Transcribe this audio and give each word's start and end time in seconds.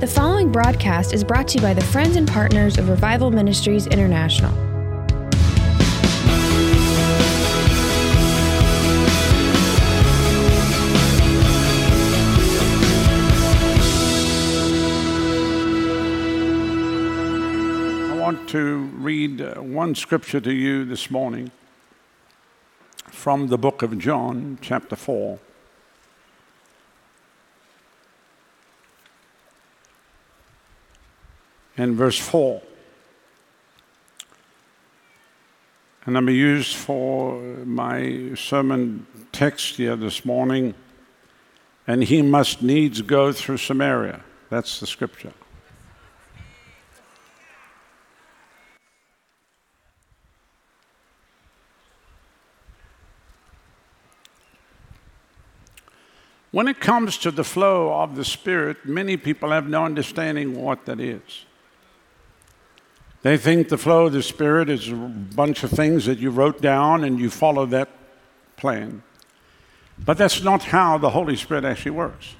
The 0.00 0.08
following 0.08 0.50
broadcast 0.50 1.14
is 1.14 1.22
brought 1.22 1.46
to 1.48 1.58
you 1.58 1.62
by 1.62 1.72
the 1.72 1.80
friends 1.80 2.16
and 2.16 2.26
partners 2.26 2.78
of 2.78 2.88
Revival 2.88 3.30
Ministries 3.30 3.86
International. 3.86 4.52
I 18.10 18.16
want 18.18 18.48
to 18.48 18.90
read 18.96 19.40
uh, 19.40 19.54
one 19.60 19.94
scripture 19.94 20.40
to 20.40 20.52
you 20.52 20.84
this 20.84 21.08
morning 21.08 21.52
from 23.06 23.46
the 23.46 23.56
book 23.56 23.82
of 23.82 23.96
John, 24.00 24.58
chapter 24.60 24.96
4. 24.96 25.38
And 31.76 31.94
verse 31.96 32.18
4. 32.18 32.62
And 36.06 36.16
I'm 36.16 36.28
used 36.28 36.76
for 36.76 37.40
my 37.64 38.32
sermon 38.36 39.06
text 39.32 39.76
here 39.76 39.96
this 39.96 40.24
morning. 40.24 40.74
And 41.86 42.04
he 42.04 42.22
must 42.22 42.62
needs 42.62 43.02
go 43.02 43.32
through 43.32 43.58
Samaria. 43.58 44.22
That's 44.50 44.80
the 44.80 44.86
scripture. 44.86 45.32
When 56.54 56.68
it 56.68 56.78
comes 56.78 57.18
to 57.18 57.32
the 57.32 57.42
flow 57.42 57.92
of 57.92 58.14
the 58.14 58.24
Spirit, 58.24 58.86
many 58.86 59.16
people 59.16 59.50
have 59.50 59.68
no 59.68 59.84
understanding 59.84 60.62
what 60.62 60.86
that 60.86 61.00
is. 61.00 61.46
They 63.24 63.38
think 63.38 63.70
the 63.70 63.78
flow 63.78 64.04
of 64.04 64.12
the 64.12 64.22
Spirit 64.22 64.68
is 64.68 64.90
a 64.90 64.94
bunch 64.94 65.64
of 65.64 65.70
things 65.70 66.04
that 66.04 66.18
you 66.18 66.28
wrote 66.28 66.60
down 66.60 67.04
and 67.04 67.18
you 67.18 67.30
follow 67.30 67.64
that 67.64 67.88
plan. 68.58 69.02
But 69.98 70.18
that's 70.18 70.42
not 70.42 70.64
how 70.64 70.98
the 70.98 71.08
Holy 71.08 71.34
Spirit 71.34 71.64
actually 71.64 71.92
works. 71.92 72.34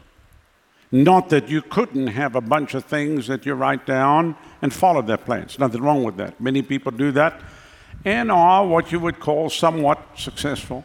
Not 0.92 1.30
that 1.30 1.48
you 1.48 1.62
couldn't 1.62 2.08
have 2.08 2.36
a 2.36 2.42
bunch 2.42 2.74
of 2.74 2.84
things 2.84 3.28
that 3.28 3.46
you 3.46 3.55
write 3.55 3.86
down 3.86 4.36
and 4.60 4.74
follow 4.74 5.00
that 5.00 5.24
plan. 5.24 5.40
There's 5.40 5.58
nothing 5.58 5.80
wrong 5.80 6.05
with 6.05 6.18
that. 6.18 6.38
Many 6.38 6.60
people 6.60 6.92
do 6.92 7.12
that 7.12 7.40
and 8.05 8.30
are 8.30 8.66
what 8.66 8.92
you 8.92 9.00
would 9.00 9.20
call 9.20 9.48
somewhat 9.48 10.06
successful. 10.18 10.84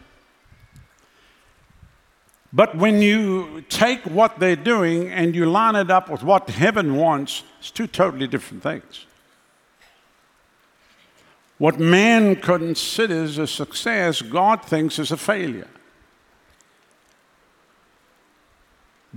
But 2.53 2.77
when 2.77 3.01
you 3.01 3.65
take 3.67 4.05
what 4.05 4.39
they're 4.39 4.55
doing 4.55 5.09
and 5.09 5.35
you 5.35 5.45
line 5.45 5.75
it 5.75 5.91
up 5.91 6.09
with 6.09 6.23
what 6.23 6.49
heaven 6.49 6.95
wants, 6.95 7.43
it's 7.59 7.69
two 7.69 7.85
totally 7.85 8.27
different 8.27 8.63
things. 8.63 9.05
What 11.59 11.77
man 11.77 12.37
considers 12.37 13.37
a 13.37 13.45
success, 13.45 14.21
God 14.21 14.63
thinks 14.63 14.97
is 14.97 15.11
a 15.11 15.17
failure. 15.17 15.67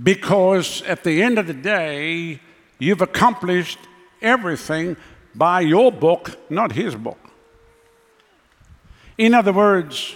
Because 0.01 0.81
at 0.83 1.05
the 1.05 1.23
end 1.23 1.39
of 1.39 1.47
the 1.47 1.53
day, 1.53 2.41
you've 2.79 3.01
accomplished 3.01 3.79
everything 4.21 4.97
by 5.33 5.61
your 5.61 5.89
book, 5.89 6.37
not 6.49 6.73
his 6.73 6.95
book. 6.95 7.31
In 9.17 9.33
other 9.33 9.53
words, 9.53 10.15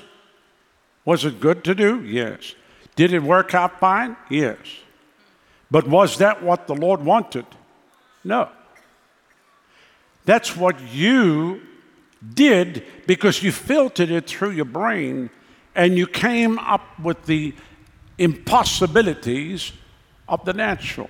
was 1.05 1.23
it 1.23 1.39
good 1.39 1.63
to 1.63 1.73
do? 1.73 2.03
Yes. 2.03 2.55
Did 2.97 3.13
it 3.13 3.23
work 3.23 3.53
out 3.53 3.79
fine? 3.79 4.17
Yes. 4.29 4.57
But 5.71 5.87
was 5.87 6.17
that 6.17 6.43
what 6.43 6.67
the 6.67 6.75
Lord 6.75 7.05
wanted? 7.05 7.45
No. 8.25 8.49
That's 10.25 10.57
what 10.57 10.81
you 10.91 11.61
did 12.33 12.83
because 13.05 13.43
you 13.43 13.51
filtered 13.51 14.11
it 14.11 14.27
through 14.27 14.51
your 14.51 14.65
brain 14.65 15.29
and 15.75 15.97
you 15.97 16.07
came 16.07 16.57
up 16.59 16.99
with 16.99 17.25
the 17.25 17.53
impossibilities 18.17 19.71
of 20.27 20.43
the 20.45 20.53
natural. 20.53 21.09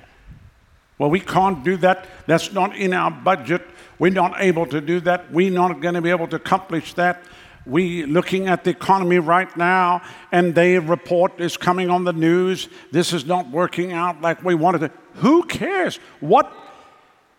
Well, 0.97 1.09
we 1.09 1.19
can't 1.19 1.63
do 1.63 1.77
that. 1.77 2.07
That's 2.25 2.51
not 2.51 2.75
in 2.75 2.93
our 2.93 3.11
budget. 3.11 3.61
We're 3.99 4.11
not 4.11 4.35
able 4.39 4.65
to 4.67 4.81
do 4.81 4.99
that. 5.01 5.31
We're 5.31 5.51
not 5.51 5.79
going 5.79 5.93
to 5.93 6.01
be 6.01 6.09
able 6.09 6.27
to 6.27 6.35
accomplish 6.35 6.93
that 6.95 7.23
we 7.67 8.05
looking 8.05 8.47
at 8.47 8.63
the 8.63 8.69
economy 8.69 9.19
right 9.19 9.55
now 9.57 10.01
and 10.31 10.55
the 10.55 10.79
report 10.79 11.39
is 11.39 11.57
coming 11.57 11.89
on 11.89 12.05
the 12.05 12.13
news 12.13 12.69
this 12.91 13.11
is 13.11 13.25
not 13.25 13.49
working 13.49 13.91
out 13.91 14.21
like 14.21 14.41
we 14.43 14.55
wanted 14.55 14.79
to 14.79 14.91
who 15.15 15.43
cares 15.43 15.97
what 16.21 16.51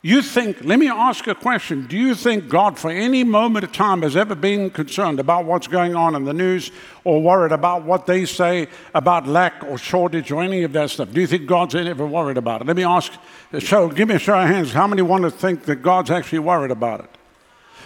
you 0.01 0.23
think 0.23 0.65
let 0.65 0.79
me 0.79 0.89
ask 0.89 1.27
a 1.27 1.35
question. 1.35 1.87
Do 1.87 1.97
you 1.97 2.15
think 2.15 2.49
god 2.49 2.79
for 2.79 2.91
any 2.91 3.25
moment 3.25 3.65
of 3.65 3.73
time 3.73 4.03
has 4.03 4.17
ever 4.17 4.35
been 4.35 4.71
concerned 4.71 5.19
about 5.19 5.45
what's 5.45 5.67
going 5.67 5.97
on 5.97 6.15
in 6.15 6.25
the 6.25 6.33
news 6.33 6.71
or 7.05 7.21
worried 7.21 7.51
about 7.51 7.83
what 7.83 8.07
they 8.07 8.25
say 8.25 8.69
about 8.95 9.27
lack 9.27 9.65
or 9.65 9.77
shortage 9.77 10.31
or 10.31 10.43
any 10.43 10.63
of 10.63 10.73
that 10.75 10.91
stuff? 10.91 11.13
Do 11.13 11.21
you 11.21 11.27
think 11.27 11.47
god's 11.47 11.75
ever 11.75 12.07
worried 12.07 12.37
about 12.37 12.61
it? 12.61 12.69
Let 12.69 12.77
me 12.77 12.85
ask 12.85 13.13
show 13.59 13.89
give 13.89 14.09
me 14.09 14.15
a 14.15 14.21
show 14.21 14.39
of 14.39 14.49
hands. 14.49 14.73
How 14.73 14.87
many 14.87 15.03
want 15.03 15.25
to 15.25 15.31
think 15.31 15.65
that 15.65 15.77
god's 15.77 16.11
actually 16.11 16.41
worried 16.41 16.71
about 16.71 17.01
it? 17.01 17.11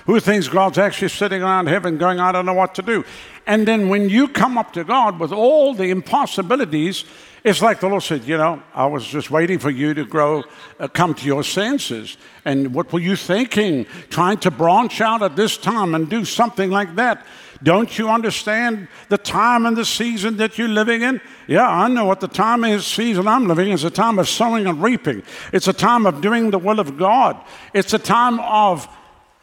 Who 0.07 0.19
thinks 0.19 0.49
God's 0.49 0.79
actually 0.79 1.11
sitting 1.11 1.43
around 1.43 1.69
heaven 1.69 1.97
going, 1.97 2.19
I 2.19 2.33
don't 2.33 2.45
know 2.45 2.55
what 2.55 2.75
to 2.75 2.83
do. 2.83 3.05
And 3.47 3.69
then 3.69 3.89
when 3.89 4.09
you 4.09 4.27
come 4.27 4.59
up 4.59 4.73
to 4.73 4.85
God 4.85 5.21
with 5.21 5.33
all 5.33 5.75
the 5.75 5.91
impossibilities, 5.91 7.05
it's 7.45 7.61
like 7.61 7.81
the 7.81 7.89
Lord 7.89 8.03
said, 8.03 8.25
You 8.25 8.37
know, 8.37 8.63
I 8.75 8.87
was 8.87 9.07
just 9.07 9.31
waiting 9.31 9.59
for 9.59 9.71
you 9.71 9.95
to 9.95 10.05
grow, 10.05 10.45
uh, 10.79 10.89
come 10.89 11.15
to 11.15 11.27
your 11.27 11.43
senses. 11.43 12.17
And 12.45 12.75
what 12.75 12.93
were 12.93 13.01
you 13.01 13.17
thinking? 13.17 13.87
Trying 14.11 14.39
to 14.39 14.51
branch 14.51 15.01
out 15.01 15.23
at 15.23 15.37
this 15.37 15.57
time 15.57 15.95
and 15.95 16.09
do 16.09 16.25
something 16.25 16.71
like 16.71 16.95
that. 16.97 17.27
Don't 17.63 17.97
you 17.97 18.09
understand 18.09 18.89
the 19.09 19.19
time 19.19 19.67
and 19.67 19.77
the 19.77 19.85
season 19.85 20.37
that 20.39 20.59
you're 20.59 20.69
living 20.69 21.03
in? 21.03 21.21
Yeah, 21.47 21.69
I 21.69 21.89
know 21.89 22.05
what 22.05 22.21
the 22.21 22.29
time 22.29 22.65
is, 22.65 22.87
season 22.87 23.29
I'm 23.29 23.47
living 23.47 23.69
in. 23.69 23.75
It's 23.75 23.85
a 23.85 23.91
time 23.91 24.19
of 24.19 24.29
sowing 24.29 24.67
and 24.67 24.83
reaping. 24.83 25.23
It's 25.53 25.69
a 25.69 25.73
time 25.73 26.07
of 26.07 26.21
doing 26.21 26.51
the 26.51 26.59
will 26.59 26.81
of 26.81 26.97
God. 26.97 27.41
It's 27.73 27.95
a 27.95 27.99
time 27.99 28.41
of 28.41 28.89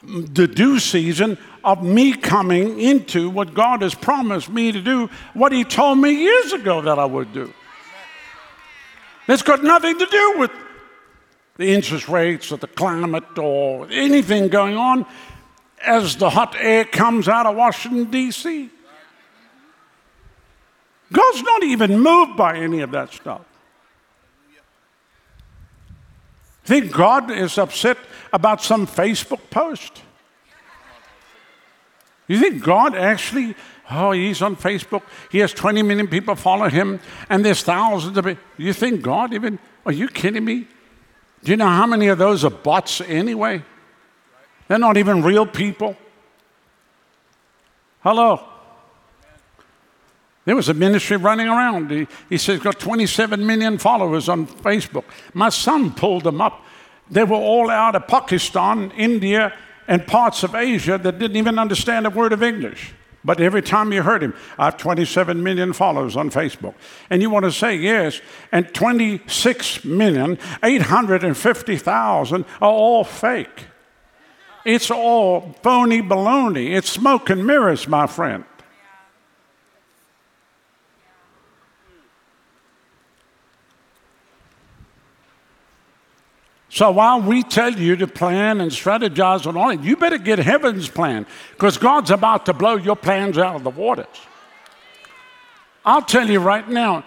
the 0.01 0.47
due 0.47 0.79
season 0.79 1.37
of 1.63 1.83
me 1.83 2.13
coming 2.13 2.79
into 2.79 3.29
what 3.29 3.53
God 3.53 3.81
has 3.81 3.93
promised 3.93 4.49
me 4.49 4.71
to 4.71 4.81
do, 4.81 5.09
what 5.33 5.51
He 5.51 5.63
told 5.63 5.97
me 5.99 6.11
years 6.11 6.53
ago 6.53 6.81
that 6.81 6.99
I 6.99 7.05
would 7.05 7.33
do. 7.33 7.53
It's 9.29 9.43
got 9.43 9.63
nothing 9.63 9.97
to 9.99 10.05
do 10.07 10.33
with 10.39 10.51
the 11.57 11.71
interest 11.71 12.09
rates 12.09 12.51
or 12.51 12.57
the 12.57 12.67
climate 12.67 13.37
or 13.37 13.87
anything 13.91 14.47
going 14.47 14.75
on 14.75 15.05
as 15.85 16.15
the 16.15 16.31
hot 16.31 16.55
air 16.57 16.83
comes 16.83 17.27
out 17.27 17.45
of 17.45 17.55
Washington, 17.55 18.09
D.C. 18.09 18.71
God's 21.11 21.43
not 21.43 21.63
even 21.63 21.99
moved 21.99 22.37
by 22.37 22.57
any 22.57 22.81
of 22.81 22.89
that 22.91 23.13
stuff. 23.13 23.41
Think 26.63 26.91
God 26.91 27.29
is 27.29 27.57
upset 27.59 27.97
about 28.33 28.63
some 28.63 28.87
Facebook 28.87 29.41
post? 29.51 30.01
You 32.27 32.39
think 32.39 32.63
God 32.63 32.95
actually, 32.95 33.55
oh, 33.91 34.11
he's 34.11 34.41
on 34.41 34.55
Facebook, 34.55 35.03
he 35.31 35.39
has 35.39 35.51
20 35.53 35.81
million 35.83 36.07
people 36.07 36.35
follow 36.35 36.69
him, 36.69 36.99
and 37.29 37.43
there's 37.43 37.63
thousands 37.63 38.17
of 38.17 38.25
people. 38.25 38.43
You 38.57 38.73
think 38.73 39.01
God 39.01 39.33
even, 39.33 39.59
are 39.85 39.91
you 39.91 40.07
kidding 40.07 40.45
me? 40.45 40.67
Do 41.43 41.51
you 41.51 41.57
know 41.57 41.67
how 41.67 41.85
many 41.85 42.07
of 42.07 42.17
those 42.17 42.43
are 42.43 42.49
bots 42.49 43.01
anyway? 43.01 43.63
They're 44.67 44.79
not 44.79 44.97
even 44.97 45.23
real 45.23 45.45
people. 45.45 45.95
Hello. 48.01 48.45
There 50.45 50.55
was 50.55 50.69
a 50.69 50.73
ministry 50.73 51.17
running 51.17 51.47
around. 51.47 51.91
He, 51.91 52.07
he 52.29 52.37
says 52.37 52.55
he's 52.55 52.63
got 52.63 52.79
27 52.79 53.45
million 53.45 53.77
followers 53.77 54.29
on 54.29 54.47
Facebook. 54.47 55.03
My 55.33 55.49
son 55.49 55.91
pulled 55.91 56.23
them 56.23 56.41
up. 56.41 56.65
They 57.09 57.23
were 57.23 57.35
all 57.35 57.69
out 57.69 57.95
of 57.95 58.07
Pakistan, 58.07 58.91
India, 58.91 59.53
and 59.87 60.05
parts 60.05 60.43
of 60.43 60.55
Asia 60.55 60.97
that 60.97 61.19
didn't 61.19 61.37
even 61.37 61.57
understand 61.57 62.05
a 62.05 62.09
word 62.09 62.33
of 62.33 62.43
English. 62.43 62.93
But 63.23 63.41
every 63.41 63.61
time 63.61 63.91
you 63.91 64.01
heard 64.01 64.23
him, 64.23 64.33
I 64.57 64.65
have 64.65 64.77
27 64.77 65.43
million 65.43 65.73
followers 65.73 66.15
on 66.15 66.29
Facebook. 66.29 66.73
And 67.09 67.21
you 67.21 67.29
want 67.29 67.45
to 67.45 67.51
say 67.51 67.75
yes, 67.75 68.21
and 68.51 68.73
26 68.73 69.83
million, 69.83 70.37
850,000 70.63 72.45
are 72.61 72.69
all 72.69 73.03
fake. 73.03 73.65
It's 74.65 74.91
all 74.91 75.55
phony 75.63 76.01
baloney. 76.01 76.75
It's 76.75 76.89
smoke 76.89 77.29
and 77.29 77.45
mirrors, 77.45 77.87
my 77.87 78.07
friend. 78.07 78.45
So 86.69 86.91
while 86.91 87.21
we 87.21 87.43
tell 87.43 87.73
you 87.73 87.95
to 87.95 88.07
plan 88.07 88.61
and 88.61 88.71
strategize 88.71 89.45
and 89.47 89.57
all 89.57 89.69
that, 89.69 89.83
you 89.83 89.97
better 89.97 90.19
get 90.19 90.39
heaven's 90.39 90.87
plan 90.87 91.25
because 91.51 91.77
God's 91.77 92.11
about 92.11 92.45
to 92.45 92.53
blow 92.53 92.75
your 92.75 92.95
plans 92.95 93.37
out 93.37 93.55
of 93.55 93.63
the 93.63 93.71
waters. 93.71 94.05
I'll 95.83 96.03
tell 96.03 96.29
you 96.29 96.39
right 96.39 96.67
now, 96.69 97.03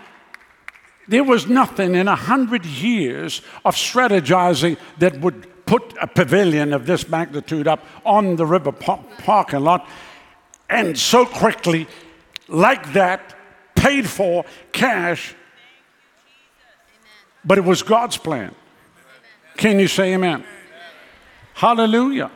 There 1.08 1.24
was 1.24 1.46
nothing 1.48 1.94
in 1.94 2.06
a 2.06 2.16
hundred 2.16 2.64
years 2.64 3.42
of 3.64 3.74
strategizing 3.74 4.78
that 4.98 5.20
would 5.20 5.66
put 5.66 5.94
a 6.00 6.06
pavilion 6.06 6.72
of 6.72 6.86
this 6.86 7.08
magnitude 7.08 7.66
up 7.66 7.84
on 8.04 8.36
the 8.36 8.46
river 8.46 8.72
park 8.72 9.00
parking 9.18 9.60
lot 9.60 9.88
and 10.70 10.98
so 10.98 11.26
quickly, 11.26 11.86
like 12.48 12.94
that, 12.94 13.34
paid 13.74 14.08
for 14.08 14.44
cash. 14.72 15.34
But 17.44 17.58
it 17.58 17.64
was 17.64 17.82
God's 17.82 18.16
plan. 18.16 18.54
Can 19.56 19.78
you 19.78 19.88
say 19.88 20.14
amen? 20.14 20.44
Hallelujah. 21.54 22.30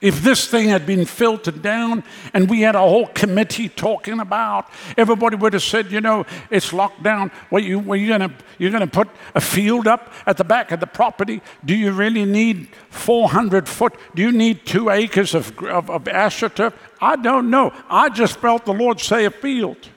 If 0.00 0.22
this 0.22 0.46
thing 0.46 0.68
had 0.68 0.86
been 0.86 1.04
filtered 1.06 1.60
down 1.60 2.04
and 2.32 2.48
we 2.48 2.60
had 2.60 2.76
a 2.76 2.80
whole 2.80 3.08
committee 3.08 3.68
talking 3.68 4.20
about, 4.20 4.70
everybody 4.96 5.34
would 5.34 5.54
have 5.54 5.62
said, 5.62 5.90
you 5.90 6.00
know, 6.00 6.24
it's 6.50 6.72
locked 6.72 7.02
down. 7.02 7.32
Well, 7.50 7.62
you, 7.64 7.80
well 7.80 7.98
you're 7.98 8.16
going 8.16 8.32
you're 8.58 8.70
gonna 8.70 8.86
put 8.86 9.08
a 9.34 9.40
field 9.40 9.88
up 9.88 10.12
at 10.24 10.36
the 10.36 10.44
back 10.44 10.70
of 10.70 10.78
the 10.78 10.86
property? 10.86 11.42
Do 11.64 11.74
you 11.74 11.90
really 11.90 12.24
need 12.24 12.68
400 12.90 13.68
foot? 13.68 13.94
Do 14.14 14.22
you 14.22 14.30
need 14.30 14.64
two 14.64 14.88
acres 14.88 15.34
of, 15.34 15.58
of, 15.64 15.90
of 15.90 16.04
astroturf? 16.04 16.74
I 17.00 17.16
don't 17.16 17.50
know. 17.50 17.72
I 17.90 18.08
just 18.08 18.38
felt 18.38 18.66
the 18.66 18.74
Lord 18.74 19.00
say 19.00 19.24
a 19.24 19.32
field. 19.32 19.88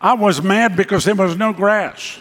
I 0.00 0.14
was 0.14 0.40
mad 0.40 0.76
because 0.76 1.04
there 1.04 1.14
was 1.14 1.36
no 1.36 1.52
grass. 1.52 2.20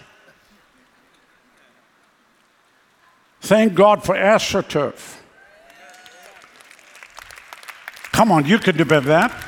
Thank 3.42 3.76
God 3.76 4.04
for 4.04 4.16
astroturf. 4.16 5.18
Come 8.12 8.32
on, 8.32 8.46
you 8.46 8.58
could 8.58 8.78
do 8.78 8.84
better 8.84 9.02
than 9.02 9.10
that. 9.10 9.44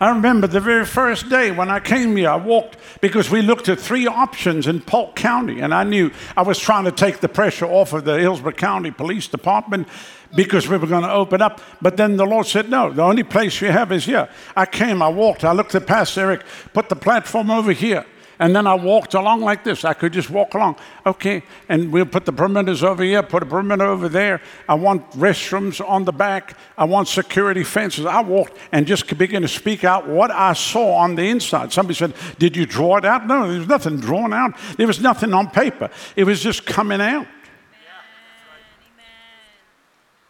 I 0.00 0.10
remember 0.10 0.46
the 0.46 0.60
very 0.60 0.86
first 0.86 1.28
day 1.28 1.50
when 1.50 1.70
I 1.70 1.80
came 1.80 2.16
here, 2.16 2.30
I 2.30 2.36
walked 2.36 2.77
because 3.00 3.30
we 3.30 3.42
looked 3.42 3.68
at 3.68 3.78
three 3.78 4.06
options 4.06 4.66
in 4.66 4.80
Polk 4.80 5.14
County, 5.14 5.60
and 5.60 5.72
I 5.72 5.84
knew 5.84 6.10
I 6.36 6.42
was 6.42 6.58
trying 6.58 6.84
to 6.84 6.92
take 6.92 7.20
the 7.20 7.28
pressure 7.28 7.66
off 7.66 7.92
of 7.92 8.04
the 8.04 8.18
Hillsborough 8.18 8.52
County 8.52 8.90
Police 8.90 9.28
Department 9.28 9.88
because 10.34 10.68
we 10.68 10.76
were 10.76 10.86
going 10.86 11.04
to 11.04 11.12
open 11.12 11.40
up. 11.40 11.60
But 11.80 11.96
then 11.96 12.16
the 12.16 12.26
Lord 12.26 12.46
said, 12.46 12.68
No, 12.68 12.92
the 12.92 13.02
only 13.02 13.22
place 13.22 13.60
you 13.60 13.70
have 13.70 13.92
is 13.92 14.04
here. 14.04 14.28
I 14.56 14.66
came, 14.66 15.02
I 15.02 15.08
walked, 15.08 15.44
I 15.44 15.52
looked 15.52 15.74
at 15.74 15.86
Pastor 15.86 16.22
Eric, 16.22 16.44
put 16.72 16.88
the 16.88 16.96
platform 16.96 17.50
over 17.50 17.72
here. 17.72 18.04
And 18.40 18.54
then 18.54 18.66
I 18.66 18.74
walked 18.74 19.14
along 19.14 19.40
like 19.40 19.64
this. 19.64 19.84
I 19.84 19.94
could 19.94 20.12
just 20.12 20.30
walk 20.30 20.54
along. 20.54 20.76
Okay, 21.04 21.42
and 21.68 21.90
we'll 21.90 22.06
put 22.06 22.24
the 22.24 22.32
perimeters 22.32 22.84
over 22.84 23.02
here, 23.02 23.22
put 23.22 23.42
a 23.42 23.46
perimeter 23.46 23.84
over 23.84 24.08
there. 24.08 24.40
I 24.68 24.74
want 24.74 25.10
restrooms 25.12 25.86
on 25.86 26.04
the 26.04 26.12
back. 26.12 26.56
I 26.76 26.84
want 26.84 27.08
security 27.08 27.64
fences. 27.64 28.06
I 28.06 28.20
walked 28.20 28.56
and 28.70 28.86
just 28.86 29.16
began 29.18 29.42
to 29.42 29.48
speak 29.48 29.82
out 29.82 30.06
what 30.06 30.30
I 30.30 30.52
saw 30.52 30.94
on 30.96 31.16
the 31.16 31.28
inside. 31.28 31.72
Somebody 31.72 31.94
said, 31.94 32.14
Did 32.38 32.56
you 32.56 32.64
draw 32.64 32.96
it 32.96 33.04
out? 33.04 33.26
No, 33.26 33.48
there 33.48 33.58
was 33.58 33.68
nothing 33.68 33.98
drawn 33.98 34.32
out. 34.32 34.56
There 34.76 34.86
was 34.86 35.00
nothing 35.00 35.34
on 35.34 35.50
paper. 35.50 35.90
It 36.14 36.24
was 36.24 36.40
just 36.40 36.64
coming 36.64 37.00
out. 37.00 37.26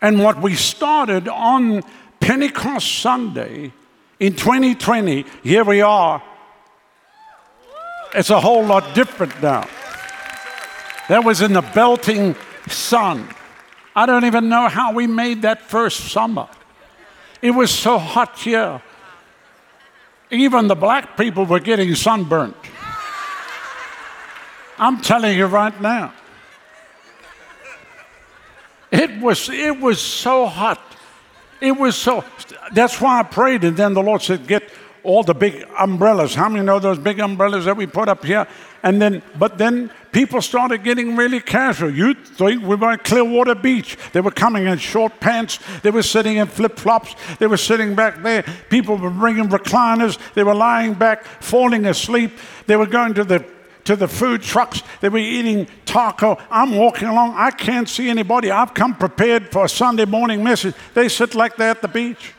And 0.01 0.23
what 0.23 0.41
we 0.41 0.55
started 0.55 1.29
on 1.29 1.83
Pentecost 2.21 3.01
Sunday 3.01 3.73
in 4.21 4.35
2020, 4.35 5.27
here 5.43 5.65
we 5.65 5.81
are 5.81 6.23
it's 8.19 8.31
a 8.31 8.41
whole 8.41 8.65
lot 8.65 8.97
different 8.97 9.41
now. 9.41 9.69
That 11.09 11.25
was 11.25 11.41
in 11.41 11.53
the 11.53 11.63
belting 11.63 12.35
sun. 12.67 13.29
I 13.95 14.07
don't 14.07 14.25
even 14.25 14.49
know 14.49 14.67
how 14.69 14.93
we 14.93 15.07
made 15.07 15.43
that 15.43 15.63
first 15.63 16.11
summer. 16.11 16.49
It 17.41 17.53
was 17.53 17.71
so 17.71 17.97
hot 17.97 18.37
here. 18.39 18.83
Even 20.31 20.67
the 20.67 20.75
black 20.75 21.17
people 21.17 21.47
were 21.47 21.61
getting 21.61 21.95
sunburnt. 21.95 22.57
I'm 24.79 25.01
telling 25.01 25.39
you 25.39 25.47
right 25.47 25.81
now. 25.81 26.13
It 28.91 29.21
was, 29.21 29.49
it 29.49 29.79
was 29.79 30.01
so 30.01 30.47
hot. 30.47 30.81
It 31.61 31.73
was 31.73 31.95
so, 31.95 32.25
that's 32.73 33.01
why 33.01 33.21
I 33.21 33.23
prayed. 33.23 33.63
And 33.63 33.77
then 33.77 33.95
the 33.95 34.03
Lord 34.03 34.23
said, 34.23 34.47
Get 34.47 34.71
all 35.09 35.23
the 35.23 35.35
big 35.35 35.67
umbrellas. 35.79 36.35
How 36.35 36.49
many 36.51 36.65
know 36.65 36.79
those 36.79 36.99
big 36.99 37.19
umbrellas 37.19 37.65
that 37.65 37.77
we 37.77 37.87
put 37.87 38.09
up 38.09 38.25
here? 38.25 38.47
And 38.83 39.01
then, 39.01 39.23
but 39.39 39.57
then 39.57 39.91
people 40.13 40.43
started 40.43 40.85
getting 40.85 41.17
really 41.17 41.41
casual. 41.41 41.91
You 41.91 42.13
think 42.13 42.63
we 42.63 42.77
were 42.77 42.93
at 42.93 43.05
Clearwater 43.05 43.55
Beach. 43.55 43.97
They 44.13 44.21
were 44.21 44.31
coming 44.31 44.67
in 44.67 44.77
short 44.79 45.19
pants. 45.19 45.59
They 45.83 45.91
were 45.91 46.03
sitting 46.03 46.37
in 46.37 46.47
flip 46.47 46.79
flops. 46.79 47.17
They 47.39 47.47
were 47.47 47.57
sitting 47.57 47.95
back 47.95 48.23
there. 48.23 48.45
People 48.69 48.99
were 48.99 49.11
bringing 49.11 49.49
recliners. 49.49 50.19
They 50.35 50.45
were 50.45 50.55
lying 50.55 50.93
back, 50.93 51.25
falling 51.25 51.87
asleep. 51.87 52.33
They 52.67 52.77
were 52.77 52.87
going 52.87 53.15
to 53.15 53.25
the 53.25 53.45
to 53.85 53.97
the 53.97 54.07
food 54.07 54.43
trucks. 54.43 54.83
They 55.01 55.09
were 55.09 55.17
eating 55.17 55.67
taco. 55.87 56.37
I'm 56.51 56.77
walking 56.77 57.09
along. 57.09 57.33
I 57.35 57.51
can't 57.51 57.89
see 57.89 58.11
anybody. 58.11 58.51
I've 58.51 58.75
come 58.75 58.95
prepared 58.95 59.51
for 59.51 59.65
a 59.65 59.69
Sunday 59.69 60.05
morning 60.05 60.45
message. 60.45 60.75
They 60.93 61.09
sit 61.09 61.35
like 61.35 61.57
that 61.57 61.77
at 61.79 61.81
the 61.81 61.89
beach. 61.89 62.35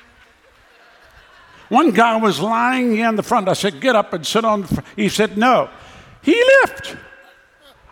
One 1.69 1.91
guy 1.91 2.17
was 2.17 2.39
lying 2.39 2.97
in 2.97 3.15
the 3.15 3.23
front. 3.23 3.47
I 3.47 3.53
said, 3.53 3.79
Get 3.79 3.95
up 3.95 4.11
and 4.13 4.25
sit 4.25 4.43
on 4.43 4.61
the 4.61 4.67
front. 4.67 4.87
He 4.95 5.07
said, 5.09 5.37
No. 5.37 5.69
He 6.21 6.43
left. 6.61 6.97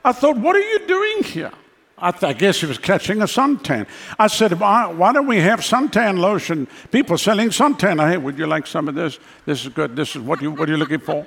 I 0.03 0.12
thought, 0.12 0.38
What 0.38 0.56
are 0.56 0.59
you 0.59 0.85
doing 0.88 1.24
here? 1.24 1.51
I, 2.00 2.12
th- 2.12 2.24
I 2.24 2.33
guess 2.33 2.59
he 2.59 2.68
was 2.68 2.77
catching 2.77 3.24
a 3.24 3.25
suntan. 3.25 3.88
I 4.19 4.27
said, 4.27 4.59
why, 4.59 4.85
why, 4.85 5.13
don't 5.13 5.25
we 5.25 5.38
have 5.38 5.62
suntan 5.62 6.19
lotion? 6.19 6.68
People 6.91 7.18
selling 7.18 7.50
suntan. 7.50 8.07
Hey, 8.07 8.18
would 8.18 8.38
you 8.38 8.45
like 8.45 8.68
some 8.68 8.88
of 8.88 8.94
this? 8.94 9.18
This 9.47 9.65
is 9.65 9.69
good. 9.69 9.95
This 9.95 10.15
is 10.15 10.21
what 10.21 10.39
you 10.39 10.51
what 10.51 10.69
are 10.69 10.71
you 10.74 10.77
looking 10.77 11.00
for? 11.00 11.25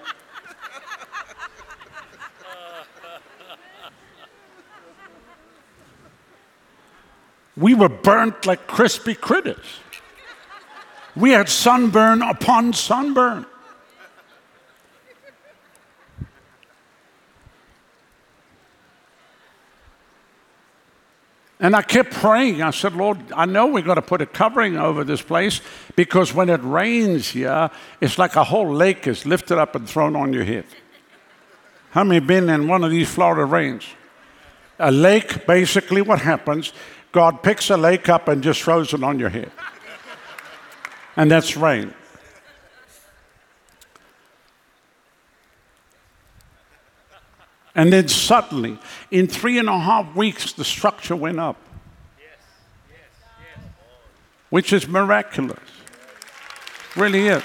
we 7.56 7.74
were 7.74 7.88
burnt 7.88 8.46
like 8.46 8.68
crispy 8.68 9.16
critters. 9.16 9.80
We 11.16 11.30
had 11.30 11.48
sunburn 11.48 12.22
upon 12.22 12.72
sunburn. 12.72 13.46
And 21.62 21.76
I 21.76 21.82
kept 21.82 22.12
praying. 22.12 22.62
I 22.62 22.70
said, 22.70 22.94
Lord, 22.94 23.18
I 23.36 23.44
know 23.44 23.66
we're 23.66 23.82
going 23.82 23.96
to 23.96 24.02
put 24.02 24.22
a 24.22 24.26
covering 24.26 24.78
over 24.78 25.04
this 25.04 25.20
place 25.20 25.60
because 25.94 26.32
when 26.32 26.48
it 26.48 26.60
rains 26.62 27.28
here, 27.28 27.70
it's 28.00 28.16
like 28.16 28.36
a 28.36 28.44
whole 28.44 28.72
lake 28.72 29.06
is 29.06 29.26
lifted 29.26 29.58
up 29.58 29.74
and 29.74 29.86
thrown 29.86 30.16
on 30.16 30.32
your 30.32 30.44
head. 30.44 30.64
How 31.90 32.02
many 32.02 32.20
been 32.20 32.48
in 32.48 32.66
one 32.66 32.82
of 32.82 32.90
these 32.90 33.10
Florida 33.10 33.44
rains? 33.44 33.84
A 34.78 34.90
lake, 34.90 35.46
basically, 35.46 36.00
what 36.00 36.20
happens? 36.20 36.72
God 37.12 37.42
picks 37.42 37.68
a 37.68 37.76
lake 37.76 38.08
up 38.08 38.28
and 38.28 38.42
just 38.42 38.62
throws 38.62 38.94
it 38.94 39.04
on 39.04 39.18
your 39.18 39.28
head 39.28 39.52
and 41.16 41.30
that's 41.30 41.56
rain. 41.56 41.94
And 47.74 47.92
then 47.92 48.08
suddenly, 48.08 48.78
in 49.10 49.26
three 49.26 49.58
and 49.58 49.68
a 49.68 49.78
half 49.78 50.14
weeks, 50.14 50.52
the 50.52 50.64
structure 50.64 51.14
went 51.14 51.38
up, 51.38 51.56
which 54.50 54.72
is 54.72 54.88
miraculous. 54.88 55.58
Really 56.96 57.28
is. 57.28 57.42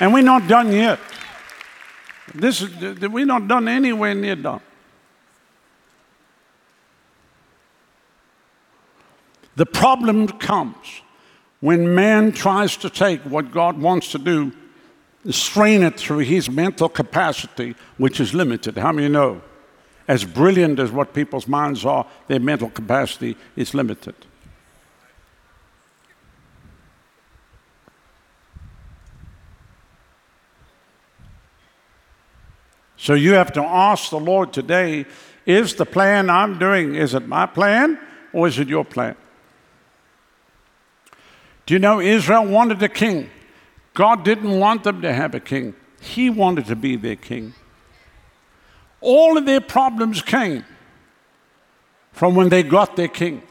And 0.00 0.12
we're 0.12 0.22
not 0.22 0.48
done 0.48 0.72
yet. 0.72 0.98
This 2.34 2.62
is, 2.62 3.00
we're 3.00 3.26
not 3.26 3.46
done 3.46 3.68
anywhere 3.68 4.14
near 4.14 4.36
done. 4.36 4.60
The 9.56 9.66
problem 9.66 10.26
comes 10.28 11.02
when 11.60 11.94
man 11.94 12.32
tries 12.32 12.76
to 12.78 12.90
take 12.90 13.20
what 13.22 13.50
God 13.50 13.78
wants 13.78 14.12
to 14.12 14.18
do 14.18 14.52
strain 15.28 15.82
it 15.82 15.98
through 15.98 16.20
his 16.20 16.48
mental 16.48 16.88
capacity, 16.88 17.74
which 17.98 18.20
is 18.20 18.32
limited. 18.32 18.78
How 18.78 18.92
many 18.92 19.08
know? 19.08 19.42
As 20.08 20.24
brilliant 20.24 20.78
as 20.78 20.90
what 20.90 21.12
people's 21.12 21.46
minds 21.46 21.84
are, 21.84 22.06
their 22.26 22.40
mental 22.40 22.70
capacity 22.70 23.36
is 23.54 23.74
limited. 23.74 24.14
So 32.96 33.14
you 33.14 33.32
have 33.34 33.52
to 33.52 33.62
ask 33.62 34.10
the 34.10 34.20
Lord 34.20 34.52
today 34.52 35.06
is 35.46 35.74
the 35.74 35.86
plan 35.86 36.28
I'm 36.28 36.58
doing, 36.58 36.94
is 36.94 37.14
it 37.14 37.26
my 37.26 37.46
plan 37.46 37.98
or 38.32 38.46
is 38.46 38.58
it 38.58 38.68
your 38.68 38.84
plan? 38.84 39.16
Do 41.70 41.74
you 41.74 41.78
know 41.78 42.00
Israel 42.00 42.46
wanted 42.46 42.82
a 42.82 42.88
king? 42.88 43.30
God 43.94 44.24
didn't 44.24 44.58
want 44.58 44.82
them 44.82 45.02
to 45.02 45.12
have 45.12 45.36
a 45.36 45.38
king, 45.38 45.76
He 46.00 46.28
wanted 46.28 46.66
to 46.66 46.74
be 46.74 46.96
their 46.96 47.14
king. 47.14 47.54
All 49.00 49.38
of 49.38 49.46
their 49.46 49.60
problems 49.60 50.20
came 50.20 50.64
from 52.10 52.34
when 52.34 52.48
they 52.48 52.64
got 52.64 52.96
their 52.96 53.06
king. 53.06 53.44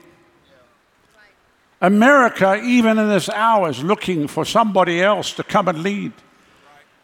America, 1.80 2.60
even 2.62 3.00
in 3.00 3.08
this 3.08 3.30
hour, 3.30 3.70
is 3.70 3.82
looking 3.82 4.28
for 4.28 4.44
somebody 4.44 5.02
else 5.02 5.32
to 5.36 5.44
come 5.44 5.70
and 5.70 5.82
lead. 5.82 6.12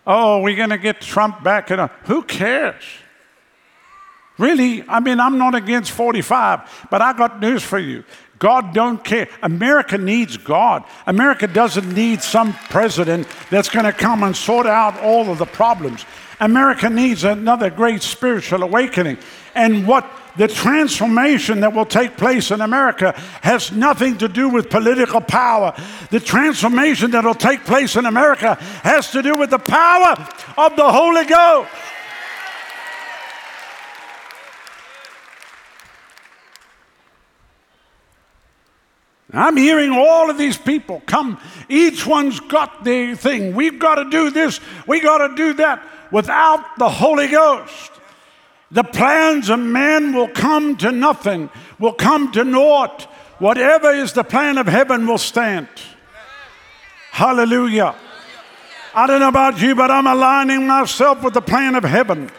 Oh, 0.05 0.41
we're 0.41 0.57
going 0.57 0.72
to 0.72 0.77
get 0.77 1.00
Trump 1.00 1.41
back. 1.41 1.69
And 1.72 1.89
who 2.03 2.24
cares? 2.24 2.84
Really? 4.38 4.84
I 4.86 5.00
mean, 5.00 5.22
I'm 5.22 5.38
not 5.38 5.55
against 5.55 5.91
45, 5.91 6.88
but 6.91 7.01
I 7.01 7.13
got 7.13 7.39
news 7.39 7.63
for 7.63 7.79
you. 7.79 8.03
God 8.39 8.74
don't 8.74 9.04
care. 9.04 9.30
America 9.42 9.98
needs 9.98 10.38
God. 10.38 10.84
America 11.08 11.48
doesn't 11.48 11.94
need 11.94 12.22
some 12.22 12.54
president 12.70 13.27
that's 13.50 13.70
going 13.70 13.86
to 13.86 13.94
come 13.94 14.24
and 14.24 14.36
sort 14.36 14.65
out 14.65 15.00
all 15.00 15.30
of 15.30 15.38
the 15.38 15.46
problems. 15.46 16.06
America 16.39 16.89
needs 16.89 17.24
another 17.24 17.70
great 17.70 18.01
spiritual 18.01 18.63
awakening. 18.63 19.18
And 19.54 19.88
what 19.88 20.10
the 20.36 20.50
transformation 20.50 21.62
that 21.62 21.74
will 21.74 21.86
take 21.86 22.18
place 22.18 22.51
in 22.51 22.60
America 22.60 23.13
has 23.42 23.72
nothing 23.72 24.18
to 24.18 24.27
do 24.27 24.50
with 24.50 24.70
political 24.70 25.22
power. 25.22 25.74
The 26.10 26.20
transformation 26.20 27.12
that 27.12 27.24
will 27.24 27.36
take 27.36 27.63
place 27.63 27.96
in 27.96 28.06
America 28.06 28.56
has 28.84 29.12
to 29.12 29.22
do 29.22 29.36
with 29.36 29.50
the 29.50 29.60
power 29.60 30.12
of 30.58 30.75
the 30.75 30.92
Holy 30.92 31.25
Ghost. 31.25 31.70
I'm 39.34 39.58
hearing 39.58 39.91
all 39.91 40.29
of 40.29 40.38
these 40.38 40.58
people 40.58 41.01
come. 41.05 41.39
Each 41.67 42.05
one's 42.05 42.39
got 42.39 42.84
their 42.84 43.15
thing. 43.15 43.55
We've 43.55 43.79
got 43.79 43.96
to 43.96 44.10
do 44.10 44.29
this. 44.29 44.60
We 44.88 45.00
got 45.00 45.27
to 45.27 45.36
do 45.36 45.53
that. 45.55 45.84
Without 46.12 46.77
the 46.77 46.89
Holy 46.89 47.27
Ghost, 47.27 47.91
the 48.72 48.84
plans 48.84 49.50
of 49.50 49.60
man 49.60 50.13
will 50.13 50.27
come 50.27 50.77
to 50.77 50.91
nothing, 50.91 51.50
will 51.79 51.94
come 51.94 52.32
to 52.34 52.44
naught. 52.44 53.03
Whatever 53.39 53.91
is 53.91 54.13
the 54.13 54.24
plan 54.24 54.58
of 54.58 54.67
heaven 54.67 55.08
will 55.08 55.17
stand. 55.17 55.67
Hallelujah. 57.12 57.96
I 58.94 59.08
don't 59.08 59.20
know 59.20 59.27
about 59.27 59.60
you, 59.60 59.75
but 59.75 59.91
I'm 59.91 60.08
aligning 60.08 60.67
myself 60.67 61.24
with 61.24 61.34
the 61.34 61.41
plan 61.41 61.75
of 61.75 61.84
heaven. 61.84 62.29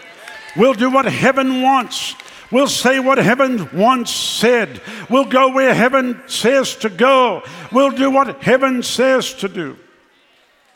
We'll 0.57 0.75
do 0.75 0.91
what 0.91 1.05
heaven 1.05 1.61
wants. 1.61 2.15
We'll 2.51 2.69
say 2.69 3.01
what 3.01 3.19
heaven 3.19 3.69
once 3.77 4.11
said. 4.13 4.81
We'll 5.11 5.25
go 5.25 5.53
where 5.53 5.75
heaven 5.75 6.23
says 6.27 6.77
to 6.77 6.89
go. 6.89 7.43
We'll 7.73 7.91
do 7.91 8.11
what 8.11 8.43
heaven 8.43 8.83
says 8.83 9.35
to 9.35 9.49
do. 9.49 9.77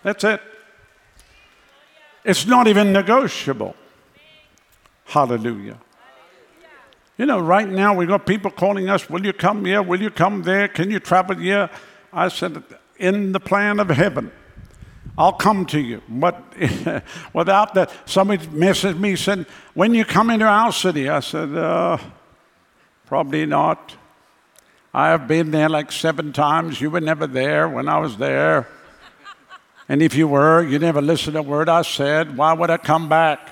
That's 0.03 0.25
it. 0.25 0.41
It's 2.25 2.47
not 2.47 2.67
even 2.67 2.93
negotiable. 2.93 3.77
Hallelujah. 5.05 5.79
You 7.17 7.27
know, 7.27 7.39
right 7.39 7.69
now 7.69 7.95
we've 7.95 8.09
got 8.09 8.27
people 8.27 8.51
calling 8.51 8.89
us, 8.89 9.09
Will 9.11 9.25
you 9.25 9.33
come 9.33 9.65
here? 9.65 9.83
Will 9.83 10.01
you 10.01 10.11
come 10.11 10.43
there? 10.43 10.69
Can 10.69 10.91
you 10.91 11.01
travel 11.01 11.37
here? 11.37 11.71
I 12.13 12.29
said, 12.29 12.63
In 12.97 13.33
the 13.33 13.41
plan 13.41 13.79
of 13.79 13.89
heaven. 13.91 14.33
I'll 15.21 15.35
come 15.35 15.67
to 15.67 15.79
you. 15.79 16.01
But 16.09 16.43
without 17.35 17.75
that, 17.75 17.93
somebody 18.07 18.47
messaged 18.47 18.99
me 18.99 19.17
said, 19.17 19.45
When 19.75 19.95
you 19.95 20.07
come 20.07 20.31
into 20.31 20.47
our 20.47 20.73
city? 20.73 21.11
I 21.11 21.21
said, 21.21 21.55
uh, 21.55 21.99
Probably 23.05 23.45
not. 23.45 23.97
I 24.95 25.09
have 25.09 25.29
been 25.29 25.51
there 25.51 25.69
like 25.69 25.93
seven 25.93 26.33
times. 26.33 26.81
You 26.81 26.89
were 26.89 27.03
never 27.03 27.27
there 27.27 27.69
when 27.69 27.87
I 27.87 27.99
was 27.99 28.17
there. 28.17 28.67
And 29.91 30.01
if 30.01 30.15
you 30.15 30.27
were, 30.27 30.63
you 30.63 30.79
never 30.79 31.03
listened 31.03 31.35
to 31.35 31.41
a 31.41 31.43
word 31.43 31.69
I 31.69 31.83
said. 31.83 32.39
Why 32.39 32.55
would 32.55 32.71
I 32.71 32.79
come 32.79 33.11
back? 33.11 33.47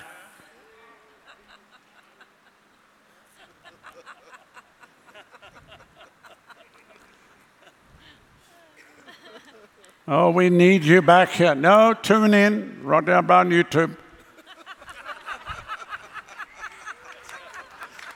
Oh, 10.11 10.31
we 10.31 10.49
need 10.49 10.85
you 10.85 11.03
back 11.03 11.29
here. 11.29 11.53
No, 11.53 11.93
tune 11.93 12.33
in 12.33 12.79
right 12.81 13.05
down 13.05 13.29
on 13.29 13.51
YouTube. 13.51 13.95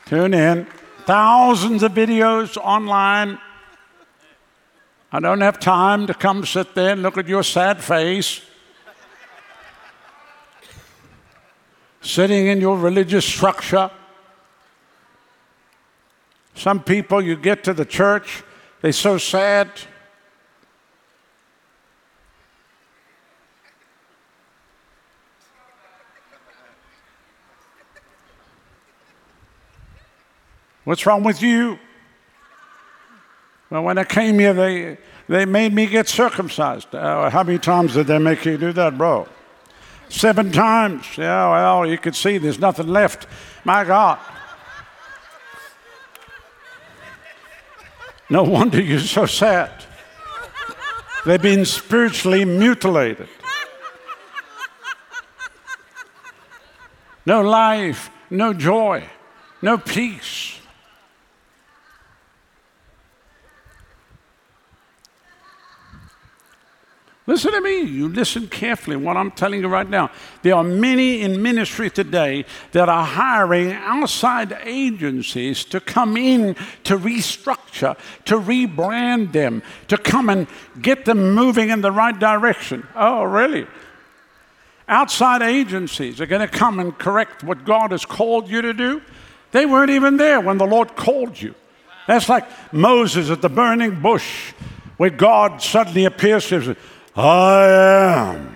tune 0.07 0.33
in. 0.33 0.65
Thousands 1.05 1.83
of 1.83 1.91
videos 1.91 2.57
online. 2.57 3.37
I 5.11 5.19
don't 5.19 5.41
have 5.41 5.59
time 5.59 6.07
to 6.07 6.15
come 6.15 6.43
sit 6.47 6.73
there 6.73 6.93
and 6.93 7.03
look 7.03 7.19
at 7.19 7.27
your 7.27 7.43
sad 7.43 7.83
face. 7.83 8.41
Sitting 12.01 12.47
in 12.47 12.59
your 12.59 12.75
religious 12.75 13.23
structure. 13.23 13.91
Some 16.55 16.81
people, 16.81 17.21
you 17.21 17.35
get 17.35 17.63
to 17.65 17.73
the 17.75 17.85
church, 17.85 18.41
they're 18.81 18.91
so 18.93 19.19
sad. 19.19 19.69
What's 30.83 31.05
wrong 31.05 31.23
with 31.23 31.41
you? 31.41 31.79
Well, 33.69 33.83
when 33.83 33.97
I 33.97 34.03
came 34.03 34.37
here, 34.37 34.53
they, 34.53 34.97
they 35.27 35.45
made 35.45 35.73
me 35.73 35.85
get 35.85 36.07
circumcised. 36.07 36.93
Uh, 36.93 37.29
how 37.29 37.43
many 37.43 37.57
times 37.57 37.93
did 37.93 38.07
they 38.07 38.19
make 38.19 38.45
you 38.45 38.57
do 38.57 38.73
that, 38.73 38.97
bro? 38.97 39.27
Seven 40.09 40.51
times. 40.51 41.05
Yeah, 41.17 41.49
well, 41.49 41.87
you 41.87 41.97
could 41.97 42.15
see 42.15 42.37
there's 42.37 42.59
nothing 42.59 42.87
left. 42.87 43.27
My 43.63 43.83
God. 43.83 44.19
No 48.29 48.43
wonder 48.43 48.81
you're 48.81 48.99
so 48.99 49.25
sad. 49.25 49.71
They've 51.25 51.41
been 51.41 51.65
spiritually 51.65 52.45
mutilated. 52.45 53.29
No 57.25 57.41
life, 57.41 58.09
no 58.29 58.53
joy, 58.53 59.03
no 59.61 59.77
peace. 59.77 60.59
Listen 67.33 67.53
to 67.53 67.61
me. 67.61 67.81
You 67.81 68.09
listen 68.09 68.47
carefully 68.47 68.95
what 68.95 69.17
I'm 69.17 69.31
telling 69.31 69.61
you 69.61 69.67
right 69.67 69.89
now. 69.89 70.11
There 70.43 70.53
are 70.53 70.63
many 70.63 71.21
in 71.21 71.41
ministry 71.41 71.89
today 71.89 72.45
that 72.73 72.89
are 72.89 73.03
hiring 73.03 73.71
outside 73.71 74.55
agencies 74.63 75.65
to 75.65 75.79
come 75.79 76.15
in 76.15 76.53
to 76.83 76.95
restructure, 76.95 77.97
to 78.25 78.39
rebrand 78.39 79.31
them, 79.31 79.63
to 79.87 79.97
come 79.97 80.29
and 80.29 80.45
get 80.79 81.05
them 81.05 81.33
moving 81.33 81.71
in 81.71 81.81
the 81.81 81.91
right 81.91 82.17
direction. 82.19 82.87
Oh, 82.95 83.23
really? 83.23 83.65
Outside 84.87 85.41
agencies 85.41 86.21
are 86.21 86.27
going 86.27 86.47
to 86.47 86.47
come 86.47 86.79
and 86.79 86.95
correct 86.95 87.43
what 87.43 87.65
God 87.65 87.93
has 87.93 88.05
called 88.05 88.47
you 88.47 88.61
to 88.61 88.75
do. 88.75 89.01
They 89.53 89.65
weren't 89.65 89.89
even 89.89 90.17
there 90.17 90.39
when 90.39 90.59
the 90.59 90.67
Lord 90.67 90.95
called 90.95 91.41
you. 91.41 91.55
That's 92.05 92.29
like 92.29 92.45
Moses 92.71 93.31
at 93.31 93.41
the 93.41 93.49
burning 93.49 94.01
bush, 94.01 94.53
where 94.97 95.09
God 95.09 95.63
suddenly 95.63 96.05
appears 96.05 96.47
to 96.49 96.59
him. 96.59 96.77
I 97.15 97.67
am. 97.67 98.53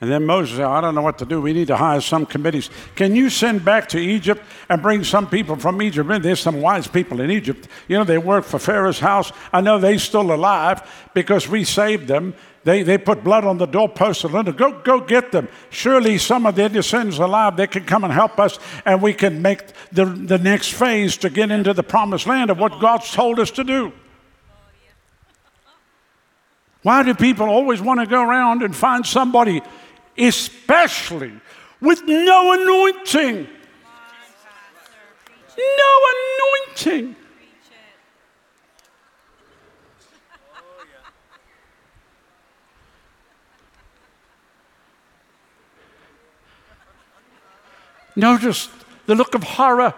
And 0.00 0.10
then 0.10 0.24
Moses 0.24 0.56
said, 0.56 0.64
I 0.64 0.80
don't 0.80 0.94
know 0.94 1.02
what 1.02 1.18
to 1.18 1.26
do. 1.26 1.42
We 1.42 1.52
need 1.52 1.66
to 1.66 1.76
hire 1.76 2.00
some 2.00 2.24
committees. 2.24 2.70
Can 2.94 3.14
you 3.14 3.28
send 3.28 3.66
back 3.66 3.86
to 3.90 3.98
Egypt 3.98 4.42
and 4.70 4.80
bring 4.80 5.04
some 5.04 5.28
people 5.28 5.56
from 5.56 5.82
Egypt 5.82 6.10
in? 6.10 6.22
There's 6.22 6.40
some 6.40 6.62
wise 6.62 6.86
people 6.86 7.20
in 7.20 7.30
Egypt. 7.30 7.68
You 7.86 7.98
know, 7.98 8.04
they 8.04 8.16
work 8.16 8.44
for 8.44 8.58
Pharaoh's 8.58 8.98
house. 8.98 9.30
I 9.52 9.60
know 9.60 9.78
they're 9.78 9.98
still 9.98 10.32
alive 10.32 11.10
because 11.12 11.46
we 11.48 11.64
saved 11.64 12.08
them. 12.08 12.34
They, 12.64 12.82
they 12.82 12.96
put 12.96 13.22
blood 13.22 13.44
on 13.44 13.58
the 13.58 13.66
doorpost 13.66 14.24
and 14.24 14.56
go, 14.56 14.80
go 14.80 15.00
get 15.00 15.32
them. 15.32 15.48
Surely 15.68 16.16
some 16.16 16.46
of 16.46 16.54
their 16.54 16.70
descendants 16.70 17.18
are 17.18 17.24
alive, 17.24 17.58
they 17.58 17.66
can 17.66 17.84
come 17.84 18.04
and 18.04 18.12
help 18.12 18.38
us 18.38 18.58
and 18.86 19.02
we 19.02 19.12
can 19.12 19.42
make 19.42 19.64
the, 19.92 20.06
the 20.06 20.38
next 20.38 20.72
phase 20.72 21.18
to 21.18 21.28
get 21.28 21.50
into 21.50 21.74
the 21.74 21.82
promised 21.82 22.26
land 22.26 22.50
of 22.50 22.58
what 22.58 22.80
God's 22.80 23.10
told 23.12 23.38
us 23.38 23.50
to 23.52 23.64
do. 23.64 23.92
Why 26.82 27.02
do 27.02 27.14
people 27.14 27.48
always 27.48 27.80
want 27.80 28.00
to 28.00 28.06
go 28.06 28.22
around 28.22 28.62
and 28.62 28.74
find 28.74 29.04
somebody, 29.06 29.60
especially 30.16 31.32
with 31.80 32.02
no 32.06 32.52
anointing? 32.52 33.46
No 35.58 36.00
anointing. 36.14 37.16
Notice 48.16 48.68
the 49.06 49.14
look 49.14 49.34
of 49.34 49.42
horror 49.42 49.94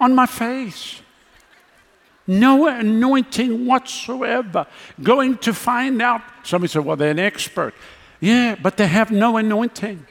on 0.00 0.14
my 0.14 0.26
face 0.26 1.00
no 2.28 2.68
anointing 2.68 3.66
whatsoever. 3.66 4.66
Going 5.02 5.38
to 5.38 5.52
find 5.52 6.00
out. 6.00 6.20
Somebody 6.44 6.70
said, 6.70 6.84
well, 6.84 6.96
they're 6.96 7.10
an 7.10 7.18
expert. 7.18 7.74
Yeah, 8.20 8.54
but 8.54 8.76
they 8.76 8.86
have 8.86 9.10
no 9.10 9.38
anointing. 9.38 10.06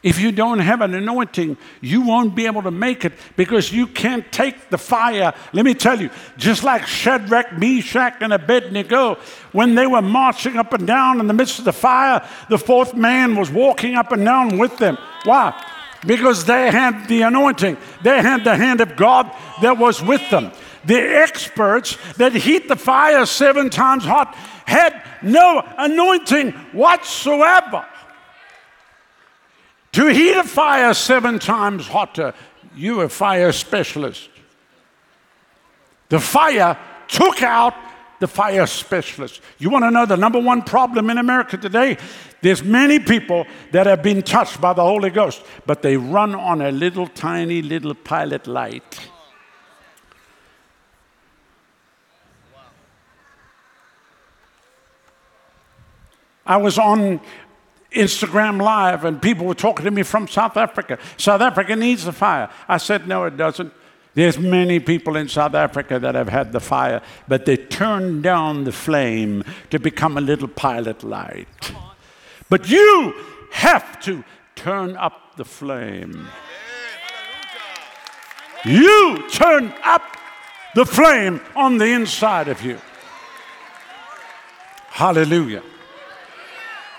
If 0.00 0.20
you 0.20 0.30
don't 0.30 0.60
have 0.60 0.80
an 0.80 0.94
anointing, 0.94 1.56
you 1.80 2.02
won't 2.02 2.36
be 2.36 2.46
able 2.46 2.62
to 2.62 2.70
make 2.70 3.04
it 3.04 3.14
because 3.36 3.72
you 3.72 3.88
can't 3.88 4.30
take 4.30 4.70
the 4.70 4.78
fire. 4.78 5.34
Let 5.52 5.64
me 5.64 5.74
tell 5.74 6.00
you, 6.00 6.10
just 6.36 6.62
like 6.62 6.86
Shadrach, 6.86 7.58
Meshach, 7.58 8.14
and 8.20 8.32
Abednego, 8.32 9.18
when 9.50 9.74
they 9.74 9.88
were 9.88 10.02
marching 10.02 10.56
up 10.56 10.72
and 10.72 10.86
down 10.86 11.18
in 11.18 11.26
the 11.26 11.34
midst 11.34 11.58
of 11.58 11.64
the 11.64 11.72
fire, 11.72 12.26
the 12.48 12.58
fourth 12.58 12.94
man 12.94 13.34
was 13.34 13.50
walking 13.50 13.96
up 13.96 14.12
and 14.12 14.24
down 14.24 14.56
with 14.56 14.78
them. 14.78 14.96
Why? 15.24 15.52
Because 16.06 16.44
they 16.44 16.70
had 16.70 17.08
the 17.08 17.22
anointing, 17.22 17.76
they 18.02 18.22
had 18.22 18.44
the 18.44 18.56
hand 18.56 18.80
of 18.80 18.96
God 18.96 19.30
that 19.62 19.78
was 19.78 20.02
with 20.02 20.28
them. 20.30 20.52
The 20.84 21.00
experts 21.00 21.98
that 22.16 22.32
heat 22.32 22.68
the 22.68 22.76
fire 22.76 23.26
seven 23.26 23.68
times 23.68 24.04
hot 24.04 24.34
had 24.64 25.02
no 25.22 25.66
anointing 25.76 26.52
whatsoever. 26.72 27.84
To 29.92 30.06
heat 30.06 30.36
a 30.36 30.44
fire 30.44 30.94
seven 30.94 31.38
times 31.38 31.88
hotter, 31.88 32.34
you 32.76 33.00
a 33.00 33.08
fire 33.08 33.50
specialist. 33.52 34.28
The 36.08 36.20
fire 36.20 36.78
took 37.08 37.42
out 37.42 37.74
the 38.20 38.28
fire 38.28 38.66
specialist. 38.66 39.40
You 39.58 39.70
want 39.70 39.84
to 39.84 39.90
know 39.90 40.06
the 40.06 40.16
number 40.16 40.38
one 40.38 40.62
problem 40.62 41.10
in 41.10 41.18
America 41.18 41.56
today? 41.56 41.98
There's 42.40 42.62
many 42.62 42.98
people 42.98 43.46
that 43.72 43.86
have 43.86 44.02
been 44.02 44.22
touched 44.22 44.60
by 44.60 44.72
the 44.72 44.82
Holy 44.82 45.10
Ghost, 45.10 45.42
but 45.66 45.82
they 45.82 45.96
run 45.96 46.34
on 46.34 46.60
a 46.60 46.70
little 46.70 47.06
tiny 47.06 47.62
little 47.62 47.94
pilot 47.94 48.46
light. 48.46 49.08
I 56.46 56.56
was 56.56 56.78
on 56.78 57.20
Instagram 57.92 58.60
Live, 58.60 59.04
and 59.04 59.20
people 59.20 59.46
were 59.46 59.54
talking 59.54 59.84
to 59.84 59.90
me 59.90 60.02
from 60.02 60.26
South 60.28 60.56
Africa. 60.56 60.98
South 61.18 61.42
Africa 61.42 61.76
needs 61.76 62.04
the 62.04 62.12
fire. 62.12 62.50
I 62.66 62.78
said, 62.78 63.06
No, 63.06 63.24
it 63.24 63.36
doesn't. 63.36 63.72
There's 64.18 64.36
many 64.36 64.80
people 64.80 65.14
in 65.14 65.28
South 65.28 65.54
Africa 65.54 66.00
that 66.00 66.16
have 66.16 66.28
had 66.28 66.50
the 66.50 66.58
fire, 66.58 67.02
but 67.28 67.46
they 67.46 67.56
turned 67.56 68.24
down 68.24 68.64
the 68.64 68.72
flame 68.72 69.44
to 69.70 69.78
become 69.78 70.18
a 70.18 70.20
little 70.20 70.48
pilot 70.48 71.04
light. 71.04 71.46
But 72.48 72.68
you 72.68 73.14
have 73.52 74.00
to 74.00 74.24
turn 74.56 74.96
up 74.96 75.36
the 75.36 75.44
flame. 75.44 76.26
You 78.64 79.22
turn 79.30 79.72
up 79.84 80.02
the 80.74 80.84
flame 80.84 81.40
on 81.54 81.78
the 81.78 81.86
inside 81.86 82.48
of 82.48 82.60
you. 82.60 82.80
Hallelujah. 84.88 85.62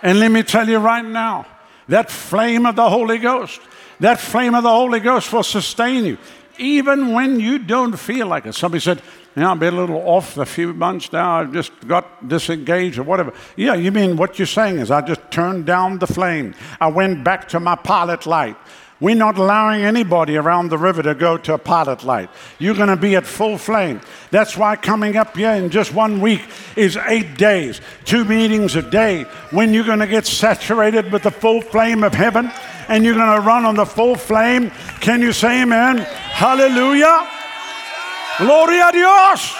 And 0.03 0.21
let 0.21 0.31
me 0.31 0.43
tell 0.43 0.69
you 0.69 0.77
right 0.77 1.03
now 1.03 1.47
that 1.89 2.09
flame 2.09 2.65
of 2.65 2.77
the 2.77 2.89
Holy 2.89 3.17
Ghost, 3.17 3.59
that 3.99 4.21
flame 4.21 4.55
of 4.55 4.63
the 4.63 4.69
Holy 4.69 5.01
Ghost 5.01 5.33
will 5.33 5.43
sustain 5.43 6.05
you, 6.05 6.17
even 6.59 7.13
when 7.13 7.39
you 7.39 7.57
don't 7.59 7.97
feel 7.97 8.27
like 8.27 8.45
it. 8.45 8.53
Somebody 8.53 8.81
said, 8.81 9.01
yeah, 9.35 9.51
I've 9.51 9.59
been 9.59 9.73
a 9.73 9.77
little 9.77 9.97
off 9.97 10.37
a 10.37 10.45
few 10.45 10.73
months 10.73 11.11
now. 11.11 11.39
I've 11.39 11.53
just 11.53 11.71
got 11.87 12.27
disengaged 12.27 12.97
or 12.97 13.03
whatever. 13.03 13.33
Yeah, 13.55 13.75
you 13.75 13.91
mean 13.91 14.17
what 14.17 14.37
you're 14.37 14.45
saying 14.45 14.79
is 14.79 14.91
I 14.91 15.01
just 15.01 15.21
turned 15.31 15.65
down 15.65 15.99
the 15.99 16.07
flame. 16.07 16.55
I 16.79 16.87
went 16.87 17.23
back 17.23 17.47
to 17.49 17.59
my 17.59 17.75
pilot 17.75 18.25
light. 18.25 18.57
We're 19.01 19.15
not 19.15 19.37
allowing 19.37 19.83
anybody 19.83 20.35
around 20.35 20.69
the 20.69 20.77
river 20.77 21.01
to 21.03 21.15
go 21.15 21.37
to 21.37 21.53
a 21.53 21.57
pilot 21.57 22.03
light. 22.03 22.29
You're 22.57 22.75
going 22.75 22.89
to 22.89 22.97
be 22.97 23.15
at 23.15 23.25
full 23.25 23.57
flame. 23.57 24.01
That's 24.29 24.57
why 24.57 24.75
coming 24.75 25.15
up 25.15 25.37
here 25.37 25.51
in 25.51 25.69
just 25.69 25.93
one 25.93 26.19
week 26.19 26.41
is 26.75 26.97
eight 27.07 27.37
days, 27.37 27.79
two 28.03 28.25
meetings 28.25 28.75
a 28.75 28.81
day, 28.81 29.23
when 29.51 29.73
you're 29.73 29.85
going 29.85 29.99
to 29.99 30.07
get 30.07 30.25
saturated 30.25 31.13
with 31.13 31.23
the 31.23 31.31
full 31.31 31.61
flame 31.61 32.03
of 32.03 32.13
heaven 32.13 32.51
and 32.89 33.05
you're 33.05 33.15
going 33.15 33.35
to 33.35 33.41
run 33.41 33.65
on 33.65 33.75
the 33.75 33.85
full 33.85 34.15
flame. 34.15 34.71
Can 34.99 35.21
you 35.21 35.31
say 35.31 35.61
amen? 35.61 35.99
Hallelujah. 35.99 37.29
Gloria 38.39 38.91
Dios. 38.91 39.55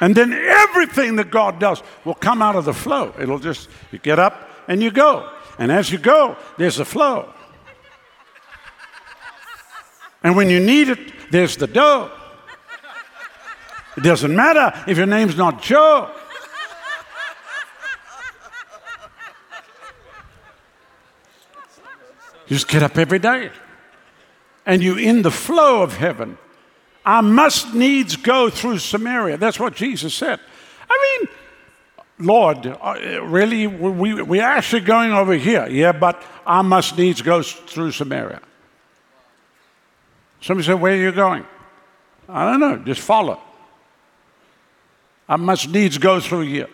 And 0.00 0.14
then 0.14 0.32
everything 0.32 1.16
that 1.16 1.30
God 1.30 1.60
does 1.60 1.82
will 2.06 2.14
come 2.14 2.40
out 2.40 2.56
of 2.56 2.64
the 2.64 2.72
flow. 2.72 3.14
It'll 3.20 3.38
just, 3.38 3.68
you 3.92 3.98
get 3.98 4.18
up 4.18 4.48
and 4.66 4.82
you 4.82 4.90
go. 4.90 5.30
And 5.58 5.70
as 5.70 5.92
you 5.92 5.98
go, 5.98 6.36
there's 6.56 6.78
a 6.78 6.86
flow. 6.86 7.30
And 10.22 10.36
when 10.36 10.48
you 10.48 10.58
need 10.58 10.88
it, 10.88 10.98
there's 11.30 11.56
the 11.58 11.66
dough. 11.66 12.10
It 13.96 14.02
doesn't 14.02 14.34
matter 14.34 14.72
if 14.86 14.96
your 14.96 15.06
name's 15.06 15.36
not 15.36 15.62
Joe. 15.62 16.10
You 22.46 22.56
just 22.56 22.68
get 22.68 22.82
up 22.82 22.98
every 22.98 23.20
day. 23.20 23.50
And 24.66 24.82
you're 24.82 24.98
in 24.98 25.22
the 25.22 25.30
flow 25.30 25.82
of 25.82 25.96
heaven. 25.96 26.36
I 27.04 27.20
must 27.20 27.74
needs 27.74 28.16
go 28.16 28.50
through 28.50 28.78
Samaria. 28.78 29.36
That's 29.38 29.58
what 29.58 29.74
Jesus 29.74 30.14
said. 30.14 30.40
I 30.88 31.18
mean, 31.20 31.28
Lord, 32.18 32.66
uh, 32.66 33.22
really, 33.22 33.66
we, 33.66 34.20
we're 34.22 34.42
actually 34.42 34.82
going 34.82 35.12
over 35.12 35.34
here. 35.34 35.66
Yeah, 35.68 35.92
but 35.92 36.22
I 36.44 36.62
must 36.62 36.98
needs 36.98 37.22
go 37.22 37.42
through 37.42 37.92
Samaria. 37.92 38.40
Somebody 40.40 40.66
said, 40.66 40.80
Where 40.80 40.92
are 40.92 40.96
you 40.96 41.12
going? 41.12 41.46
I 42.28 42.50
don't 42.50 42.60
know, 42.60 42.76
just 42.78 43.00
follow. 43.00 43.40
I 45.30 45.36
must 45.36 45.70
needs 45.70 45.96
go 45.96 46.18
through 46.18 46.42
you. 46.42 46.66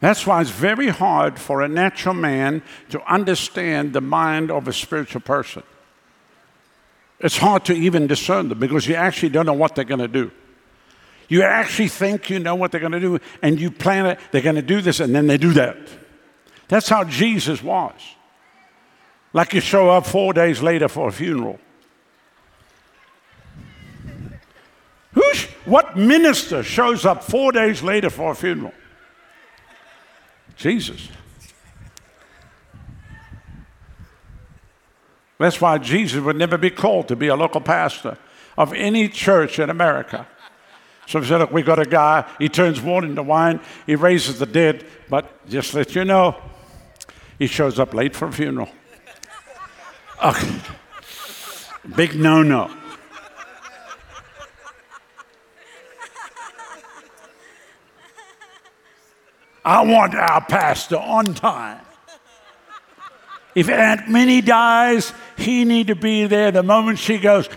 That's 0.00 0.26
why 0.26 0.40
it's 0.40 0.50
very 0.50 0.88
hard 0.88 1.38
for 1.38 1.62
a 1.62 1.68
natural 1.68 2.14
man 2.14 2.62
to 2.90 3.00
understand 3.10 3.92
the 3.92 4.00
mind 4.00 4.50
of 4.50 4.66
a 4.66 4.72
spiritual 4.72 5.20
person. 5.20 5.62
It's 7.20 7.38
hard 7.38 7.64
to 7.66 7.72
even 7.72 8.08
discern 8.08 8.48
them 8.48 8.58
because 8.58 8.86
you 8.88 8.96
actually 8.96 9.28
don't 9.28 9.46
know 9.46 9.54
what 9.54 9.76
they're 9.76 9.84
going 9.84 10.00
to 10.00 10.08
do. 10.08 10.32
You 11.28 11.42
actually 11.42 11.88
think 11.88 12.28
you 12.30 12.40
know 12.40 12.56
what 12.56 12.72
they're 12.72 12.80
going 12.80 12.92
to 12.92 13.00
do, 13.00 13.20
and 13.42 13.60
you 13.60 13.70
plan 13.70 14.06
it, 14.06 14.18
they're 14.32 14.42
going 14.42 14.56
to 14.56 14.62
do 14.62 14.80
this, 14.80 14.98
and 14.98 15.14
then 15.14 15.28
they 15.28 15.38
do 15.38 15.52
that. 15.52 15.76
That's 16.66 16.88
how 16.88 17.04
Jesus 17.04 17.62
was. 17.62 17.94
Like 19.32 19.54
you 19.54 19.60
show 19.60 19.88
up 19.88 20.04
four 20.04 20.32
days 20.32 20.62
later 20.62 20.88
for 20.88 21.08
a 21.08 21.12
funeral. 21.12 21.60
What 25.66 25.96
minister 25.96 26.62
shows 26.62 27.04
up 27.04 27.22
four 27.22 27.52
days 27.52 27.82
later 27.82 28.08
for 28.08 28.32
a 28.32 28.34
funeral? 28.34 28.72
Jesus. 30.56 31.08
That's 35.38 35.60
why 35.60 35.78
Jesus 35.78 36.22
would 36.22 36.36
never 36.36 36.56
be 36.56 36.70
called 36.70 37.08
to 37.08 37.16
be 37.16 37.26
a 37.28 37.36
local 37.36 37.60
pastor 37.60 38.16
of 38.56 38.72
any 38.72 39.08
church 39.08 39.58
in 39.58 39.68
America. 39.68 40.26
So 41.06 41.20
he 41.20 41.26
said, 41.26 41.38
Look, 41.38 41.52
we 41.52 41.62
got 41.62 41.78
a 41.78 41.84
guy, 41.84 42.28
he 42.38 42.48
turns 42.48 42.80
water 42.80 43.06
into 43.06 43.22
wine, 43.22 43.60
he 43.86 43.96
raises 43.96 44.38
the 44.38 44.46
dead, 44.46 44.86
but 45.08 45.46
just 45.48 45.74
let 45.74 45.94
you 45.94 46.04
know, 46.04 46.36
he 47.38 47.46
shows 47.46 47.78
up 47.78 47.92
late 47.92 48.16
for 48.16 48.28
a 48.28 48.32
funeral. 48.32 48.68
Okay. 50.24 50.60
Big 51.94 52.16
no 52.16 52.42
no. 52.42 52.70
I 59.66 59.82
want 59.82 60.14
our 60.14 60.42
pastor 60.42 60.96
on 60.96 61.34
time. 61.34 61.80
If 63.56 63.68
Aunt 63.68 64.08
Minnie 64.08 64.40
dies, 64.40 65.12
he 65.36 65.64
need 65.64 65.88
to 65.88 65.96
be 65.96 66.28
there 66.28 66.52
the 66.52 66.62
moment 66.62 67.00
she 67.00 67.18
goes. 67.18 67.48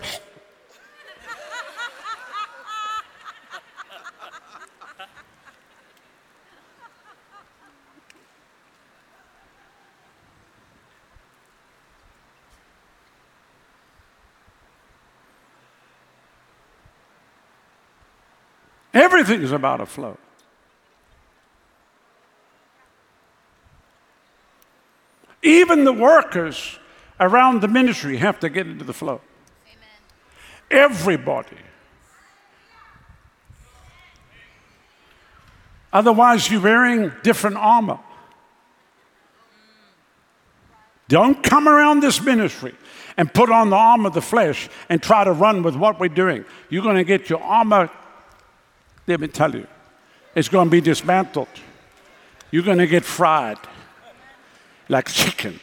Everything 18.92 19.42
is 19.42 19.52
about 19.52 19.80
a 19.80 19.86
flow. 19.86 20.18
Even 25.42 25.84
the 25.84 25.92
workers 25.92 26.78
around 27.18 27.62
the 27.62 27.68
ministry 27.68 28.16
have 28.18 28.40
to 28.40 28.48
get 28.48 28.66
into 28.66 28.84
the 28.84 28.92
flow. 28.92 29.20
Amen. 29.66 30.90
Everybody. 30.90 31.56
Otherwise, 35.92 36.50
you're 36.50 36.60
wearing 36.60 37.12
different 37.22 37.56
armor. 37.56 37.98
Don't 41.08 41.42
come 41.42 41.66
around 41.66 42.00
this 42.00 42.22
ministry 42.22 42.74
and 43.16 43.32
put 43.34 43.50
on 43.50 43.70
the 43.70 43.76
armor 43.76 44.06
of 44.06 44.14
the 44.14 44.22
flesh 44.22 44.68
and 44.88 45.02
try 45.02 45.24
to 45.24 45.32
run 45.32 45.62
with 45.62 45.74
what 45.74 45.98
we're 45.98 46.08
doing, 46.08 46.44
you're 46.68 46.82
going 46.82 46.96
to 46.96 47.04
get 47.04 47.28
your 47.28 47.42
armor, 47.42 47.90
let 49.06 49.20
me 49.20 49.26
tell 49.26 49.54
you, 49.54 49.66
it's 50.34 50.48
going 50.48 50.68
to 50.68 50.70
be 50.70 50.80
dismantled. 50.80 51.48
You're 52.52 52.62
going 52.62 52.78
to 52.78 52.86
get 52.86 53.04
fried 53.04 53.58
like 54.90 55.08
chicken. 55.08 55.58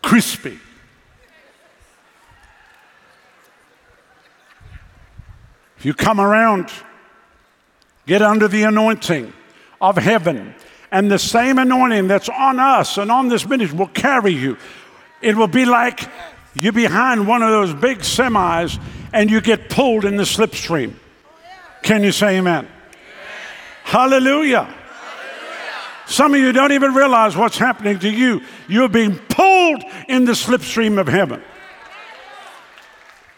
Crispy. 0.00 0.58
If 5.76 5.84
you 5.84 5.94
come 5.94 6.20
around, 6.20 6.70
get 8.06 8.22
under 8.22 8.46
the 8.46 8.62
anointing 8.62 9.32
of 9.80 9.96
heaven, 9.96 10.54
and 10.92 11.10
the 11.10 11.18
same 11.18 11.58
anointing 11.58 12.06
that's 12.06 12.28
on 12.28 12.60
us 12.60 12.98
and 12.98 13.10
on 13.10 13.28
this 13.28 13.48
ministry 13.48 13.76
will 13.76 13.88
carry 13.88 14.32
you. 14.32 14.56
It 15.20 15.36
will 15.36 15.48
be 15.48 15.64
like 15.64 16.08
you're 16.54 16.72
behind 16.72 17.26
one 17.26 17.42
of 17.42 17.50
those 17.50 17.74
big 17.74 17.98
semis 17.98 18.80
and 19.12 19.28
you 19.28 19.40
get 19.40 19.70
pulled 19.70 20.04
in 20.04 20.16
the 20.16 20.22
slipstream. 20.22 20.94
Can 21.82 22.04
you 22.04 22.12
say 22.12 22.38
amen? 22.38 22.68
Hallelujah. 23.84 24.64
Hallelujah. 24.64 24.76
Some 26.06 26.34
of 26.34 26.40
you 26.40 26.52
don't 26.52 26.72
even 26.72 26.94
realize 26.94 27.36
what's 27.36 27.58
happening 27.58 27.98
to 28.00 28.10
you. 28.10 28.42
You're 28.68 28.88
being 28.88 29.18
pulled 29.18 29.82
in 30.08 30.24
the 30.24 30.32
slipstream 30.32 30.98
of 30.98 31.08
heaven. 31.08 31.42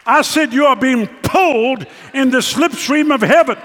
I 0.05 0.21
said, 0.21 0.53
You 0.53 0.65
are 0.65 0.75
being 0.75 1.07
pulled 1.07 1.85
in 2.13 2.29
the 2.29 2.39
slipstream 2.39 3.13
of 3.13 3.21
heaven. 3.21 3.57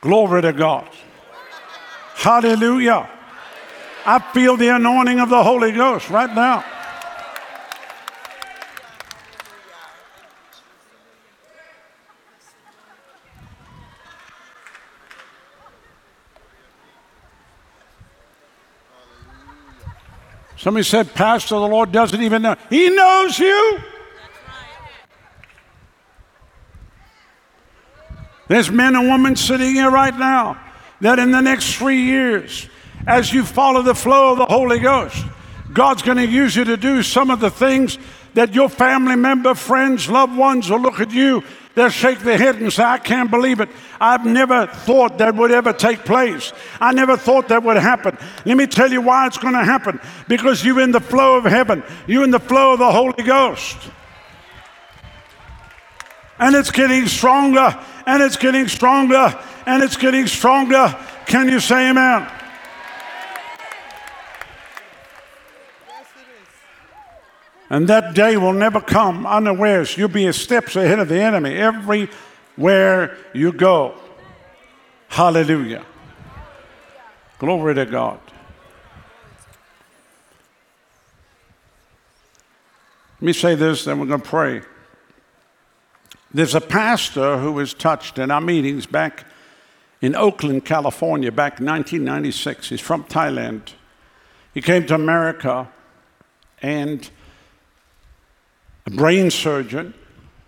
Glory 0.00 0.42
to 0.42 0.52
God. 0.52 0.88
Hallelujah. 2.16 3.08
I 4.04 4.18
feel 4.32 4.56
the 4.56 4.68
anointing 4.68 5.20
of 5.20 5.28
the 5.28 5.42
Holy 5.44 5.72
Ghost 5.72 6.10
right 6.10 6.32
now. 6.34 6.64
Somebody 20.62 20.84
said, 20.84 21.12
Pastor, 21.12 21.56
the 21.56 21.66
Lord 21.66 21.90
doesn't 21.90 22.22
even 22.22 22.42
know. 22.42 22.54
He 22.70 22.88
knows 22.88 23.36
you. 23.36 23.80
There's 28.46 28.70
men 28.70 28.94
and 28.94 29.08
women 29.08 29.34
sitting 29.34 29.74
here 29.74 29.90
right 29.90 30.16
now 30.16 30.56
that 31.00 31.18
in 31.18 31.32
the 31.32 31.40
next 31.40 31.74
three 31.74 32.02
years, 32.02 32.68
as 33.08 33.32
you 33.32 33.44
follow 33.44 33.82
the 33.82 33.96
flow 33.96 34.30
of 34.30 34.38
the 34.38 34.46
Holy 34.46 34.78
Ghost, 34.78 35.24
God's 35.72 36.02
going 36.02 36.18
to 36.18 36.28
use 36.28 36.54
you 36.54 36.62
to 36.62 36.76
do 36.76 37.02
some 37.02 37.32
of 37.32 37.40
the 37.40 37.50
things 37.50 37.98
that 38.34 38.54
your 38.54 38.68
family 38.68 39.16
member, 39.16 39.56
friends, 39.56 40.08
loved 40.08 40.36
ones 40.36 40.70
will 40.70 40.78
look 40.78 41.00
at 41.00 41.10
you 41.10 41.42
They'll 41.74 41.88
shake 41.88 42.20
their 42.20 42.36
head 42.36 42.56
and 42.56 42.70
say, 42.72 42.82
I 42.82 42.98
can't 42.98 43.30
believe 43.30 43.60
it. 43.60 43.70
I've 44.00 44.26
never 44.26 44.66
thought 44.66 45.18
that 45.18 45.34
would 45.34 45.50
ever 45.50 45.72
take 45.72 46.04
place. 46.04 46.52
I 46.80 46.92
never 46.92 47.16
thought 47.16 47.48
that 47.48 47.62
would 47.62 47.78
happen. 47.78 48.18
Let 48.44 48.56
me 48.56 48.66
tell 48.66 48.92
you 48.92 49.00
why 49.00 49.26
it's 49.26 49.38
going 49.38 49.54
to 49.54 49.64
happen. 49.64 49.98
Because 50.28 50.64
you're 50.64 50.80
in 50.80 50.92
the 50.92 51.00
flow 51.00 51.36
of 51.36 51.44
heaven, 51.44 51.82
you're 52.06 52.24
in 52.24 52.30
the 52.30 52.40
flow 52.40 52.74
of 52.74 52.78
the 52.78 52.92
Holy 52.92 53.22
Ghost. 53.22 53.78
And 56.38 56.54
it's 56.54 56.70
getting 56.70 57.06
stronger, 57.06 57.78
and 58.06 58.22
it's 58.22 58.36
getting 58.36 58.68
stronger, 58.68 59.38
and 59.64 59.82
it's 59.82 59.96
getting 59.96 60.26
stronger. 60.26 60.94
Can 61.26 61.48
you 61.48 61.60
say 61.60 61.88
amen? 61.88 62.28
And 67.72 67.88
that 67.88 68.14
day 68.14 68.36
will 68.36 68.52
never 68.52 68.82
come 68.82 69.26
unawares. 69.26 69.96
You'll 69.96 70.10
be 70.10 70.26
a 70.26 70.34
steps 70.34 70.76
ahead 70.76 70.98
of 70.98 71.08
the 71.08 71.18
enemy 71.18 71.54
everywhere 71.54 73.16
you 73.32 73.50
go. 73.50 73.94
Hallelujah. 75.08 75.82
Glory 77.38 77.74
to 77.76 77.86
God. 77.86 78.20
Let 83.22 83.26
me 83.26 83.32
say 83.32 83.54
this, 83.54 83.86
then 83.86 83.98
we're 83.98 84.04
going 84.04 84.20
to 84.20 84.28
pray. 84.28 84.60
There's 86.34 86.54
a 86.54 86.60
pastor 86.60 87.38
who 87.38 87.52
was 87.52 87.72
touched 87.72 88.18
in 88.18 88.30
our 88.30 88.42
meetings 88.42 88.84
back 88.84 89.24
in 90.02 90.14
Oakland, 90.14 90.66
California, 90.66 91.32
back 91.32 91.58
in 91.58 91.64
1996. 91.64 92.68
He's 92.68 92.80
from 92.82 93.04
Thailand. 93.04 93.72
He 94.52 94.60
came 94.60 94.84
to 94.88 94.94
America 94.94 95.70
and 96.60 97.10
a 98.86 98.90
brain 98.90 99.30
surgeon, 99.30 99.94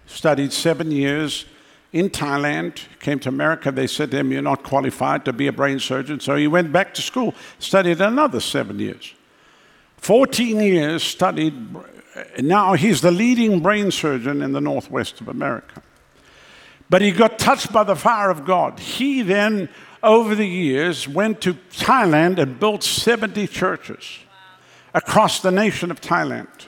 studied 0.06 0.52
seven 0.52 0.90
years 0.90 1.44
in 1.92 2.10
Thailand, 2.10 2.80
came 2.98 3.20
to 3.20 3.28
America. 3.28 3.70
They 3.70 3.86
said 3.86 4.10
to 4.10 4.18
him, 4.18 4.32
You're 4.32 4.42
not 4.42 4.64
qualified 4.64 5.24
to 5.26 5.32
be 5.32 5.46
a 5.46 5.52
brain 5.52 5.78
surgeon. 5.78 6.20
So 6.20 6.34
he 6.34 6.48
went 6.48 6.72
back 6.72 6.94
to 6.94 7.02
school, 7.02 7.34
studied 7.58 8.00
another 8.00 8.40
seven 8.40 8.78
years. 8.78 9.14
14 9.98 10.60
years 10.60 11.02
studied. 11.02 11.54
Now 12.38 12.74
he's 12.74 13.00
the 13.00 13.10
leading 13.10 13.60
brain 13.60 13.90
surgeon 13.90 14.42
in 14.42 14.52
the 14.52 14.60
northwest 14.60 15.20
of 15.20 15.28
America. 15.28 15.82
But 16.90 17.00
he 17.00 17.12
got 17.12 17.38
touched 17.38 17.72
by 17.72 17.84
the 17.84 17.96
fire 17.96 18.30
of 18.30 18.44
God. 18.44 18.78
He 18.78 19.22
then, 19.22 19.68
over 20.02 20.34
the 20.34 20.46
years, 20.46 21.08
went 21.08 21.40
to 21.42 21.54
Thailand 21.54 22.38
and 22.38 22.60
built 22.60 22.82
70 22.82 23.46
churches 23.46 24.18
across 24.92 25.40
the 25.40 25.50
nation 25.50 25.90
of 25.90 26.00
Thailand 26.00 26.66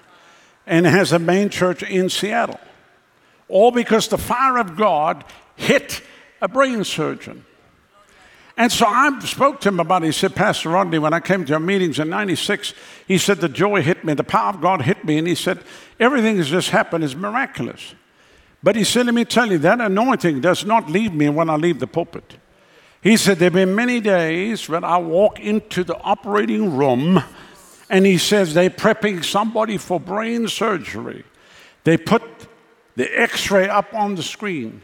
and 0.66 0.86
has 0.86 1.12
a 1.12 1.18
main 1.18 1.48
church 1.48 1.82
in 1.82 2.08
Seattle. 2.08 2.60
All 3.48 3.70
because 3.70 4.08
the 4.08 4.18
fire 4.18 4.58
of 4.58 4.76
God 4.76 5.24
hit 5.54 6.02
a 6.40 6.48
brain 6.48 6.84
surgeon. 6.84 7.44
And 8.58 8.72
so 8.72 8.86
I 8.86 9.18
spoke 9.20 9.60
to 9.60 9.68
him 9.68 9.80
about 9.80 10.02
it. 10.02 10.06
He 10.06 10.12
said, 10.12 10.34
Pastor 10.34 10.70
Rodney, 10.70 10.98
when 10.98 11.12
I 11.12 11.20
came 11.20 11.44
to 11.44 11.50
your 11.50 11.60
meetings 11.60 11.98
in 11.98 12.08
96, 12.08 12.72
he 13.06 13.18
said, 13.18 13.38
the 13.38 13.50
joy 13.50 13.82
hit 13.82 14.02
me, 14.02 14.14
the 14.14 14.24
power 14.24 14.48
of 14.48 14.62
God 14.62 14.82
hit 14.82 15.04
me. 15.04 15.18
And 15.18 15.28
he 15.28 15.34
said, 15.34 15.62
everything 16.00 16.38
that's 16.38 16.48
just 16.48 16.70
happened 16.70 17.04
is 17.04 17.14
miraculous. 17.14 17.94
But 18.62 18.74
he 18.74 18.82
said, 18.82 19.06
let 19.06 19.14
me 19.14 19.26
tell 19.26 19.52
you, 19.52 19.58
that 19.58 19.80
anointing 19.80 20.40
does 20.40 20.64
not 20.64 20.90
leave 20.90 21.12
me 21.12 21.28
when 21.28 21.50
I 21.50 21.56
leave 21.56 21.80
the 21.80 21.86
pulpit. 21.86 22.38
He 23.02 23.18
said, 23.18 23.38
there 23.38 23.46
have 23.46 23.52
been 23.52 23.74
many 23.74 24.00
days 24.00 24.68
when 24.68 24.84
I 24.84 24.96
walk 24.96 25.38
into 25.38 25.84
the 25.84 25.96
operating 26.00 26.76
room 26.76 27.22
and 27.88 28.04
he 28.04 28.18
says 28.18 28.54
they're 28.54 28.70
prepping 28.70 29.24
somebody 29.24 29.76
for 29.76 30.00
brain 30.00 30.48
surgery. 30.48 31.24
They 31.84 31.96
put 31.96 32.22
the 32.96 33.08
x 33.20 33.50
ray 33.50 33.68
up 33.68 33.94
on 33.94 34.14
the 34.14 34.22
screen. 34.22 34.82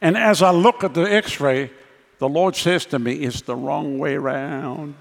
And 0.00 0.16
as 0.16 0.42
I 0.42 0.50
look 0.50 0.82
at 0.82 0.94
the 0.94 1.02
x 1.02 1.40
ray, 1.40 1.70
the 2.18 2.28
Lord 2.28 2.56
says 2.56 2.86
to 2.86 2.98
me, 2.98 3.14
It's 3.14 3.42
the 3.42 3.56
wrong 3.56 3.98
way 3.98 4.14
around. 4.14 4.94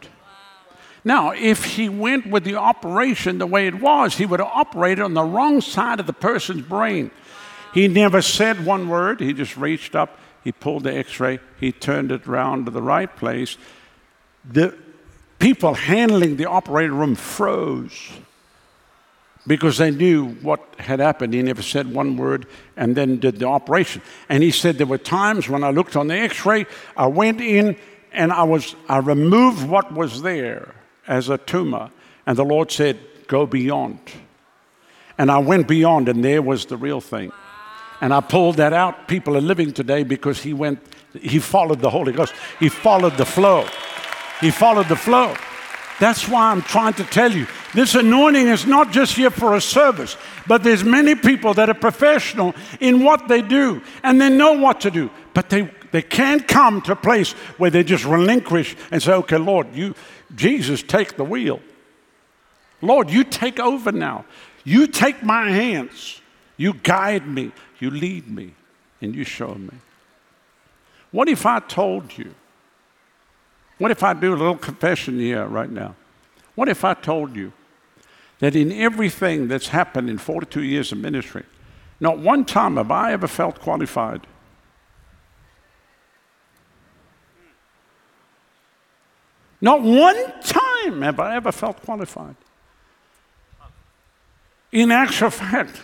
Now, 1.05 1.31
if 1.31 1.65
he 1.65 1.89
went 1.89 2.27
with 2.27 2.45
the 2.45 2.55
operation 2.55 3.37
the 3.37 3.47
way 3.47 3.67
it 3.67 3.81
was, 3.81 4.15
he 4.15 4.25
would 4.25 4.39
have 4.39 4.51
operated 4.53 5.03
on 5.03 5.13
the 5.13 5.23
wrong 5.23 5.59
side 5.59 5.99
of 5.99 6.07
the 6.07 6.13
person's 6.13 6.61
brain. 6.61 7.11
He 7.73 7.87
never 7.87 8.21
said 8.21 8.65
one 8.65 8.87
word. 8.87 9.19
He 9.19 9.33
just 9.33 9.57
reached 9.57 9.95
up, 9.95 10.17
he 10.43 10.51
pulled 10.51 10.83
the 10.83 10.95
x 10.95 11.19
ray, 11.19 11.39
he 11.59 11.71
turned 11.71 12.11
it 12.11 12.27
around 12.27 12.65
to 12.65 12.71
the 12.71 12.81
right 12.81 13.13
place. 13.13 13.57
The 14.45 14.77
people 15.43 15.73
handling 15.73 16.37
the 16.37 16.45
operating 16.45 16.97
room 16.97 17.15
froze 17.15 18.11
because 19.45 19.77
they 19.77 19.91
knew 19.91 20.29
what 20.35 20.61
had 20.79 21.01
happened. 21.01 21.33
He 21.33 21.41
never 21.41 21.61
said 21.61 21.93
one 21.93 22.15
word 22.15 22.47
and 22.77 22.95
then 22.95 23.19
did 23.19 23.39
the 23.39 23.45
operation. 23.45 24.01
And 24.29 24.41
he 24.41 24.51
said 24.51 24.77
there 24.77 24.87
were 24.87 24.97
times 24.97 25.49
when 25.49 25.65
I 25.65 25.71
looked 25.71 25.97
on 25.97 26.07
the 26.07 26.15
x 26.15 26.45
ray, 26.45 26.65
I 26.95 27.07
went 27.07 27.41
in 27.41 27.75
and 28.13 28.31
I, 28.31 28.43
was, 28.43 28.73
I 28.87 28.99
removed 28.99 29.67
what 29.67 29.91
was 29.91 30.21
there 30.21 30.73
as 31.09 31.27
a 31.27 31.37
tumor. 31.37 31.91
And 32.25 32.37
the 32.37 32.45
Lord 32.45 32.71
said, 32.71 32.97
Go 33.27 33.45
beyond. 33.45 33.99
And 35.17 35.29
I 35.29 35.39
went 35.39 35.67
beyond, 35.67 36.07
and 36.07 36.23
there 36.23 36.41
was 36.41 36.67
the 36.67 36.77
real 36.77 37.01
thing. 37.01 37.33
And 37.99 38.13
I 38.13 38.21
pulled 38.21 38.57
that 38.57 38.71
out. 38.71 39.07
People 39.07 39.35
are 39.35 39.41
living 39.41 39.73
today 39.73 40.03
because 40.03 40.41
he 40.41 40.53
went, 40.53 40.79
he 41.19 41.39
followed 41.39 41.81
the 41.81 41.89
Holy 41.89 42.13
Ghost, 42.13 42.33
he 42.59 42.69
followed 42.69 43.17
the 43.17 43.25
flow. 43.25 43.67
He 44.43 44.51
followed 44.51 44.89
the 44.89 44.97
flow. 44.97 45.33
That's 46.01 46.27
why 46.27 46.51
I'm 46.51 46.61
trying 46.61 46.95
to 46.95 47.05
tell 47.05 47.31
you 47.31 47.47
this 47.73 47.95
anointing 47.95 48.49
is 48.49 48.65
not 48.65 48.91
just 48.91 49.15
here 49.15 49.29
for 49.29 49.55
a 49.55 49.61
service, 49.61 50.17
but 50.47 50.63
there's 50.63 50.83
many 50.83 51.15
people 51.15 51.53
that 51.53 51.69
are 51.69 51.73
professional 51.73 52.53
in 52.81 53.05
what 53.05 53.29
they 53.29 53.41
do 53.41 53.81
and 54.03 54.19
they 54.19 54.27
know 54.29 54.51
what 54.51 54.81
to 54.81 54.91
do, 54.91 55.09
but 55.33 55.49
they, 55.49 55.71
they 55.93 56.01
can't 56.01 56.45
come 56.45 56.81
to 56.81 56.91
a 56.91 56.95
place 56.95 57.31
where 57.57 57.69
they 57.69 57.85
just 57.85 58.03
relinquish 58.03 58.75
and 58.91 59.01
say, 59.01 59.13
okay, 59.13 59.37
Lord, 59.37 59.73
you, 59.73 59.95
Jesus, 60.35 60.83
take 60.83 61.15
the 61.15 61.23
wheel. 61.23 61.61
Lord, 62.81 63.09
you 63.09 63.23
take 63.23 63.61
over 63.61 63.93
now. 63.93 64.25
You 64.65 64.87
take 64.87 65.23
my 65.23 65.49
hands. 65.49 66.21
You 66.57 66.73
guide 66.73 67.25
me. 67.25 67.53
You 67.79 67.91
lead 67.91 68.27
me. 68.27 68.55
And 68.99 69.15
you 69.15 69.23
show 69.23 69.55
me. 69.55 69.77
What 71.11 71.29
if 71.29 71.45
I 71.45 71.59
told 71.59 72.17
you 72.17 72.35
What 73.77 73.91
if 73.91 74.03
I 74.03 74.13
do 74.13 74.33
a 74.33 74.37
little 74.37 74.57
confession 74.57 75.19
here 75.19 75.45
right 75.45 75.69
now? 75.69 75.95
What 76.55 76.69
if 76.69 76.83
I 76.83 76.93
told 76.93 77.35
you 77.35 77.51
that 78.39 78.55
in 78.55 78.71
everything 78.71 79.47
that's 79.47 79.69
happened 79.69 80.09
in 80.09 80.17
42 80.17 80.63
years 80.63 80.91
of 80.91 80.99
ministry, 80.99 81.43
not 81.99 82.19
one 82.19 82.45
time 82.45 82.77
have 82.77 82.91
I 82.91 83.13
ever 83.13 83.27
felt 83.27 83.59
qualified? 83.59 84.27
Not 89.61 89.81
one 89.81 90.41
time 90.41 91.01
have 91.01 91.19
I 91.19 91.37
ever 91.37 91.51
felt 91.51 91.81
qualified. 91.83 92.35
In 94.73 94.91
actual 94.91 95.29
fact, 95.29 95.81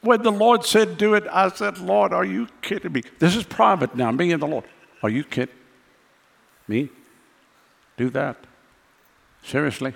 when 0.00 0.22
the 0.22 0.32
Lord 0.32 0.64
said, 0.64 0.96
Do 0.96 1.14
it, 1.14 1.26
I 1.30 1.50
said, 1.50 1.78
Lord, 1.78 2.12
are 2.12 2.24
you 2.24 2.48
kidding 2.62 2.92
me? 2.92 3.02
This 3.18 3.36
is 3.36 3.44
private 3.44 3.94
now, 3.94 4.10
me 4.12 4.32
and 4.32 4.40
the 4.40 4.46
Lord. 4.46 4.64
Are 5.02 5.10
you 5.10 5.24
kidding 5.24 5.57
me? 6.68 6.90
Do 7.96 8.10
that? 8.10 8.36
Seriously? 9.42 9.94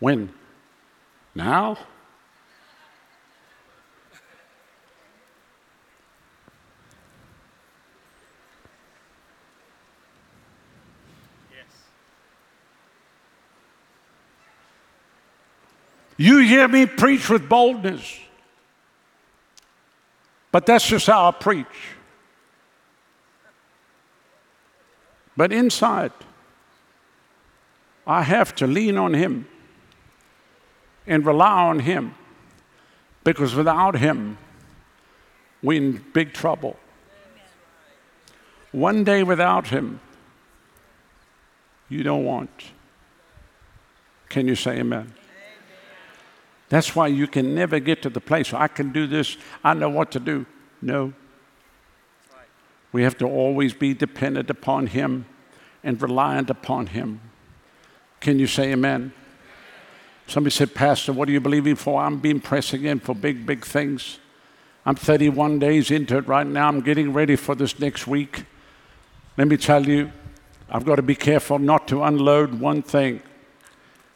When? 0.00 0.32
Now? 1.34 1.78
You 16.20 16.38
hear 16.38 16.66
me 16.66 16.84
preach 16.84 17.30
with 17.30 17.48
boldness. 17.48 18.18
But 20.50 20.66
that's 20.66 20.84
just 20.84 21.06
how 21.06 21.28
I 21.28 21.30
preach. 21.30 21.66
But 25.38 25.52
inside, 25.52 26.10
I 28.04 28.22
have 28.22 28.56
to 28.56 28.66
lean 28.66 28.96
on 28.96 29.14
Him 29.14 29.46
and 31.06 31.24
rely 31.24 31.62
on 31.62 31.78
Him 31.78 32.16
because 33.22 33.54
without 33.54 33.96
Him, 33.96 34.36
we're 35.62 35.80
in 35.80 36.04
big 36.12 36.32
trouble. 36.32 36.76
One 38.72 39.04
day 39.04 39.22
without 39.22 39.68
Him, 39.68 40.00
you 41.88 42.02
don't 42.02 42.24
want. 42.24 42.72
Can 44.28 44.48
you 44.48 44.56
say 44.56 44.80
amen? 44.80 45.14
That's 46.68 46.96
why 46.96 47.06
you 47.06 47.28
can 47.28 47.54
never 47.54 47.78
get 47.78 48.02
to 48.02 48.10
the 48.10 48.20
place 48.20 48.52
I 48.52 48.66
can 48.66 48.90
do 48.90 49.06
this, 49.06 49.36
I 49.62 49.74
know 49.74 49.88
what 49.88 50.10
to 50.10 50.18
do. 50.18 50.46
No. 50.82 51.12
We 52.92 53.02
have 53.02 53.18
to 53.18 53.26
always 53.26 53.74
be 53.74 53.94
dependent 53.94 54.50
upon 54.50 54.88
Him 54.88 55.26
and 55.84 56.00
reliant 56.00 56.50
upon 56.50 56.88
Him. 56.88 57.20
Can 58.20 58.38
you 58.38 58.46
say 58.46 58.72
amen? 58.72 59.12
Somebody 60.26 60.54
said, 60.54 60.74
Pastor, 60.74 61.12
what 61.12 61.28
are 61.28 61.32
you 61.32 61.40
believing 61.40 61.76
for? 61.76 62.02
I'm 62.02 62.18
being 62.18 62.40
pressed 62.40 62.74
again 62.74 63.00
for 63.00 63.14
big, 63.14 63.46
big 63.46 63.64
things. 63.64 64.18
I'm 64.84 64.94
31 64.94 65.58
days 65.58 65.90
into 65.90 66.16
it 66.18 66.26
right 66.26 66.46
now. 66.46 66.68
I'm 66.68 66.80
getting 66.80 67.12
ready 67.12 67.36
for 67.36 67.54
this 67.54 67.78
next 67.78 68.06
week. 68.06 68.44
Let 69.36 69.48
me 69.48 69.56
tell 69.56 69.86
you, 69.86 70.12
I've 70.70 70.84
got 70.84 70.96
to 70.96 71.02
be 71.02 71.14
careful 71.14 71.58
not 71.58 71.88
to 71.88 72.02
unload 72.02 72.60
one 72.60 72.82
thing, 72.82 73.22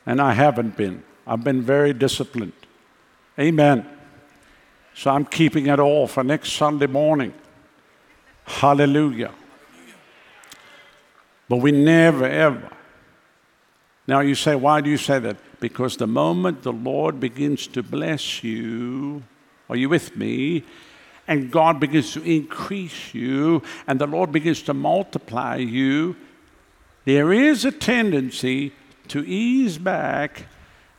and 0.05 0.21
I 0.21 0.33
haven't 0.33 0.77
been. 0.77 1.03
I've 1.27 1.45
been 1.45 1.63
very 1.63 1.93
disciplined. 1.93 2.53
Amen. 3.39 3.87
So 4.95 5.11
I'm 5.11 5.25
keeping 5.25 5.67
it 5.69 5.81
all 5.81 6.07
for 6.07 6.23
next 6.23 6.53
Sunday 6.53 6.87
morning. 6.87 7.33
Hallelujah. 8.45 9.33
But 11.49 11.59
we 11.59 11.73
never, 11.73 12.25
ever. 12.25 12.71
Now 14.07 14.21
you 14.21 14.35
say, 14.35 14.55
why 14.55 14.81
do 14.81 14.91
you 14.91 14.97
say 14.97 15.19
that? 15.19 15.37
Because 15.61 15.97
the 15.97 16.07
moment 16.07 16.63
the 16.63 16.73
Lord 16.73 17.21
begins 17.21 17.67
to 17.69 17.83
bless 17.83 18.43
you, 18.43 19.23
are 19.69 19.77
you 19.77 19.89
with 19.89 20.17
me? 20.17 20.65
And 21.29 21.51
God 21.53 21.79
begins 21.79 22.13
to 22.15 22.23
increase 22.23 23.15
you, 23.15 23.63
and 23.87 24.01
the 24.01 24.07
Lord 24.07 24.33
begins 24.33 24.63
to 24.63 24.75
multiply 24.75 25.57
you, 25.57 26.17
there 27.05 27.33
is 27.33 27.65
a 27.65 27.73
tendency 27.73 28.73
to 29.09 29.25
ease 29.25 29.79
back 29.79 30.47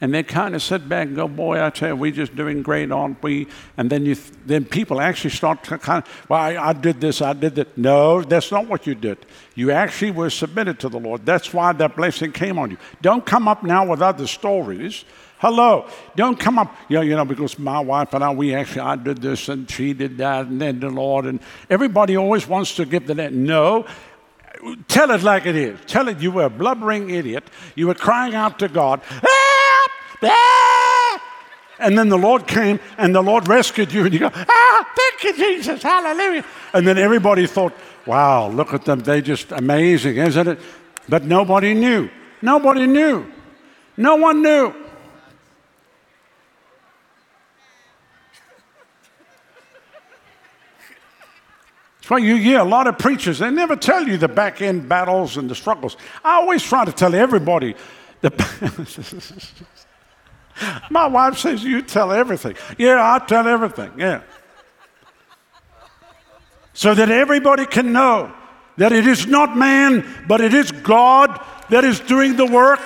and 0.03 0.13
they 0.13 0.21
kind 0.21 0.53
of 0.53 0.61
sit 0.61 0.89
back 0.89 1.07
and 1.07 1.15
go, 1.15 1.29
"Boy, 1.29 1.63
I 1.63 1.69
tell 1.69 1.87
you, 1.87 1.95
we're 1.95 2.11
just 2.11 2.35
doing 2.35 2.61
great, 2.61 2.91
aren't 2.91 3.23
we?" 3.23 3.47
And 3.77 3.89
then 3.89 4.05
you, 4.05 4.17
then 4.45 4.65
people 4.65 4.99
actually 4.99 5.29
start 5.29 5.63
to 5.63 5.77
kind 5.77 6.03
of, 6.03 6.25
"Well, 6.27 6.41
I, 6.41 6.57
I 6.57 6.73
did 6.73 6.99
this, 6.99 7.21
I 7.21 7.31
did 7.31 7.55
that." 7.55 7.77
No, 7.77 8.21
that's 8.21 8.51
not 8.51 8.67
what 8.67 8.85
you 8.85 8.95
did. 8.95 9.17
You 9.55 9.71
actually 9.71 10.11
were 10.11 10.29
submitted 10.29 10.77
to 10.81 10.89
the 10.89 10.99
Lord. 10.99 11.25
That's 11.25 11.53
why 11.53 11.71
that 11.71 11.95
blessing 11.95 12.33
came 12.33 12.59
on 12.59 12.71
you. 12.71 12.77
Don't 13.01 13.25
come 13.25 13.47
up 13.47 13.63
now 13.63 13.85
with 13.85 14.01
other 14.01 14.27
stories. 14.27 15.05
Hello, 15.37 15.87
don't 16.17 16.37
come 16.37 16.59
up, 16.59 16.75
you 16.89 16.97
know, 16.97 17.01
you 17.01 17.15
know, 17.15 17.23
because 17.23 17.57
my 17.57 17.79
wife 17.79 18.13
and 18.13 18.25
I, 18.25 18.31
we 18.31 18.53
actually, 18.53 18.81
I 18.81 18.97
did 18.97 19.21
this 19.21 19.47
and 19.47 19.71
she 19.71 19.93
did 19.93 20.17
that, 20.17 20.47
and 20.47 20.59
then 20.59 20.81
the 20.81 20.89
Lord, 20.89 21.25
and 21.25 21.39
everybody 21.69 22.17
always 22.17 22.45
wants 22.45 22.75
to 22.75 22.83
give 22.83 23.07
the. 23.07 23.15
No, 23.29 23.85
tell 24.89 25.11
it 25.11 25.23
like 25.23 25.45
it 25.45 25.55
is. 25.55 25.79
Tell 25.87 26.09
it 26.09 26.19
you 26.19 26.31
were 26.31 26.45
a 26.45 26.49
blubbering 26.49 27.09
idiot. 27.09 27.45
You 27.75 27.87
were 27.87 27.95
crying 27.95 28.35
out 28.35 28.59
to 28.59 28.67
God. 28.67 28.99
Ah! 29.09 29.52
Ah! 30.29 31.21
And 31.79 31.97
then 31.97 32.09
the 32.09 32.17
Lord 32.17 32.47
came 32.47 32.79
and 32.97 33.13
the 33.13 33.21
Lord 33.21 33.47
rescued 33.47 33.91
you, 33.91 34.05
and 34.05 34.13
you 34.13 34.19
go, 34.21 34.31
ah, 34.33 34.93
thank 34.95 35.23
you, 35.23 35.35
Jesus, 35.35 35.83
hallelujah. 35.83 36.45
And 36.73 36.87
then 36.87 36.97
everybody 36.97 37.47
thought, 37.47 37.73
wow, 38.05 38.47
look 38.47 38.73
at 38.73 38.85
them, 38.85 38.99
they 38.99 39.21
just 39.21 39.51
amazing, 39.51 40.17
isn't 40.17 40.47
it? 40.47 40.59
But 41.09 41.23
nobody 41.23 41.73
knew. 41.73 42.09
Nobody 42.41 42.87
knew. 42.87 43.25
No 43.97 44.15
one 44.15 44.41
knew. 44.41 44.73
That's 51.97 52.09
why 52.09 52.17
you 52.17 52.35
hear 52.35 52.59
a 52.59 52.65
lot 52.65 52.87
of 52.87 52.97
preachers, 52.97 53.39
they 53.39 53.49
never 53.49 53.75
tell 53.75 54.07
you 54.07 54.17
the 54.17 54.27
back 54.27 54.61
end 54.61 54.89
battles 54.89 55.37
and 55.37 55.49
the 55.49 55.55
struggles. 55.55 55.95
I 56.23 56.35
always 56.35 56.61
try 56.61 56.85
to 56.85 56.91
tell 56.91 57.15
everybody 57.15 57.75
the. 58.21 58.31
My 60.89 61.07
wife 61.07 61.37
says, 61.37 61.63
You 61.63 61.81
tell 61.81 62.11
everything. 62.11 62.55
Yeah, 62.77 62.99
I 63.01 63.25
tell 63.25 63.47
everything. 63.47 63.91
Yeah. 63.97 64.21
So 66.73 66.93
that 66.93 67.09
everybody 67.09 67.65
can 67.65 67.93
know 67.93 68.33
that 68.77 68.91
it 68.91 69.05
is 69.05 69.27
not 69.27 69.55
man, 69.55 70.05
but 70.27 70.41
it 70.41 70.53
is 70.53 70.71
God 70.71 71.39
that 71.69 71.83
is 71.83 71.99
doing 71.99 72.35
the 72.35 72.45
work. 72.45 72.79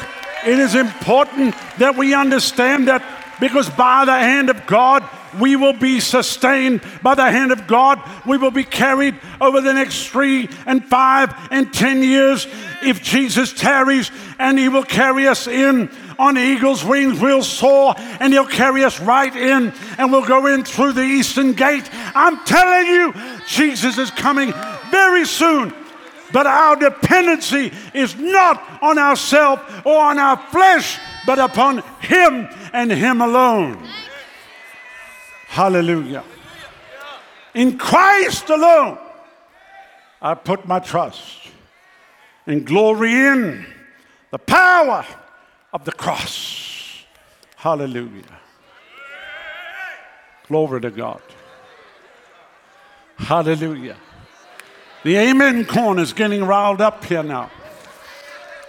It 0.45 0.59
is 0.59 0.75
important 0.75 1.55
that 1.77 1.95
we 1.95 2.13
understand 2.13 2.87
that 2.89 3.03
because 3.39 3.69
by 3.69 4.05
the 4.05 4.17
hand 4.17 4.49
of 4.49 4.65
God, 4.65 5.07
we 5.39 5.55
will 5.55 5.73
be 5.73 5.99
sustained 5.99 6.81
by 7.01 7.15
the 7.15 7.29
hand 7.29 7.51
of 7.51 7.67
God. 7.67 8.01
We 8.25 8.37
will 8.37 8.51
be 8.51 8.63
carried 8.63 9.15
over 9.39 9.61
the 9.61 9.73
next 9.73 10.07
three 10.07 10.49
and 10.65 10.83
five 10.85 11.33
and 11.51 11.73
ten 11.73 12.01
years 12.01 12.47
if 12.81 13.03
Jesus 13.03 13.53
tarries, 13.53 14.11
and 14.39 14.57
He 14.57 14.69
will 14.69 14.83
carry 14.83 15.27
us 15.27 15.47
in 15.47 15.89
on 16.19 16.37
eagle's 16.37 16.83
wings. 16.83 17.19
We'll 17.19 17.43
soar, 17.43 17.95
and 17.97 18.33
He'll 18.33 18.45
carry 18.45 18.83
us 18.83 18.99
right 18.99 19.35
in, 19.35 19.73
and 19.97 20.11
we'll 20.11 20.25
go 20.25 20.47
in 20.47 20.63
through 20.63 20.93
the 20.93 21.03
eastern 21.03 21.53
gate. 21.53 21.89
I'm 21.93 22.43
telling 22.45 22.87
you, 22.87 23.13
Jesus 23.47 23.97
is 23.97 24.11
coming 24.11 24.53
very 24.91 25.25
soon. 25.25 25.73
But 26.33 26.45
our 26.45 26.75
dependency 26.75 27.71
is 27.93 28.15
not 28.17 28.61
on 28.81 28.97
ourselves 28.97 29.61
or 29.85 29.97
on 29.97 30.19
our 30.19 30.37
flesh, 30.51 30.99
but 31.25 31.39
upon 31.39 31.83
Him 32.01 32.49
and 32.73 32.91
Him 32.91 33.21
alone. 33.21 33.87
Hallelujah. 35.47 36.23
In 37.53 37.77
Christ 37.77 38.49
alone, 38.49 38.97
I 40.21 40.33
put 40.33 40.67
my 40.67 40.79
trust 40.79 41.47
and 42.45 42.65
glory 42.65 43.13
in 43.13 43.65
the 44.31 44.37
power 44.37 45.05
of 45.73 45.85
the 45.85 45.91
cross. 45.91 47.03
Hallelujah. 47.55 48.39
Glory 50.47 50.81
to 50.81 50.91
God. 50.91 51.21
Hallelujah. 53.17 53.97
The 55.03 55.17
amen 55.17 55.65
corn 55.65 55.99
is 55.99 56.13
getting 56.13 56.43
riled 56.43 56.81
up 56.81 57.03
here 57.03 57.23
now. 57.23 57.51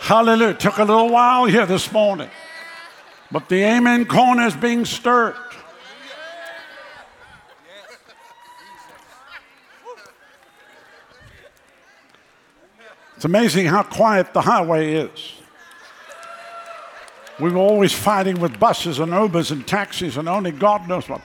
Hallelujah. 0.01 0.55
Took 0.55 0.79
a 0.79 0.85
little 0.85 1.11
while 1.11 1.47
here 1.47 1.67
this 1.67 1.93
morning. 1.93 2.31
But 3.31 3.49
the 3.49 3.63
amen 3.63 4.07
corn 4.07 4.41
is 4.41 4.57
being 4.57 4.85
stirred. 4.85 5.37
It's 13.17 13.25
amazing 13.25 13.67
how 13.67 13.83
quiet 13.83 14.33
the 14.33 14.41
highway 14.41 14.95
is. 14.95 15.38
We 17.41 17.51
were 17.51 17.59
always 17.59 17.93
fighting 17.93 18.41
with 18.41 18.59
buses 18.59 18.99
and 18.99 19.13
Ubers 19.13 19.53
and 19.53 19.67
taxis 19.67 20.17
and 20.17 20.29
only 20.29 20.51
God 20.51 20.89
knows 20.89 21.09
what. 21.09 21.21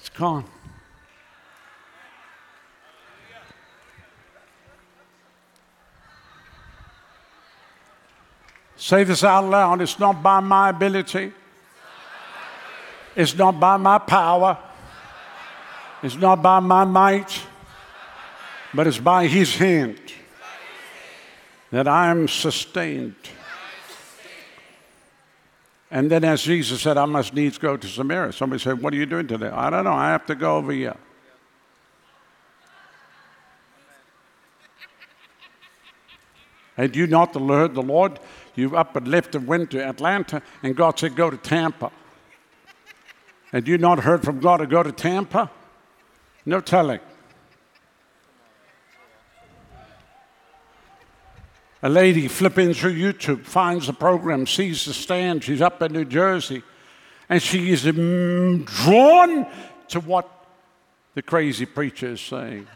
It's 0.00 0.08
gone. 0.08 0.44
Say 8.76 9.04
this 9.04 9.22
out 9.22 9.44
loud. 9.44 9.82
It's 9.82 9.98
not 9.98 10.22
by 10.22 10.40
my 10.40 10.70
ability. 10.70 11.32
It's 13.14 13.36
not 13.36 13.60
by 13.60 13.76
my 13.76 13.98
power. 13.98 14.58
It's 16.02 16.16
not 16.16 16.42
by 16.42 16.58
my 16.60 16.84
might. 16.84 17.42
But 18.74 18.86
it's 18.86 18.98
by 18.98 19.26
His 19.26 19.54
hand 19.54 20.09
that 21.70 21.86
I 21.86 22.10
am 22.10 22.28
sustained. 22.28 23.14
And 25.90 26.10
then, 26.10 26.22
as 26.22 26.42
Jesus 26.42 26.80
said, 26.80 26.96
I 26.96 27.04
must 27.04 27.34
needs 27.34 27.58
go 27.58 27.76
to 27.76 27.86
Samaria. 27.86 28.32
Somebody 28.32 28.62
said, 28.62 28.80
What 28.80 28.92
are 28.92 28.96
you 28.96 29.06
doing 29.06 29.26
today? 29.26 29.48
I 29.48 29.70
don't 29.70 29.84
know. 29.84 29.92
I 29.92 30.10
have 30.10 30.24
to 30.26 30.34
go 30.34 30.56
over 30.56 30.72
here. 30.72 30.96
Had 36.76 36.94
you 36.96 37.06
not 37.06 37.34
heard 37.34 37.74
the 37.74 37.82
Lord, 37.82 38.20
you 38.54 38.76
up 38.76 38.94
and 38.96 39.08
left 39.08 39.34
and 39.34 39.46
went 39.46 39.70
to 39.72 39.84
Atlanta, 39.84 40.40
and 40.62 40.76
God 40.76 40.98
said, 40.98 41.16
Go 41.16 41.28
to 41.28 41.36
Tampa. 41.36 41.90
Had 43.50 43.66
you 43.66 43.76
not 43.76 43.98
heard 43.98 44.22
from 44.22 44.38
God 44.38 44.58
to 44.58 44.66
go 44.66 44.84
to 44.84 44.92
Tampa? 44.92 45.50
No 46.46 46.60
telling. 46.60 47.00
A 51.82 51.88
lady 51.88 52.28
flipping 52.28 52.74
through 52.74 52.94
YouTube 52.94 53.44
finds 53.44 53.86
the 53.86 53.94
program, 53.94 54.46
sees 54.46 54.84
the 54.84 54.92
stand. 54.92 55.42
She's 55.42 55.62
up 55.62 55.80
in 55.80 55.92
New 55.92 56.04
Jersey, 56.04 56.62
and 57.28 57.42
she 57.42 57.72
is 57.72 57.84
mm, 57.84 58.66
drawn 58.66 59.46
to 59.88 60.00
what 60.00 60.28
the 61.14 61.22
crazy 61.22 61.64
preacher 61.64 62.08
is 62.08 62.20
saying. 62.20 62.66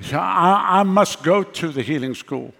I, 0.12 0.80
I 0.80 0.82
must 0.82 1.22
go 1.22 1.42
to 1.42 1.68
the 1.68 1.82
healing 1.82 2.14
school. 2.14 2.54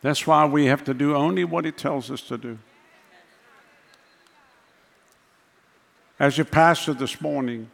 That's 0.00 0.26
why 0.26 0.46
we 0.46 0.66
have 0.66 0.82
to 0.84 0.94
do 0.94 1.14
only 1.14 1.44
what 1.44 1.64
He 1.64 1.70
tells 1.70 2.10
us 2.10 2.22
to 2.22 2.38
do. 2.38 2.58
As 6.18 6.36
your 6.36 6.46
pastor 6.46 6.94
this 6.94 7.20
morning, 7.20 7.70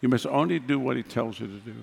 you 0.00 0.08
must 0.08 0.26
only 0.26 0.58
do 0.58 0.78
what 0.78 0.96
he 0.96 1.02
tells 1.02 1.38
you 1.38 1.46
to 1.46 1.58
do. 1.58 1.74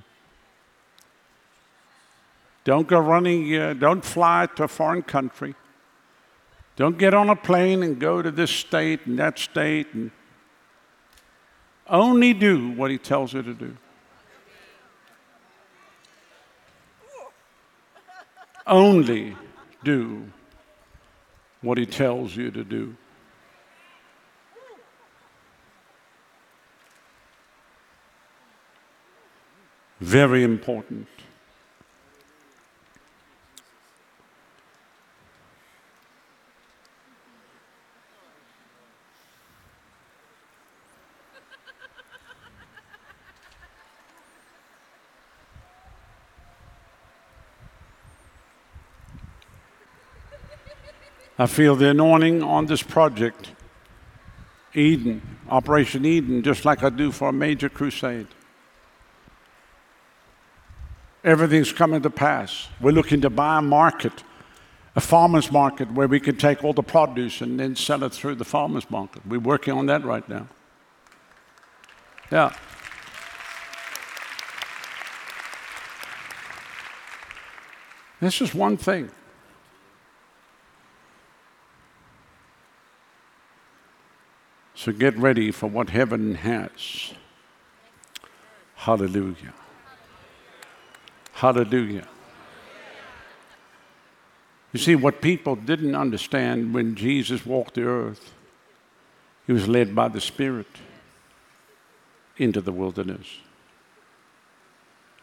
Don't 2.63 2.87
go 2.87 2.99
running, 2.99 3.55
uh, 3.55 3.73
don't 3.73 4.03
fly 4.03 4.47
to 4.55 4.63
a 4.63 4.67
foreign 4.67 5.03
country. 5.03 5.53
Don't 6.75 6.97
get 6.97 7.13
on 7.13 7.29
a 7.29 7.35
plane 7.35 7.83
and 7.83 7.99
go 7.99 8.21
to 8.21 8.31
this 8.31 8.49
state 8.49 9.05
and 9.05 9.19
that 9.19 9.37
state. 9.37 9.93
And 9.93 10.11
only 11.87 12.33
do 12.33 12.71
what 12.71 12.89
he 12.89 12.97
tells 12.97 13.33
you 13.33 13.43
to 13.43 13.53
do. 13.53 13.77
Only 18.65 19.35
do 19.83 20.25
what 21.61 21.77
he 21.77 21.85
tells 21.85 22.35
you 22.35 22.49
to 22.49 22.63
do. 22.63 22.95
Very 30.13 30.43
important. 30.43 31.07
I 51.39 51.47
feel 51.47 51.75
the 51.75 51.89
anointing 51.89 52.43
on 52.43 52.67
this 52.67 52.83
project, 52.83 53.49
Eden, 54.75 55.23
Operation 55.49 56.05
Eden, 56.05 56.43
just 56.43 56.65
like 56.65 56.83
I 56.83 56.91
do 56.91 57.11
for 57.11 57.29
a 57.29 57.33
major 57.33 57.67
crusade. 57.67 58.27
Everything's 61.23 61.71
coming 61.71 62.01
to 62.01 62.09
pass. 62.09 62.67
We're 62.81 62.91
looking 62.91 63.21
to 63.21 63.29
buy 63.29 63.59
a 63.59 63.61
market, 63.61 64.23
a 64.95 65.01
farmer's 65.01 65.51
market, 65.51 65.91
where 65.91 66.07
we 66.07 66.19
can 66.19 66.35
take 66.35 66.63
all 66.63 66.73
the 66.73 66.83
produce 66.83 67.39
and 67.41 67.59
then 67.59 67.75
sell 67.75 68.03
it 68.03 68.13
through 68.13 68.35
the 68.35 68.45
farmer's 68.45 68.89
market. 68.91 69.25
We're 69.25 69.39
working 69.39 69.73
on 69.73 69.85
that 69.85 70.03
right 70.03 70.27
now. 70.27 70.47
Yeah. 72.29 72.53
This 78.19 78.41
is 78.41 78.53
one 78.53 78.77
thing. 78.77 79.09
So 84.75 84.91
get 84.91 85.17
ready 85.17 85.51
for 85.51 85.67
what 85.67 85.91
heaven 85.91 86.35
has. 86.35 87.13
Hallelujah. 88.75 89.53
Hallelujah. 91.33 92.07
You 94.71 94.79
see, 94.79 94.95
what 94.95 95.21
people 95.21 95.55
didn't 95.55 95.95
understand 95.95 96.73
when 96.73 96.95
Jesus 96.95 97.45
walked 97.45 97.75
the 97.75 97.83
earth, 97.83 98.33
he 99.45 99.53
was 99.53 99.67
led 99.67 99.93
by 99.93 100.07
the 100.07 100.21
Spirit 100.21 100.67
into 102.37 102.61
the 102.61 102.71
wilderness. 102.71 103.27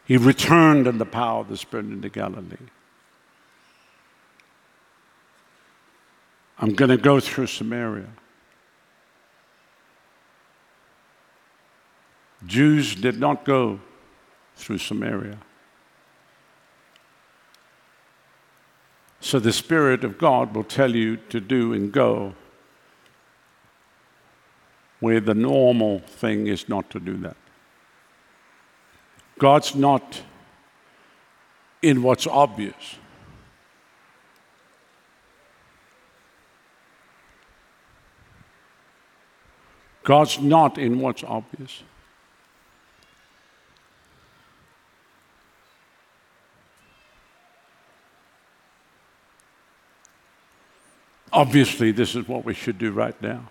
He 0.05 0.17
returned 0.17 0.87
in 0.87 0.97
the 0.97 1.05
power 1.05 1.41
of 1.41 1.49
the 1.49 1.57
Spirit 1.57 1.87
into 1.87 2.09
Galilee. 2.09 2.55
I'm 6.59 6.73
going 6.73 6.89
to 6.89 6.97
go 6.97 7.19
through 7.19 7.47
Samaria. 7.47 8.09
Jews 12.45 12.95
did 12.95 13.19
not 13.19 13.43
go 13.43 13.79
through 14.55 14.77
Samaria. 14.77 15.37
So 19.21 19.39
the 19.39 19.53
Spirit 19.53 20.03
of 20.03 20.17
God 20.17 20.55
will 20.55 20.63
tell 20.63 20.95
you 20.95 21.15
to 21.29 21.39
do 21.39 21.73
and 21.73 21.91
go 21.91 22.33
where 24.99 25.19
the 25.19 25.35
normal 25.35 25.99
thing 25.99 26.47
is 26.47 26.67
not 26.67 26.89
to 26.89 26.99
do 26.99 27.15
that. 27.17 27.37
God's 29.37 29.75
not 29.75 30.21
in 31.81 32.01
what's 32.01 32.25
obvious. 32.25 32.95
God's 40.03 40.39
not 40.39 40.79
in 40.79 40.99
what's 40.99 41.23
obvious. 41.23 41.83
Obviously, 51.33 51.91
this 51.91 52.15
is 52.15 52.27
what 52.27 52.43
we 52.43 52.53
should 52.53 52.77
do 52.77 52.91
right 52.91 53.19
now. 53.21 53.49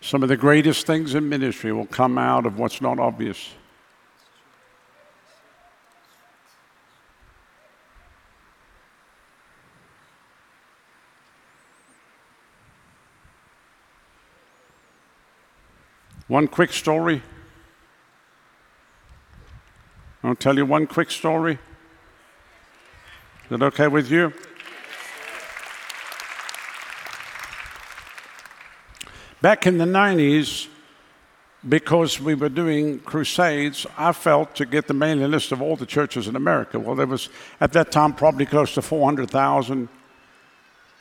Some 0.00 0.22
of 0.22 0.28
the 0.28 0.36
greatest 0.36 0.86
things 0.86 1.14
in 1.14 1.28
ministry 1.28 1.72
will 1.72 1.86
come 1.86 2.18
out 2.18 2.46
of 2.46 2.58
what's 2.58 2.80
not 2.80 2.98
obvious. 2.98 3.50
One 16.28 16.48
quick 16.48 16.72
story 16.72 17.22
I'll 20.24 20.36
tell 20.36 20.56
you 20.56 20.64
one 20.64 20.86
quick 20.86 21.10
story. 21.10 21.54
Is 21.54 21.58
that 23.50 23.62
okay 23.62 23.88
with 23.88 24.08
you? 24.08 24.32
Back 29.40 29.66
in 29.66 29.78
the 29.78 29.84
90s, 29.84 30.68
because 31.68 32.20
we 32.20 32.34
were 32.34 32.48
doing 32.48 33.00
crusades, 33.00 33.84
I 33.98 34.12
felt 34.12 34.54
to 34.56 34.64
get 34.64 34.86
the 34.86 34.94
mailing 34.94 35.28
list 35.28 35.50
of 35.50 35.60
all 35.60 35.74
the 35.74 35.86
churches 35.86 36.28
in 36.28 36.36
America. 36.36 36.78
Well, 36.78 36.94
there 36.94 37.08
was 37.08 37.28
at 37.60 37.72
that 37.72 37.90
time 37.90 38.12
probably 38.12 38.46
close 38.46 38.74
to 38.74 38.82
400,000, 38.82 39.88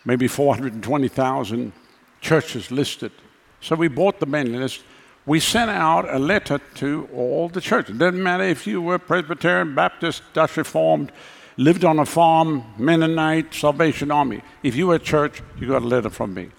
maybe 0.04 0.28
420,000 0.28 1.74
churches 2.22 2.72
listed. 2.72 3.12
So 3.60 3.76
we 3.76 3.88
bought 3.88 4.20
the 4.20 4.26
mailing 4.26 4.60
list 4.60 4.84
we 5.26 5.40
sent 5.40 5.70
out 5.70 6.12
a 6.14 6.18
letter 6.18 6.60
to 6.76 7.08
all 7.14 7.48
the 7.50 7.62
churches. 7.62 7.96
It 7.96 8.00
didn't 8.00 8.24
matter 8.24 8.44
if 8.44 8.66
you 8.66 8.82
were 8.82 8.98
Presbyterian, 8.98 9.76
Baptist, 9.76 10.24
Dutch 10.34 10.58
Reformed, 10.58 11.12
lived 11.58 11.86
on 11.86 12.00
a 12.00 12.06
farm, 12.06 12.64
Mennonite, 12.78 13.54
Salvation 13.54 14.10
Army. 14.10 14.42
If 14.64 14.76
you 14.76 14.88
were 14.88 14.96
a 14.96 15.00
church, 15.00 15.42
you 15.60 15.68
got 15.68 15.84
a 15.84 15.86
letter 15.86 16.10
from 16.10 16.34
me. 16.34 16.50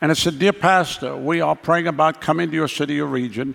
And 0.00 0.12
it 0.12 0.16
said, 0.16 0.38
Dear 0.38 0.52
Pastor, 0.52 1.16
we 1.16 1.40
are 1.40 1.56
praying 1.56 1.86
about 1.86 2.20
coming 2.20 2.50
to 2.50 2.54
your 2.54 2.68
city 2.68 3.00
or 3.00 3.06
region, 3.06 3.54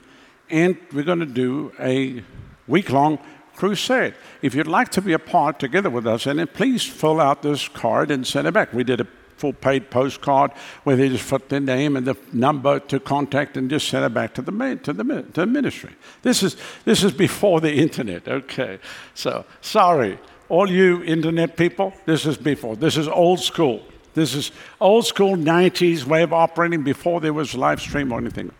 and 0.49 0.77
we're 0.93 1.03
going 1.03 1.19
to 1.19 1.25
do 1.25 1.71
a 1.79 2.23
week 2.67 2.91
long 2.91 3.19
crusade. 3.55 4.15
If 4.41 4.53
you'd 4.55 4.67
like 4.67 4.89
to 4.89 5.01
be 5.01 5.13
a 5.13 5.19
part 5.19 5.59
together 5.59 5.89
with 5.89 6.07
us, 6.07 6.25
and 6.25 6.53
please 6.53 6.83
fill 6.83 7.21
out 7.21 7.41
this 7.41 7.67
card 7.67 8.11
and 8.11 8.25
send 8.25 8.47
it 8.47 8.53
back. 8.53 8.73
We 8.73 8.83
did 8.83 9.01
a 9.01 9.07
full 9.37 9.53
paid 9.53 9.89
postcard 9.89 10.51
where 10.83 10.95
they 10.95 11.09
just 11.09 11.29
put 11.29 11.49
their 11.49 11.59
name 11.59 11.95
and 11.95 12.07
the 12.07 12.15
number 12.31 12.79
to 12.79 12.99
contact 12.99 13.57
and 13.57 13.69
just 13.69 13.87
send 13.87 14.05
it 14.05 14.13
back 14.13 14.33
to 14.33 14.41
the, 14.41 14.51
to 14.83 14.93
the, 14.93 15.03
to 15.03 15.41
the 15.41 15.45
ministry. 15.45 15.93
This 16.21 16.43
is, 16.43 16.57
this 16.85 17.03
is 17.03 17.11
before 17.11 17.61
the 17.61 17.73
internet, 17.73 18.27
okay? 18.27 18.79
So, 19.13 19.45
sorry, 19.61 20.19
all 20.49 20.69
you 20.69 21.03
internet 21.03 21.57
people, 21.57 21.93
this 22.05 22.25
is 22.25 22.37
before. 22.37 22.75
This 22.75 22.97
is 22.97 23.07
old 23.07 23.39
school. 23.39 23.83
This 24.13 24.33
is 24.33 24.51
old 24.79 25.05
school 25.05 25.35
90s 25.35 26.05
way 26.05 26.23
of 26.23 26.31
operating 26.31 26.83
before 26.83 27.19
there 27.19 27.33
was 27.33 27.53
live 27.53 27.81
stream 27.81 28.11
or 28.11 28.19
anything. 28.19 28.51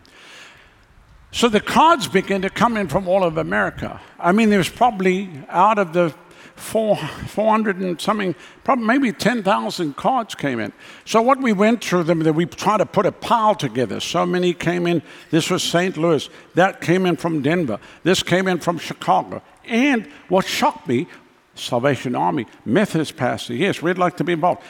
So 1.32 1.48
the 1.48 1.60
cards 1.60 2.08
began 2.08 2.42
to 2.42 2.50
come 2.50 2.76
in 2.76 2.88
from 2.88 3.08
all 3.08 3.24
of 3.24 3.36
America. 3.36 4.00
I 4.18 4.32
mean, 4.32 4.50
there 4.50 4.58
was 4.58 4.68
probably 4.68 5.28
out 5.48 5.78
of 5.78 5.92
the 5.92 6.14
four, 6.56 6.96
400 6.96 7.76
and 7.76 8.00
something, 8.00 8.34
probably 8.64 8.86
maybe 8.86 9.12
10,000 9.12 9.96
cards 9.96 10.34
came 10.34 10.58
in. 10.58 10.72
So 11.04 11.22
what 11.22 11.40
we 11.40 11.52
went 11.52 11.84
through 11.84 12.04
them, 12.04 12.20
that 12.20 12.32
we 12.32 12.46
tried 12.46 12.78
to 12.78 12.86
put 12.86 13.06
a 13.06 13.12
pile 13.12 13.54
together. 13.54 14.00
So 14.00 14.26
many 14.26 14.52
came 14.52 14.86
in. 14.86 15.02
This 15.30 15.50
was 15.50 15.62
St. 15.62 15.96
Louis. 15.96 16.28
That 16.54 16.80
came 16.80 17.06
in 17.06 17.16
from 17.16 17.42
Denver. 17.42 17.78
This 18.02 18.22
came 18.22 18.48
in 18.48 18.58
from 18.58 18.78
Chicago. 18.78 19.42
And 19.66 20.06
what 20.28 20.46
shocked 20.46 20.88
me, 20.88 21.06
Salvation 21.54 22.14
Army, 22.14 22.46
Methodist 22.64 23.16
pastor, 23.16 23.54
yes, 23.54 23.82
we'd 23.82 23.98
like 23.98 24.16
to 24.16 24.24
be 24.24 24.32
involved. 24.32 24.62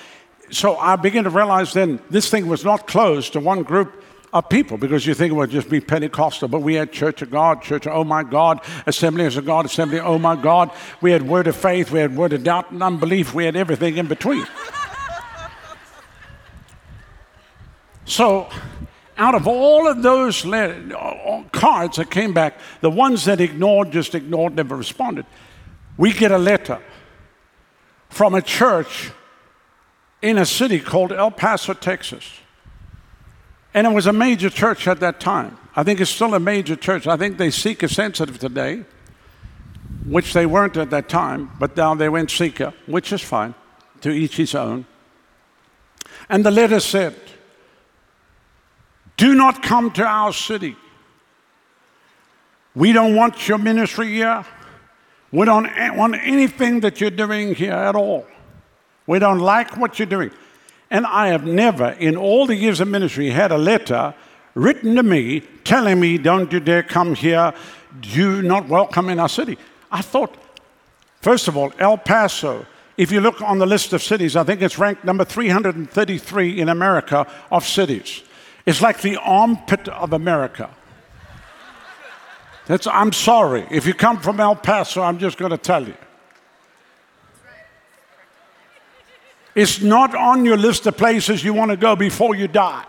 So 0.51 0.77
I 0.77 0.97
began 0.97 1.25
to 1.25 1.31
realize 1.31 1.73
then 1.73 2.01
this 2.11 2.31
thing 2.31 2.47
was 2.47 2.65
not 2.65 2.87
closed 2.87 3.33
to 3.33 3.41
one 3.41 3.63
group 3.63 4.05
of 4.33 4.49
people 4.49 4.77
because 4.77 5.07
you 5.07 5.15
think 5.15 5.33
it 5.33 5.35
would 5.35 5.51
just 5.51 5.69
be 5.69 5.81
Pentecostal, 5.81 6.49
but 6.49 6.61
we 6.61 6.75
had 6.75 6.93
Church 6.93 7.23
of 7.23 7.31
God, 7.31 7.63
Church 7.63 7.87
of 7.87 7.93
Oh 7.93 8.05
My 8.05 8.23
God, 8.23 8.61
Assemblies 8.87 9.37
of 9.37 9.47
God, 9.47 9.67
Assembly 9.67 10.01
Oh 10.01 10.19
My 10.19 10.37
God. 10.37 10.71
We 11.01 11.13
had 11.13 11.23
Word 11.23 11.47
of 11.47 11.57
Faith, 11.57 11.91
we 11.91 12.01
had 12.01 12.17
Word 12.17 12.33
of 12.33 12.45
Doubt 12.45 12.71
and 12.71 12.83
Unbelief, 12.83 13.35
we 13.35 13.45
had 13.45 13.57
everything 13.57 13.97
in 13.97 14.07
between. 14.07 14.47
so, 18.05 18.49
out 19.17 19.35
of 19.35 19.47
all 19.47 19.89
of 19.89 20.03
those 20.03 20.45
uh, 20.45 21.43
cards 21.53 21.97
that 21.97 22.11
came 22.11 22.35
back, 22.35 22.59
the 22.81 22.91
ones 22.91 23.25
that 23.25 23.41
ignored, 23.41 23.91
just 23.91 24.15
ignored, 24.15 24.55
never 24.55 24.77
responded, 24.77 25.25
we 25.97 26.13
get 26.13 26.31
a 26.31 26.39
letter 26.39 26.81
from 28.11 28.35
a 28.35 28.43
church 28.43 29.11
in 30.21 30.39
a 30.39 30.47
city 30.47 30.81
called 30.81 31.13
El 31.13 31.31
Paso, 31.31 31.73
Texas. 31.73 32.41
And 33.77 33.87
it 33.87 33.91
was 33.91 34.07
a 34.07 34.13
major 34.13 34.49
church 34.49 34.89
at 34.89 35.01
that 35.01 35.21
time. 35.21 35.59
I 35.77 35.83
think 35.83 36.01
it's 36.01 36.11
still 36.11 36.33
a 36.33 36.41
major 36.41 36.77
church. 36.77 37.07
I 37.07 37.19
think 37.19 37.37
they 37.37 37.51
seeker 37.51 37.89
sensitive 37.89 38.39
today, 38.39 38.87
which 40.07 40.33
they 40.33 40.47
weren't 40.47 40.79
at 40.79 40.89
that 40.89 41.11
time, 41.11 41.51
but 41.59 41.77
now 41.77 41.95
they 41.95 42.09
went 42.09 42.31
seeker, 42.31 42.73
which 42.87 43.13
is 43.13 43.21
fine, 43.21 43.55
to 44.01 44.09
each 44.11 44.39
his 44.39 44.55
own. 44.55 44.87
And 46.31 46.43
the 46.43 46.51
letter 46.51 46.81
said, 46.81 47.17
Do 49.19 49.35
not 49.35 49.63
come 49.63 49.91
to 49.91 50.07
our 50.07 50.33
city. 50.33 50.75
We 52.75 52.93
don't 52.93 53.15
want 53.15 53.47
your 53.47 53.59
ministry 53.59 54.09
here. 54.09 54.43
We 55.31 55.45
don't 55.45 55.69
want 55.99 56.15
anything 56.15 56.81
that 56.81 57.03
you're 57.03 57.11
doing 57.11 57.55
here 57.55 57.75
at 57.75 57.95
all. 57.95 58.27
We 59.07 59.19
don't 59.19 59.41
like 59.41 59.77
what 59.77 59.99
you're 59.99 60.07
doing. 60.07 60.31
And 60.91 61.07
I 61.07 61.29
have 61.29 61.45
never, 61.45 61.91
in 61.91 62.17
all 62.17 62.47
the 62.47 62.55
years 62.55 62.81
of 62.81 62.89
ministry, 62.89 63.31
had 63.31 63.51
a 63.51 63.59
letter 63.59 64.15
written 64.55 64.95
to 64.97 65.03
me 65.03 65.41
telling 65.65 66.01
me, 66.01 66.19
Don't 66.19 66.53
you 66.53 66.61
dare 66.61 66.83
come 66.83 67.15
here, 67.15 67.53
you're 68.03 68.43
not 68.43 68.69
welcome 68.69 69.09
in 69.09 69.19
our 69.19 69.29
city. 69.29 69.59
I 69.91 70.03
thought, 70.03 70.37
first 71.21 71.49
of 71.49 71.57
all, 71.57 71.73
El 71.79 71.99
Paso, 71.99 72.67
if 72.97 73.11
you 73.13 73.21
look 73.21 73.43
on 73.43 73.59
the 73.59 73.67
list 73.67 73.93
of 73.93 74.03
cities, 74.03 74.37
I 74.37 74.45
think 74.45 74.63
it's 74.63 74.79
ranked 74.79 75.05
number 75.05 75.25
333 75.25 76.61
in 76.61 76.69
America 76.69 77.27
of 77.51 77.67
cities. 77.67 78.23
It's 78.65 78.81
like 78.81 79.01
the 79.01 79.17
armpit 79.17 79.89
of 79.89 80.13
America. 80.13 80.71
That's, 82.67 82.87
I'm 82.87 83.13
sorry. 83.13 83.67
If 83.71 83.87
you 83.87 83.95
come 83.95 84.19
from 84.19 84.41
El 84.41 84.57
Paso, 84.57 85.03
I'm 85.03 85.19
just 85.19 85.39
going 85.39 85.53
to 85.53 85.59
tell 85.59 85.87
you. 85.87 85.95
It's 89.57 89.81
not 89.81 90.15
on 90.15 90.45
your 90.45 90.59
list 90.59 90.87
of 90.87 90.99
places 90.99 91.43
you 91.43 91.55
want 91.55 91.71
to 91.71 91.79
go 91.79 91.97
before 91.97 92.37
you 92.37 92.47
die. 92.47 92.85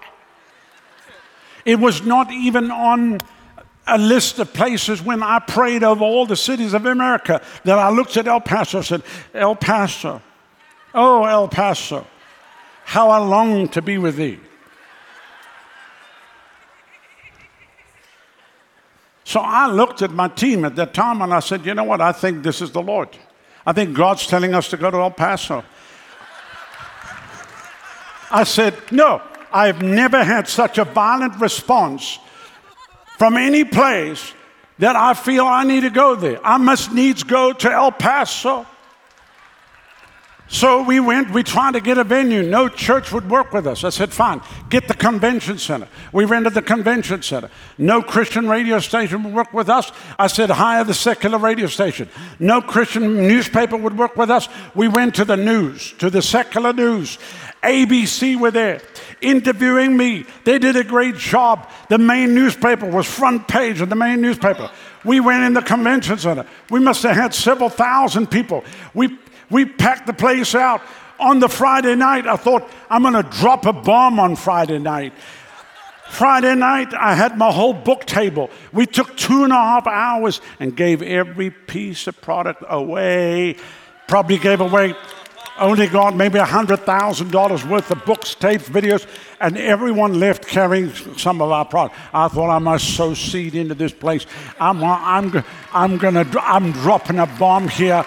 It 1.63 1.79
was 1.79 2.03
not 2.03 2.29
even 2.29 2.71
on 2.71 3.19
a 3.87 3.97
list 3.97 4.37
of 4.39 4.53
places 4.53 5.01
when 5.01 5.23
I 5.23 5.39
prayed 5.39 5.81
over 5.81 6.03
all 6.03 6.25
the 6.25 6.35
cities 6.35 6.73
of 6.73 6.85
America 6.85 7.41
that 7.63 7.79
I 7.79 7.89
looked 7.89 8.17
at 8.17 8.27
El 8.27 8.41
Paso 8.41 8.79
and 8.79 8.85
said, 8.85 9.03
El 9.33 9.55
Paso, 9.55 10.21
oh, 10.93 11.23
El 11.23 11.47
Paso, 11.47 12.05
how 12.83 13.11
I 13.11 13.19
long 13.19 13.69
to 13.69 13.81
be 13.81 13.97
with 13.97 14.17
thee. 14.17 14.37
So 19.23 19.39
I 19.39 19.67
looked 19.67 20.01
at 20.01 20.11
my 20.11 20.27
team 20.27 20.65
at 20.65 20.75
that 20.75 20.93
time 20.93 21.21
and 21.21 21.33
I 21.33 21.39
said, 21.39 21.65
you 21.65 21.73
know 21.73 21.85
what? 21.85 22.01
I 22.01 22.11
think 22.11 22.43
this 22.43 22.61
is 22.61 22.71
the 22.71 22.81
Lord. 22.81 23.09
I 23.65 23.71
think 23.71 23.95
God's 23.95 24.27
telling 24.27 24.53
us 24.53 24.69
to 24.69 24.77
go 24.77 24.91
to 24.91 24.97
El 24.97 25.11
Paso. 25.11 25.63
I 28.31 28.43
said, 28.43 28.75
No, 28.91 29.21
I've 29.51 29.81
never 29.81 30.23
had 30.23 30.47
such 30.47 30.77
a 30.77 30.85
violent 30.85 31.39
response 31.39 32.19
from 33.17 33.37
any 33.37 33.63
place 33.63 34.33
that 34.79 34.95
I 34.95 35.13
feel 35.13 35.45
I 35.45 35.63
need 35.63 35.81
to 35.81 35.89
go 35.89 36.15
there. 36.15 36.39
I 36.45 36.57
must 36.57 36.91
needs 36.91 37.23
go 37.23 37.53
to 37.53 37.71
El 37.71 37.91
Paso. 37.91 38.65
So 40.49 40.81
we 40.81 41.01
went, 41.01 41.31
we 41.31 41.43
tried 41.43 41.73
to 41.73 41.81
get 41.81 41.97
a 41.97 42.05
venue. 42.05 42.41
No 42.41 42.69
church 42.69 43.11
would 43.11 43.29
work 43.29 43.51
with 43.51 43.67
us. 43.67 43.83
I 43.83 43.89
said, 43.89 44.13
fine, 44.13 44.41
get 44.69 44.87
the 44.87 44.93
convention 44.93 45.57
center. 45.57 45.89
We 46.13 46.23
rented 46.23 46.53
the 46.53 46.61
convention 46.61 47.21
center. 47.21 47.49
No 47.77 48.01
Christian 48.01 48.47
radio 48.47 48.79
station 48.79 49.23
would 49.23 49.33
work 49.33 49.51
with 49.51 49.67
us. 49.67 49.91
I 50.17 50.27
said, 50.27 50.49
hire 50.49 50.85
the 50.85 50.93
secular 50.93 51.37
radio 51.37 51.67
station. 51.67 52.07
No 52.39 52.61
Christian 52.61 53.27
newspaper 53.27 53.75
would 53.75 53.97
work 53.97 54.15
with 54.15 54.29
us. 54.29 54.47
We 54.73 54.87
went 54.87 55.15
to 55.15 55.25
the 55.25 55.35
news, 55.35 55.93
to 55.99 56.09
the 56.09 56.21
secular 56.21 56.71
news. 56.71 57.17
ABC 57.63 58.39
were 58.39 58.51
there 58.51 58.81
interviewing 59.21 59.97
me. 59.97 60.25
They 60.43 60.59
did 60.59 60.75
a 60.75 60.83
great 60.83 61.15
job. 61.15 61.69
The 61.89 61.97
main 61.97 62.35
newspaper 62.35 62.89
was 62.89 63.07
front 63.07 63.47
page 63.47 63.81
of 63.81 63.89
the 63.89 63.95
main 63.95 64.21
newspaper. 64.21 64.69
We 65.03 65.19
went 65.19 65.43
in 65.43 65.53
the 65.53 65.61
convention 65.61 66.17
center. 66.17 66.45
We 66.69 66.79
must 66.79 67.03
have 67.03 67.15
had 67.15 67.33
several 67.33 67.69
thousand 67.69 68.27
people. 68.27 68.63
We, 68.93 69.17
we 69.49 69.65
packed 69.65 70.07
the 70.07 70.13
place 70.13 70.55
out. 70.55 70.81
On 71.19 71.39
the 71.39 71.49
Friday 71.49 71.95
night, 71.95 72.27
I 72.27 72.35
thought, 72.35 72.69
I'm 72.91 73.01
going 73.01 73.15
to 73.15 73.23
drop 73.23 73.65
a 73.65 73.73
bomb 73.73 74.19
on 74.19 74.35
Friday 74.35 74.77
night. 74.77 75.13
Friday 76.09 76.55
night, 76.55 76.93
I 76.93 77.15
had 77.15 77.37
my 77.37 77.51
whole 77.51 77.73
book 77.73 78.05
table. 78.05 78.49
We 78.71 78.85
took 78.85 79.17
two 79.17 79.43
and 79.43 79.51
a 79.51 79.55
half 79.55 79.87
hours 79.87 80.41
and 80.59 80.75
gave 80.75 81.01
every 81.01 81.49
piece 81.49 82.07
of 82.07 82.21
product 82.21 82.63
away. 82.67 83.57
Probably 84.07 84.37
gave 84.37 84.61
away 84.61 84.93
only 85.59 85.87
got 85.87 86.15
maybe 86.15 86.39
$100,000 86.39 87.69
worth 87.69 87.91
of 87.91 88.05
books, 88.05 88.35
tapes, 88.35 88.69
videos, 88.69 89.07
and 89.39 89.57
everyone 89.57 90.19
left 90.19 90.47
carrying 90.47 90.93
some 91.17 91.41
of 91.41 91.51
our 91.51 91.65
product. 91.65 91.95
I 92.13 92.27
thought 92.27 92.49
I 92.49 92.59
must 92.59 92.95
sow 92.95 93.13
seed 93.13 93.55
into 93.55 93.75
this 93.75 93.93
place. 93.93 94.25
I'm, 94.59 94.83
I'm, 94.83 95.43
I'm, 95.73 95.97
gonna, 95.97 96.25
I'm 96.41 96.71
dropping 96.71 97.19
a 97.19 97.25
bomb 97.25 97.67
here. 97.67 98.05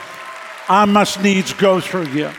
I 0.69 0.85
must 0.85 1.23
needs 1.23 1.53
go 1.53 1.81
through 1.81 2.07
here. 2.07 2.35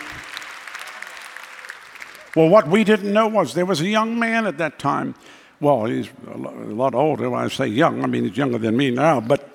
Well, 2.36 2.48
what 2.48 2.68
we 2.68 2.84
didn't 2.84 3.12
know 3.12 3.28
was 3.28 3.54
there 3.54 3.66
was 3.66 3.82
a 3.82 3.88
young 3.88 4.18
man 4.18 4.46
at 4.46 4.58
that 4.58 4.80
time. 4.80 5.16
Well, 5.60 5.86
he's 5.86 6.10
a 6.34 6.38
lot 6.38 6.96
older. 6.96 7.30
When 7.30 7.44
I 7.44 7.50
say 7.50 7.68
young, 7.68 8.04
I 8.04 8.08
mean 8.08 8.24
he's 8.24 8.38
younger 8.38 8.58
than 8.58 8.78
me 8.78 8.90
now, 8.90 9.20
but 9.20 9.48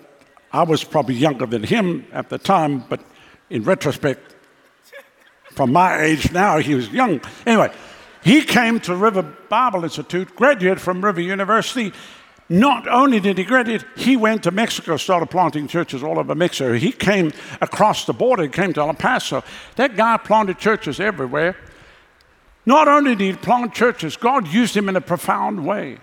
I 0.52 0.62
was 0.62 0.84
probably 0.84 1.14
younger 1.14 1.46
than 1.46 1.64
him 1.64 2.06
at 2.12 2.28
the 2.28 2.38
time, 2.38 2.84
but 2.88 3.00
in 3.50 3.64
retrospect, 3.64 4.35
from 5.56 5.72
my 5.72 6.02
age 6.02 6.30
now, 6.32 6.58
he 6.58 6.74
was 6.74 6.90
young. 6.90 7.20
Anyway, 7.46 7.72
he 8.22 8.42
came 8.42 8.78
to 8.80 8.94
River 8.94 9.22
Bible 9.22 9.84
Institute, 9.84 10.36
graduated 10.36 10.80
from 10.80 11.02
River 11.02 11.22
University. 11.22 11.92
Not 12.48 12.86
only 12.86 13.20
did 13.20 13.38
he 13.38 13.44
graduate, 13.44 13.84
he 13.96 14.16
went 14.16 14.42
to 14.44 14.50
Mexico, 14.50 14.98
started 14.98 15.30
planting 15.30 15.66
churches 15.66 16.02
all 16.02 16.18
over 16.18 16.34
Mexico. 16.34 16.74
He 16.74 16.92
came 16.92 17.32
across 17.60 18.04
the 18.04 18.12
border, 18.12 18.46
came 18.48 18.74
to 18.74 18.82
El 18.82 18.94
Paso. 18.94 19.42
That 19.76 19.96
guy 19.96 20.18
planted 20.18 20.58
churches 20.58 21.00
everywhere. 21.00 21.56
Not 22.66 22.86
only 22.86 23.14
did 23.14 23.24
he 23.24 23.32
plant 23.32 23.72
churches, 23.72 24.16
God 24.16 24.46
used 24.48 24.76
him 24.76 24.88
in 24.88 24.96
a 24.96 25.00
profound 25.00 25.66
way. 25.66 25.98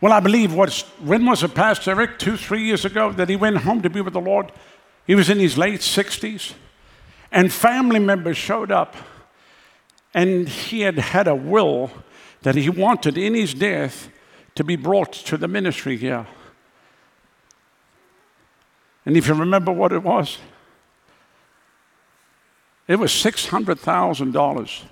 Well, 0.00 0.12
I 0.12 0.20
believe 0.20 0.54
what 0.54 0.72
when 1.00 1.26
was 1.26 1.42
it, 1.42 1.54
Pastor 1.54 1.90
Eric, 1.90 2.18
two, 2.18 2.36
three 2.36 2.64
years 2.64 2.84
ago, 2.84 3.10
that 3.12 3.28
he 3.28 3.36
went 3.36 3.58
home 3.58 3.82
to 3.82 3.90
be 3.90 4.00
with 4.00 4.12
the 4.12 4.20
Lord? 4.20 4.52
He 5.06 5.14
was 5.14 5.28
in 5.28 5.38
his 5.38 5.58
late 5.58 5.80
60s. 5.80 6.54
And 7.32 7.50
family 7.50 7.98
members 7.98 8.36
showed 8.36 8.70
up, 8.70 8.94
and 10.12 10.46
he 10.46 10.82
had 10.82 10.98
had 10.98 11.26
a 11.26 11.34
will 11.34 11.90
that 12.42 12.54
he 12.54 12.68
wanted 12.68 13.16
in 13.16 13.34
his 13.34 13.54
death 13.54 14.10
to 14.54 14.62
be 14.62 14.76
brought 14.76 15.12
to 15.12 15.38
the 15.38 15.48
ministry 15.48 15.96
here. 15.96 16.26
And 19.06 19.16
if 19.16 19.26
you 19.26 19.34
remember 19.34 19.72
what 19.72 19.92
it 19.92 20.02
was, 20.02 20.38
it 22.86 22.96
was 22.96 23.10
$600,000. 23.10 24.82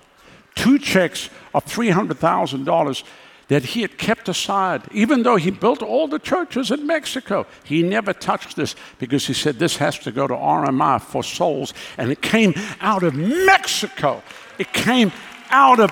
Two 0.55 0.79
checks 0.79 1.29
of 1.53 1.65
$300,000 1.65 3.03
that 3.51 3.65
he 3.65 3.81
had 3.81 3.97
kept 3.97 4.29
aside. 4.29 4.81
Even 4.93 5.23
though 5.23 5.35
he 5.35 5.51
built 5.51 5.83
all 5.83 6.07
the 6.07 6.19
churches 6.19 6.71
in 6.71 6.87
Mexico, 6.87 7.45
he 7.65 7.83
never 7.83 8.13
touched 8.13 8.55
this 8.55 8.77
because 8.97 9.27
he 9.27 9.33
said 9.33 9.59
this 9.59 9.75
has 9.75 9.99
to 9.99 10.09
go 10.09 10.25
to 10.25 10.33
RMI 10.33 11.01
for 11.01 11.21
souls. 11.21 11.73
And 11.97 12.13
it 12.13 12.21
came 12.21 12.53
out 12.79 13.03
of 13.03 13.13
Mexico, 13.13 14.23
it 14.57 14.71
came 14.71 15.11
out 15.49 15.81
of 15.81 15.91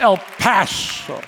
El 0.00 0.16
Paso. 0.16 1.20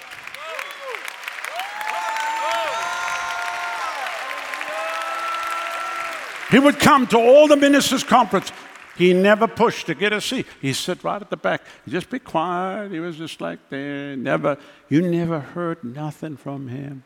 He 6.51 6.59
would 6.59 6.79
come 6.79 7.07
to 7.09 7.19
all 7.19 7.49
the 7.49 7.57
ministers' 7.57 8.03
conference. 8.03 8.51
He 8.97 9.13
never 9.13 9.49
pushed 9.49 9.87
to 9.87 9.95
get 9.95 10.13
a 10.13 10.21
seat. 10.21 10.47
He 10.61 10.73
sat 10.73 11.03
right 11.03 11.21
at 11.21 11.31
the 11.31 11.37
back. 11.37 11.63
He 11.85 11.91
Just 11.91 12.11
be 12.11 12.21
quiet. 12.21 12.93
He 12.93 13.01
was 13.01 13.17
just 13.17 13.41
like 13.41 13.69
there. 13.69 14.17
Never, 14.17 14.57
you 14.89 15.03
never 15.03 15.41
heard 15.41 15.83
nothing 15.83 16.37
from 16.37 16.69
him. 16.69 17.03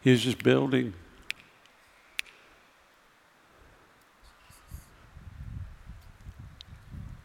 He 0.00 0.10
was 0.10 0.22
just 0.22 0.42
building. 0.42 0.94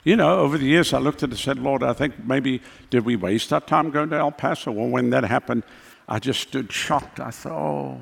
You 0.03 0.17
know, 0.17 0.39
over 0.39 0.57
the 0.57 0.65
years, 0.65 0.91
I 0.91 0.97
looked 0.97 1.23
at 1.23 1.29
it 1.29 1.33
and 1.33 1.39
said, 1.39 1.59
Lord, 1.59 1.81
I 1.81 1.93
think 1.93 2.25
maybe 2.25 2.61
did 2.89 3.05
we 3.05 3.15
waste 3.15 3.53
our 3.53 3.61
time 3.61 3.89
going 3.89 4.09
to 4.09 4.17
El 4.17 4.31
Paso? 4.31 4.71
Well, 4.71 4.89
when 4.89 5.11
that 5.11 5.23
happened, 5.23 5.63
I 6.09 6.19
just 6.19 6.41
stood 6.41 6.73
shocked. 6.73 7.21
I 7.21 7.31
thought, 7.31 7.53
oh, 7.53 8.01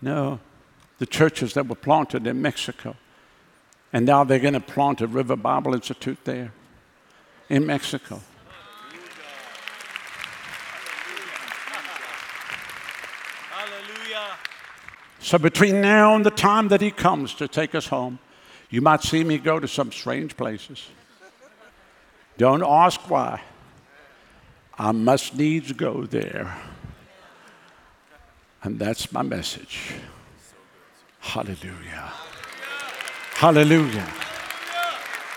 no. 0.00 0.38
The 0.98 1.06
churches 1.06 1.54
that 1.54 1.66
were 1.66 1.74
planted 1.74 2.28
in 2.28 2.40
Mexico 2.40 2.94
and 3.94 4.04
now 4.04 4.24
they're 4.24 4.40
going 4.40 4.54
to 4.54 4.60
plant 4.60 5.00
a 5.00 5.06
River 5.06 5.36
Bible 5.36 5.72
Institute 5.72 6.18
there 6.24 6.52
in 7.48 7.64
Mexico. 7.64 8.20
Hallelujah. 13.50 14.36
So 15.20 15.38
between 15.38 15.80
now 15.80 16.16
and 16.16 16.26
the 16.26 16.32
time 16.32 16.66
that 16.68 16.80
he 16.80 16.90
comes 16.90 17.34
to 17.34 17.46
take 17.46 17.76
us 17.76 17.86
home, 17.86 18.18
you 18.68 18.80
might 18.80 19.04
see 19.04 19.22
me 19.22 19.38
go 19.38 19.60
to 19.60 19.68
some 19.68 19.92
strange 19.92 20.36
places. 20.36 20.88
Don't 22.36 22.64
ask 22.64 23.08
why. 23.08 23.42
I 24.76 24.90
must 24.90 25.36
needs 25.36 25.70
go 25.70 26.02
there. 26.02 26.52
And 28.64 28.76
that's 28.76 29.12
my 29.12 29.22
message. 29.22 29.92
Hallelujah. 31.20 32.12
Hallelujah. 33.44 34.10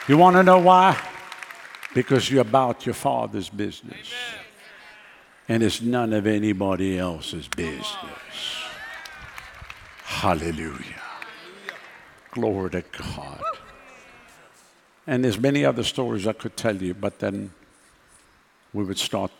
You 0.07 0.17
want 0.17 0.37
to 0.37 0.43
know 0.43 0.59
why? 0.59 0.97
Because 1.93 2.31
you're 2.31 2.39
about 2.39 2.85
your 2.85 2.95
Father's 2.95 3.49
business. 3.49 4.13
And 5.49 5.61
it's 5.61 5.81
none 5.81 6.13
of 6.13 6.25
anybody 6.25 6.97
else's 6.97 7.49
business. 7.49 8.63
Hallelujah. 10.05 11.01
Glory 12.31 12.69
to 12.69 12.83
God. 12.97 13.43
And 15.05 15.21
there's 15.25 15.37
many 15.37 15.65
other 15.65 15.83
stories 15.83 16.25
I 16.27 16.31
could 16.31 16.55
tell 16.55 16.77
you, 16.77 16.93
but 16.93 17.19
then 17.19 17.51
we 18.71 18.85
would 18.85 18.99
start 18.99 19.31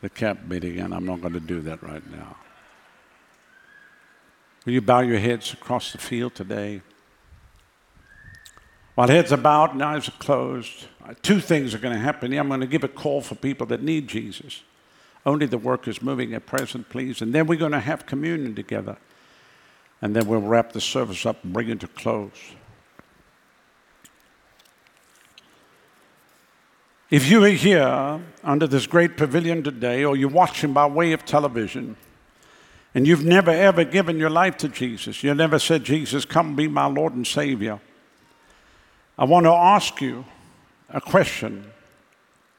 the 0.00 0.08
camp 0.08 0.48
meeting, 0.48 0.80
and 0.80 0.92
I'm 0.92 1.06
not 1.06 1.20
going 1.20 1.34
to 1.34 1.40
do 1.54 1.60
that 1.60 1.84
right 1.84 2.10
now. 2.10 2.34
Will 4.64 4.72
you 4.72 4.80
bow 4.80 5.02
your 5.02 5.20
heads 5.20 5.52
across 5.52 5.92
the 5.92 5.98
field 5.98 6.34
today? 6.34 6.82
While 8.96 9.08
heads 9.08 9.30
are 9.30 9.36
bowed 9.36 9.74
and 9.74 9.82
eyes 9.82 10.08
are 10.08 10.12
closed, 10.12 10.86
uh, 11.04 11.12
two 11.20 11.38
things 11.38 11.74
are 11.74 11.78
going 11.78 11.94
to 11.94 12.00
happen. 12.00 12.32
I'm 12.32 12.48
going 12.48 12.62
to 12.62 12.66
give 12.66 12.82
a 12.82 12.88
call 12.88 13.20
for 13.20 13.34
people 13.34 13.66
that 13.66 13.82
need 13.82 14.08
Jesus. 14.08 14.62
Only 15.26 15.44
the 15.44 15.58
work 15.58 15.86
is 15.86 16.00
moving 16.00 16.32
at 16.32 16.46
present, 16.46 16.88
please. 16.88 17.20
And 17.20 17.34
then 17.34 17.46
we're 17.46 17.58
going 17.58 17.72
to 17.72 17.80
have 17.80 18.06
communion 18.06 18.54
together. 18.54 18.96
And 20.00 20.16
then 20.16 20.26
we'll 20.26 20.40
wrap 20.40 20.72
the 20.72 20.80
service 20.80 21.26
up 21.26 21.44
and 21.44 21.52
bring 21.52 21.68
it 21.68 21.80
to 21.80 21.88
close. 21.88 22.32
If 27.10 27.30
you 27.30 27.44
are 27.44 27.48
here 27.48 28.20
under 28.42 28.66
this 28.66 28.86
great 28.86 29.18
pavilion 29.18 29.62
today, 29.62 30.04
or 30.04 30.16
you're 30.16 30.30
watching 30.30 30.72
by 30.72 30.86
way 30.86 31.12
of 31.12 31.26
television, 31.26 31.96
and 32.94 33.06
you've 33.06 33.24
never 33.24 33.50
ever 33.50 33.84
given 33.84 34.18
your 34.18 34.30
life 34.30 34.56
to 34.56 34.68
Jesus, 34.68 35.22
you 35.22 35.34
never 35.34 35.58
said, 35.58 35.84
Jesus, 35.84 36.24
come 36.24 36.56
be 36.56 36.66
my 36.66 36.86
Lord 36.86 37.12
and 37.12 37.26
Savior, 37.26 37.78
I 39.18 39.24
want 39.24 39.44
to 39.44 39.52
ask 39.52 40.00
you 40.00 40.24
a 40.90 41.00
question 41.00 41.72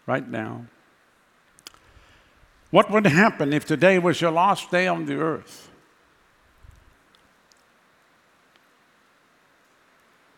right 0.05 0.27
now. 0.27 0.65
What 2.71 2.91
would 2.91 3.05
happen 3.05 3.53
if 3.53 3.65
today 3.65 3.99
was 3.99 4.19
your 4.19 4.31
last 4.31 4.71
day 4.71 4.87
on 4.87 5.05
the 5.05 5.15
earth? 5.15 5.69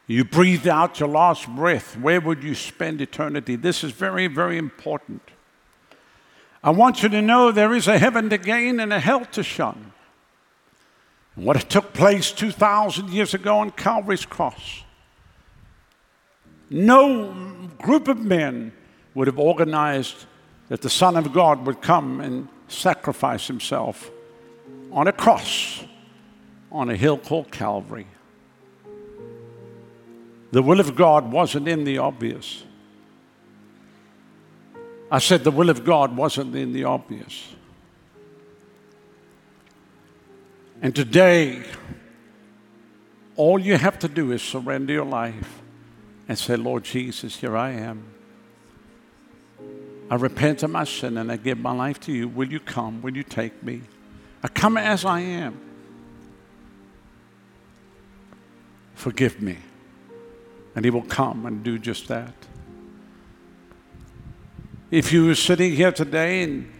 You 0.07 0.23
breathed 0.25 0.67
out 0.67 0.99
your 0.99 1.09
last 1.09 1.47
breath. 1.47 1.95
Where 1.95 2.19
would 2.19 2.43
you 2.43 2.55
spend 2.55 2.99
eternity? 2.99 3.55
This 3.55 3.83
is 3.83 3.91
very, 3.91 4.27
very 4.27 4.57
important. 4.57 5.21
I 6.63 6.71
want 6.71 7.03
you 7.03 7.09
to 7.09 7.21
know 7.21 7.51
there 7.51 7.73
is 7.73 7.87
a 7.87 7.99
heaven 7.99 8.29
to 8.31 8.37
gain 8.37 8.79
and 8.79 8.91
a 8.91 8.99
hell 8.99 9.23
to 9.25 9.43
shun. 9.43 9.93
What 11.35 11.69
took 11.69 11.93
place 11.93 12.31
2,000 12.31 13.09
years 13.09 13.33
ago 13.33 13.59
on 13.59 13.71
Calvary's 13.71 14.25
cross, 14.25 14.83
no 16.69 17.33
group 17.79 18.07
of 18.07 18.19
men 18.19 18.71
would 19.15 19.27
have 19.27 19.39
organized 19.39 20.25
that 20.69 20.81
the 20.81 20.89
Son 20.89 21.17
of 21.17 21.33
God 21.33 21.65
would 21.65 21.81
come 21.81 22.21
and 22.21 22.47
sacrifice 22.67 23.47
himself 23.47 24.11
on 24.91 25.07
a 25.07 25.11
cross 25.11 25.83
on 26.71 26.89
a 26.89 26.95
hill 26.95 27.17
called 27.17 27.51
Calvary. 27.51 28.07
The 30.51 30.61
will 30.61 30.79
of 30.79 30.95
God 30.95 31.31
wasn't 31.31 31.67
in 31.67 31.83
the 31.83 31.97
obvious. 31.97 32.63
I 35.11 35.19
said 35.19 35.43
the 35.43 35.51
will 35.51 35.69
of 35.69 35.83
God 35.83 36.15
wasn't 36.15 36.55
in 36.55 36.71
the 36.71 36.83
obvious. 36.83 37.55
And 40.81 40.95
today, 40.95 41.63
all 43.35 43.59
you 43.59 43.77
have 43.77 43.99
to 43.99 44.07
do 44.07 44.31
is 44.31 44.41
surrender 44.41 44.93
your 44.93 45.05
life 45.05 45.61
and 46.29 46.37
say, 46.37 46.55
Lord 46.55 46.83
Jesus, 46.83 47.35
here 47.37 47.57
I 47.57 47.71
am. 47.71 48.05
I 50.11 50.15
repent 50.15 50.61
of 50.61 50.69
my 50.69 50.83
sin 50.83 51.17
and 51.17 51.31
I 51.31 51.37
give 51.37 51.57
my 51.57 51.71
life 51.71 51.99
to 52.01 52.11
you. 52.13 52.27
Will 52.27 52.51
you 52.51 52.59
come? 52.59 53.01
Will 53.01 53.17
you 53.17 53.23
take 53.23 53.63
me? 53.63 53.81
I 54.43 54.47
come 54.47 54.77
as 54.77 55.05
I 55.05 55.21
am. 55.21 55.59
Forgive 58.93 59.41
me. 59.41 59.57
And 60.75 60.85
He 60.85 60.91
will 60.91 61.01
come 61.01 61.47
and 61.47 61.63
do 61.63 61.79
just 61.79 62.07
that. 62.09 62.33
If 64.91 65.11
you 65.11 65.29
are 65.31 65.35
sitting 65.35 65.75
here 65.75 65.91
today 65.91 66.43
and 66.43 66.71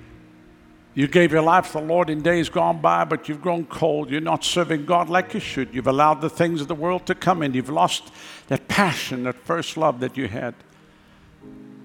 you 0.96 1.08
gave 1.08 1.32
your 1.32 1.44
life 1.44 1.68
to 1.68 1.74
the 1.74 1.82
Lord 1.82 2.10
in 2.10 2.22
days 2.22 2.50
gone 2.50 2.82
by, 2.82 3.06
but 3.06 3.30
you've 3.30 3.42
grown 3.42 3.66
cold. 3.66 4.10
You're 4.10 4.22
not 4.22 4.44
serving 4.44 4.86
God 4.86 5.08
like 5.08 5.34
you 5.34 5.40
should. 5.40 5.74
You've 5.74 5.88
allowed 5.88 6.20
the 6.20 6.30
things 6.30 6.62
of 6.62 6.68
the 6.68 6.76
world 6.76 7.06
to 7.06 7.16
come 7.16 7.42
in. 7.42 7.54
You've 7.54 7.70
lost 7.70 8.12
that 8.50 8.68
passion, 8.68 9.24
that 9.24 9.36
first 9.36 9.78
love 9.78 10.00
that 10.02 10.18
you 10.18 10.28
had. 10.28 10.54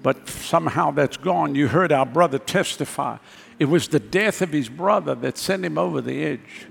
But 0.03 0.27
somehow 0.27 0.91
that's 0.91 1.17
gone. 1.17 1.55
You 1.55 1.67
heard 1.67 1.91
our 1.91 2.05
brother 2.05 2.37
testify. 2.37 3.17
It 3.57 3.65
was 3.65 3.87
the 3.87 3.99
death 3.99 4.41
of 4.41 4.51
his 4.51 4.67
brother 4.67 5.15
that 5.15 5.37
sent 5.37 5.63
him 5.63 5.77
over 5.77 6.01
the 6.01 6.23
edge. 6.23 6.67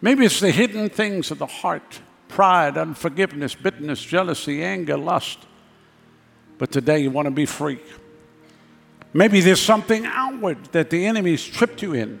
Maybe 0.00 0.24
it's 0.24 0.40
the 0.40 0.50
hidden 0.50 0.88
things 0.88 1.30
of 1.30 1.38
the 1.38 1.46
heart 1.46 2.00
pride, 2.28 2.76
unforgiveness, 2.76 3.54
bitterness, 3.54 4.02
jealousy, 4.02 4.62
anger, 4.62 4.96
lust. 4.96 5.38
But 6.58 6.70
today 6.72 6.98
you 6.98 7.10
want 7.10 7.26
to 7.26 7.30
be 7.30 7.46
free. 7.46 7.80
Maybe 9.14 9.40
there's 9.40 9.62
something 9.62 10.04
outward 10.04 10.64
that 10.72 10.90
the 10.90 11.06
enemy's 11.06 11.44
tripped 11.44 11.82
you 11.82 11.94
in. 11.94 12.20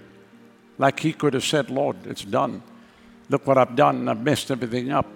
Like 0.78 1.00
he 1.00 1.12
could 1.12 1.34
have 1.34 1.44
said, 1.44 1.70
Lord, 1.70 2.06
it's 2.06 2.24
done. 2.24 2.62
Look 3.28 3.46
what 3.46 3.58
I've 3.58 3.76
done. 3.76 4.08
I've 4.08 4.22
messed 4.22 4.50
everything 4.50 4.90
up. 4.90 5.06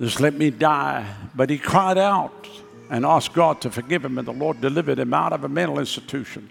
Just 0.00 0.20
let 0.20 0.34
me 0.34 0.50
die. 0.50 1.06
But 1.34 1.50
he 1.50 1.58
cried 1.58 1.98
out 1.98 2.48
and 2.90 3.04
asked 3.04 3.32
God 3.32 3.60
to 3.62 3.70
forgive 3.70 4.04
him, 4.04 4.18
and 4.18 4.26
the 4.26 4.32
Lord 4.32 4.60
delivered 4.60 4.98
him 4.98 5.12
out 5.12 5.32
of 5.32 5.44
a 5.44 5.48
mental 5.48 5.78
institution. 5.78 6.48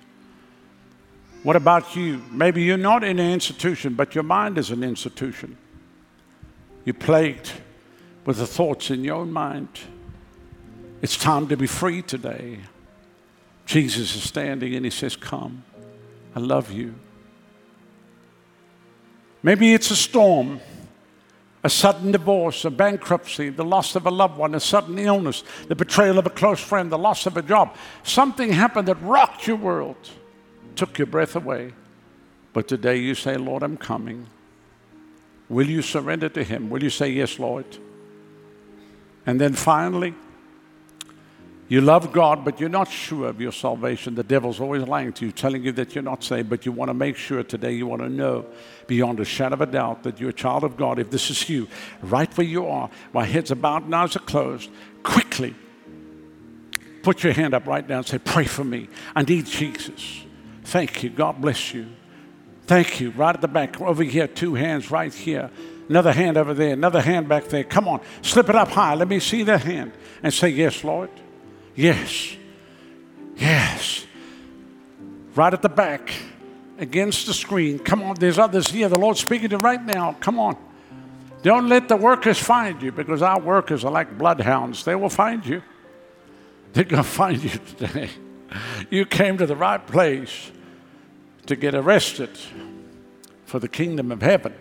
What 1.44 1.56
about 1.56 1.96
you? 1.96 2.22
Maybe 2.32 2.64
you're 2.64 2.78
not 2.78 3.04
in 3.04 3.20
an 3.20 3.32
institution, 3.32 3.94
but 3.94 4.16
your 4.16 4.24
mind 4.24 4.58
is 4.58 4.72
an 4.72 4.84
institution. 4.84 5.58
You're 6.84 6.94
plagued 6.94 7.52
with 8.26 8.38
the 8.38 8.48
thoughts 8.48 8.92
in 8.92 9.04
your 9.04 9.16
own 9.16 9.32
mind. 9.32 9.70
It's 11.02 11.16
time 11.16 11.48
to 11.48 11.58
be 11.58 11.68
free 11.68 12.02
today. 12.02 12.60
Jesus 13.66 14.16
is 14.16 14.24
standing 14.24 14.76
and 14.76 14.86
he 14.86 14.92
says, 14.92 15.16
Come, 15.16 15.64
I 16.36 16.40
love 16.40 16.72
you. 16.72 16.96
Maybe 19.44 19.74
it's 19.74 19.92
a 19.92 19.96
storm, 19.96 20.60
a 21.64 21.70
sudden 21.70 22.12
divorce, 22.12 22.66
a 22.66 22.72
bankruptcy, 22.72 23.50
the 23.50 23.66
loss 23.66 23.96
of 23.96 24.06
a 24.06 24.12
loved 24.12 24.38
one, 24.38 24.54
a 24.56 24.60
sudden 24.60 25.00
illness, 25.00 25.44
the 25.68 25.76
betrayal 25.76 26.20
of 26.20 26.26
a 26.26 26.30
close 26.30 26.60
friend, 26.60 26.92
the 26.92 26.98
loss 26.98 27.26
of 27.26 27.36
a 27.36 27.42
job. 27.42 27.76
Something 28.04 28.52
happened 28.52 28.88
that 28.88 29.02
rocked 29.02 29.48
your 29.48 29.58
world, 29.58 29.98
took 30.76 30.98
your 30.98 31.08
breath 31.08 31.36
away. 31.36 31.74
But 32.54 32.68
today 32.68 32.98
you 32.98 33.16
say, 33.16 33.38
Lord, 33.38 33.64
I'm 33.64 33.78
coming. 33.78 34.28
Will 35.50 35.68
you 35.68 35.82
surrender 35.82 36.30
to 36.30 36.44
Him? 36.44 36.70
Will 36.70 36.84
you 36.84 36.90
say, 36.90 37.10
Yes, 37.10 37.40
Lord? 37.40 37.66
And 39.26 39.42
then 39.42 39.54
finally, 39.54 40.16
you 41.70 41.82
love 41.82 42.12
God, 42.14 42.46
but 42.46 42.60
you're 42.60 42.70
not 42.70 42.90
sure 42.90 43.28
of 43.28 43.42
your 43.42 43.52
salvation. 43.52 44.16
The 44.16 44.24
devil's 44.24 44.60
always 44.60 44.84
lying 44.84 45.12
to 45.14 45.26
you, 45.26 45.32
telling 45.32 45.64
you 45.64 45.72
that 45.74 45.96
you're 45.96 46.04
not 46.04 46.24
saved, 46.24 46.50
but 46.50 46.66
you 46.66 46.72
want 46.72 46.90
to 46.90 46.94
make 46.94 47.18
sure 47.18 47.44
today, 47.44 47.74
you 47.74 47.86
want 47.88 48.02
to 48.02 48.10
know 48.10 48.46
beyond 48.88 49.20
a 49.20 49.26
shadow 49.26 49.56
of 49.56 49.62
a 49.62 49.66
doubt 49.66 50.04
that 50.04 50.20
you're 50.20 50.30
a 50.30 50.34
child 50.34 50.64
of 50.64 50.78
God. 50.78 50.98
If 50.98 51.12
this 51.12 51.30
is 51.30 51.50
you, 51.50 51.68
right 52.02 52.36
where 52.38 52.48
you 52.48 52.68
are, 52.68 52.90
my 53.14 53.26
heads 53.26 53.52
about 53.52 53.84
and 53.84 53.94
eyes 53.94 54.16
are 54.16 54.20
closed, 54.20 54.70
quickly 55.04 55.56
put 57.08 57.24
your 57.24 57.32
hand 57.32 57.54
up 57.54 57.66
right 57.66 57.88
now 57.88 58.00
and 58.00 58.06
say, 58.06 58.18
Pray 58.18 58.44
for 58.44 58.66
me. 58.66 58.90
I 59.16 59.22
need 59.22 59.46
Jesus. 59.46 60.26
Thank 60.66 61.04
you. 61.04 61.10
God 61.10 61.40
bless 61.40 61.74
you. 61.74 61.88
Thank 62.66 63.00
you. 63.00 63.12
Right 63.12 63.34
at 63.34 63.40
the 63.40 63.48
back, 63.48 63.80
over 63.80 64.04
here, 64.04 64.28
two 64.28 64.56
hands 64.56 64.92
right 64.92 65.14
here. 65.14 65.50
Another 65.88 66.12
hand 66.12 66.36
over 66.36 66.54
there, 66.54 66.74
another 66.74 67.02
hand 67.02 67.30
back 67.30 67.46
there. 67.46 67.64
Come 67.64 67.88
on, 67.88 68.02
slip 68.22 68.50
it 68.50 68.56
up 68.58 68.68
high. 68.68 68.94
Let 68.96 69.08
me 69.08 69.22
see 69.22 69.44
that 69.44 69.64
hand 69.64 69.94
and 70.22 70.34
say, 70.34 70.50
Yes, 70.50 70.84
Lord. 70.84 71.10
Yes. 71.78 72.36
Yes. 73.38 74.06
Right 75.36 75.54
at 75.54 75.62
the 75.62 75.70
back, 75.70 76.12
against 76.80 77.28
the 77.28 77.34
screen. 77.34 77.80
Come 77.80 78.04
on, 78.04 78.16
there's 78.16 78.40
others 78.40 78.68
here. 78.68 78.90
The 78.90 79.00
Lord's 79.00 79.20
speaking 79.20 79.50
to 79.50 79.58
right 79.60 79.82
now. 79.82 80.16
Come 80.20 80.40
on. 80.40 80.58
Don't 81.44 81.70
let 81.70 81.88
the 81.88 81.96
workers 81.96 82.40
find 82.40 82.82
you 82.82 82.92
because 82.92 83.22
our 83.22 83.40
workers 83.40 83.86
are 83.86 83.92
like 83.92 84.18
bloodhounds. 84.18 84.84
They 84.84 84.96
will 84.96 85.10
find 85.10 85.46
you. 85.46 85.62
They're 86.74 86.84
going 86.84 87.04
to 87.04 87.10
find 87.10 87.42
you 87.44 87.50
today. 87.78 88.10
You 88.90 89.06
came 89.06 89.38
to 89.38 89.46
the 89.46 89.56
right 89.56 89.86
place 89.86 90.52
to 91.46 91.56
get 91.56 91.76
arrested 91.76 92.30
for 93.46 93.60
the 93.60 93.68
kingdom 93.68 94.12
of 94.12 94.22
heaven. 94.22 94.54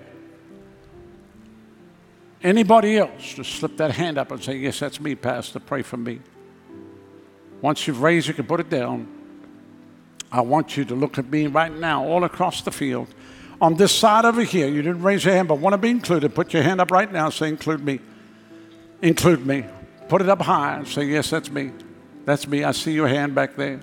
Anybody 2.43 2.99
else, 2.99 3.35
just 3.35 3.55
slip 3.55 3.77
that 3.79 3.93
hand 3.93 4.19
up 4.19 4.31
and 4.31 4.43
say, 4.43 4.57
Yes, 4.57 4.79
that's 4.79 5.01
me, 5.01 5.15
Pastor. 5.15 5.59
Pray 5.59 5.83
for 5.83 5.97
me. 5.97 6.21
Once 7.67 7.89
you've 7.89 8.01
raised, 8.01 8.29
you 8.29 8.33
can 8.33 8.47
put 8.47 8.61
it 8.61 8.71
down. 8.71 9.09
I 10.31 10.41
want 10.41 10.77
you 10.77 10.85
to 10.85 10.95
look 10.95 11.19
at 11.19 11.29
me 11.29 11.49
right 11.49 11.73
now, 11.73 12.05
all 12.05 12.23
across 12.23 12.63
the 12.63 12.71
field. 12.71 13.09
On 13.61 13.75
this 13.75 13.91
side 13.91 14.25
over 14.25 14.43
here, 14.43 14.69
you 14.69 14.83
didn't 14.83 15.03
raise 15.03 15.25
your 15.25 15.35
hand, 15.35 15.49
but 15.49 15.57
want 15.59 15.73
to 15.75 15.79
be 15.79 15.91
included. 15.91 16.33
Put 16.33 16.53
your 16.53 16.63
hand 16.63 16.81
up 16.81 16.93
right 16.93 17.11
now. 17.11 17.29
Say, 17.29 17.49
include 17.49 17.85
me. 17.85 17.99
Include 19.03 19.45
me. 19.45 19.65
Put 20.09 20.23
it 20.23 20.29
up 20.29 20.43
high 20.43 20.85
say, 20.85 21.07
yes, 21.07 21.29
that's 21.31 21.51
me. 21.51 21.73
That's 22.25 22.47
me. 22.47 22.63
I 22.63 22.71
see 22.71 22.93
your 22.93 23.09
hand 23.09 23.35
back 23.35 23.57
there. 23.57 23.81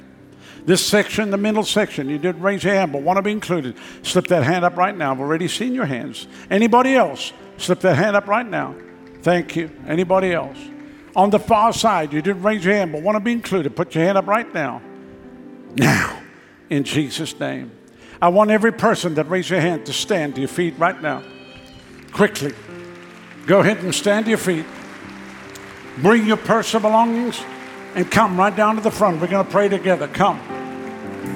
This 0.66 0.86
section, 0.86 1.30
the 1.30 1.38
middle 1.38 1.66
section, 1.66 2.08
you 2.08 2.18
didn't 2.18 2.42
raise 2.42 2.64
your 2.64 2.76
hand, 2.76 2.94
but 2.94 3.02
want 3.02 3.18
to 3.18 3.22
be 3.22 3.34
included. 3.34 3.76
Slip 4.02 4.28
that 4.28 4.44
hand 4.44 4.64
up 4.64 4.78
right 4.78 4.96
now. 4.96 5.12
I've 5.12 5.20
already 5.20 5.50
seen 5.50 5.74
your 5.74 5.88
hands. 5.88 6.26
Anybody 6.50 6.96
else? 6.96 7.34
Slip 7.58 7.82
that 7.82 7.98
hand 7.98 8.16
up 8.16 8.28
right 8.28 8.48
now. 8.48 8.76
Thank 9.24 9.58
you. 9.58 9.70
Anybody 9.86 10.32
else? 10.32 10.58
On 11.16 11.30
the 11.30 11.40
far 11.40 11.74
side, 11.74 12.12
you 12.12 12.22
didn't 12.22 12.42
raise 12.42 12.66
your 12.66 12.74
hand 12.74 12.92
but 12.92 13.02
want 13.02 13.16
to 13.16 13.20
be 13.20 13.32
included. 13.32 13.76
Put 13.76 13.94
your 13.96 14.04
hand 14.04 14.18
up 14.18 14.28
right 14.28 14.52
now. 14.54 14.82
Now, 15.76 16.22
in 16.70 16.84
Jesus' 16.84 17.40
name. 17.40 17.72
I 18.22 18.30
want 18.30 18.52
every 18.52 18.72
person 18.72 19.16
that 19.16 19.30
raised 19.30 19.50
your 19.50 19.60
hand 19.60 19.86
to 19.88 19.94
stand 19.94 20.36
to 20.36 20.42
your 20.42 20.48
feet 20.48 20.76
right 20.78 21.00
now. 21.02 21.24
Quickly. 22.14 22.54
Go 23.46 23.60
ahead 23.60 23.80
and 23.80 23.94
stand 23.94 24.26
to 24.26 24.30
your 24.30 24.38
feet. 24.38 24.66
Bring 25.98 26.26
your 26.26 26.38
purse 26.38 26.72
personal 26.72 26.90
belongings 26.90 27.44
and 27.96 28.10
come 28.10 28.38
right 28.38 28.56
down 28.56 28.76
to 28.76 28.82
the 28.82 28.92
front. 28.92 29.22
We're 29.22 29.28
going 29.28 29.46
to 29.46 29.52
pray 29.52 29.70
together. 29.70 30.08
Come. 30.08 30.40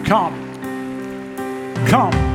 Come. 0.06 0.44
Come. 1.88 2.27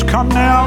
Just 0.00 0.10
come 0.10 0.28
now. 0.30 0.66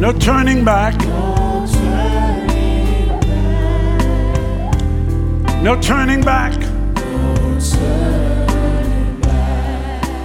No 0.00 0.12
turning 0.12 0.64
back. 0.64 1.03
No 5.64 5.80
turning 5.80 6.20
back. 6.20 6.52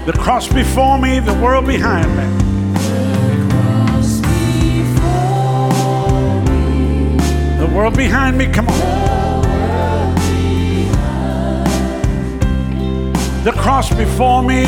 The 0.05 0.11
cross 0.11 0.49
before 0.51 0.97
me, 0.99 1.21
the 1.21 1.33
world 1.35 1.65
behind 1.65 2.09
me. 2.17 2.25
The 7.57 7.67
world 7.73 7.95
behind 7.95 8.37
me, 8.37 8.47
come 8.47 8.67
on. 8.67 8.75
The 13.45 13.53
cross 13.53 13.93
before 13.93 14.43
me. 14.43 14.65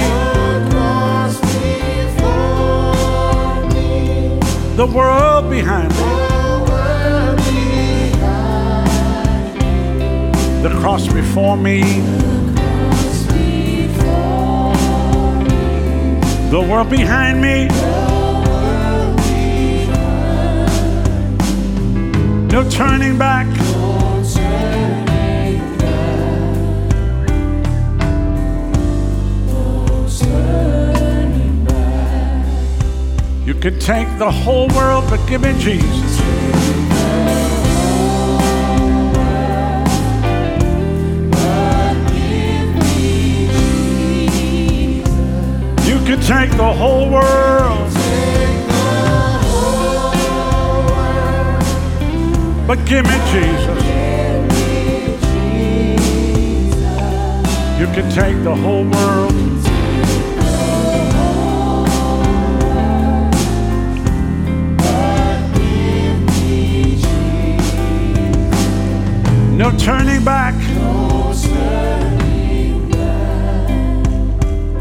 The 4.78 4.86
world 4.86 5.50
behind 5.50 5.90
me. 5.90 6.21
The 10.62 10.70
cross 10.80 11.12
before 11.12 11.58
me, 11.58 11.82
the 16.52 16.62
world 16.70 16.90
behind 16.90 17.42
me. 17.42 17.68
No 22.52 22.70
turning 22.70 23.18
back. 23.18 23.48
You 33.48 33.56
can 33.56 33.80
take 33.80 34.08
the 34.20 34.30
whole 34.30 34.68
world, 34.70 35.06
but 35.10 35.26
give 35.28 35.42
me 35.42 35.54
Jesus. 35.58 36.01
Take 46.52 46.60
the 46.60 46.74
whole 46.74 47.10
world. 47.10 47.94
But 52.68 52.86
give 52.86 53.06
me 53.06 53.18
Jesus. 53.32 53.82
You 57.80 57.88
can 57.96 58.12
take 58.12 58.44
the 58.44 58.54
whole 58.54 58.84
world. 58.84 59.34
No 69.58 69.72
turning 69.78 70.26
back. 70.26 70.56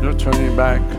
No 0.02 0.12
turning 0.18 0.56
back. 0.56 0.89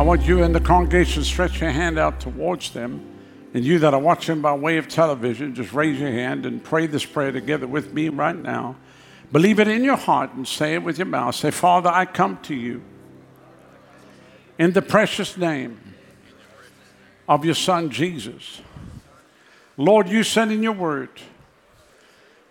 I 0.00 0.02
want 0.02 0.22
you 0.22 0.42
in 0.42 0.52
the 0.52 0.60
congregation 0.60 1.22
stretch 1.24 1.60
your 1.60 1.72
hand 1.72 1.98
out 1.98 2.20
towards 2.20 2.70
them. 2.70 3.04
And 3.52 3.62
you 3.62 3.80
that 3.80 3.92
are 3.92 4.00
watching 4.00 4.40
by 4.40 4.54
way 4.54 4.78
of 4.78 4.88
television, 4.88 5.54
just 5.54 5.74
raise 5.74 6.00
your 6.00 6.10
hand 6.10 6.46
and 6.46 6.64
pray 6.64 6.86
this 6.86 7.04
prayer 7.04 7.32
together 7.32 7.66
with 7.66 7.92
me 7.92 8.08
right 8.08 8.34
now. 8.34 8.76
Believe 9.30 9.60
it 9.60 9.68
in 9.68 9.84
your 9.84 9.98
heart 9.98 10.32
and 10.32 10.48
say 10.48 10.72
it 10.72 10.82
with 10.82 10.96
your 10.96 11.06
mouth. 11.06 11.34
Say, 11.34 11.50
Father, 11.50 11.90
I 11.90 12.06
come 12.06 12.38
to 12.44 12.54
you 12.54 12.82
In 14.58 14.72
the 14.72 14.80
precious 14.80 15.36
name 15.36 15.78
of 17.28 17.44
your 17.44 17.54
Son, 17.54 17.90
Jesus. 17.90 18.62
Lord, 19.76 20.08
you 20.08 20.22
said 20.22 20.50
in 20.50 20.62
your 20.62 20.72
word, 20.72 21.10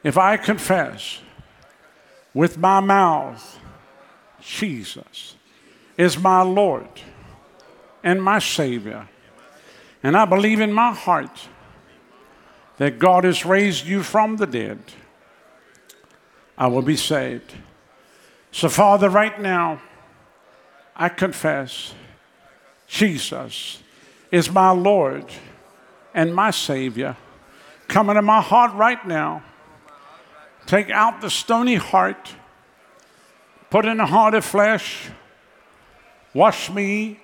if 0.04 0.20
I 0.20 0.38
confess 0.38 1.20
with 2.32 2.60
my 2.60 2.80
mouth, 2.80 3.60
Jesus 4.40 5.36
is 5.98 6.16
my 6.16 6.44
Lord 6.44 7.02
and 8.04 8.22
my 8.22 8.40
Savior, 8.40 9.08
and 10.02 10.16
I 10.16 10.26
believe 10.26 10.60
in 10.60 10.72
my 10.72 10.94
heart 10.94 11.48
that 12.78 13.00
God 13.00 13.26
has 13.26 13.46
raised 13.46 13.86
you 13.86 14.04
from 14.04 14.38
the 14.38 14.48
dead, 14.48 14.80
I 16.58 16.68
will 16.68 16.82
be 16.82 16.96
saved. 16.96 17.54
So, 18.52 18.70
Father, 18.70 19.10
right 19.10 19.40
now, 19.40 19.82
I 20.96 21.10
confess 21.10 21.94
Jesus 22.88 23.82
is 24.32 24.52
my 24.52 24.72
Lord 24.72 25.26
and 26.14 26.34
my 26.34 26.52
Savior. 26.52 27.16
Come 27.88 28.10
into 28.10 28.22
my 28.22 28.42
heart 28.42 28.74
right 28.74 29.06
now. 29.06 29.44
Take 30.66 30.90
out 30.90 31.22
the 31.22 31.30
stony 31.30 31.76
heart, 31.76 32.34
put 33.70 33.86
in 33.86 34.00
a 34.00 34.06
heart 34.06 34.34
of 34.36 34.46
flesh. 34.46 35.10
Wash 36.34 36.70
me, 36.70 37.20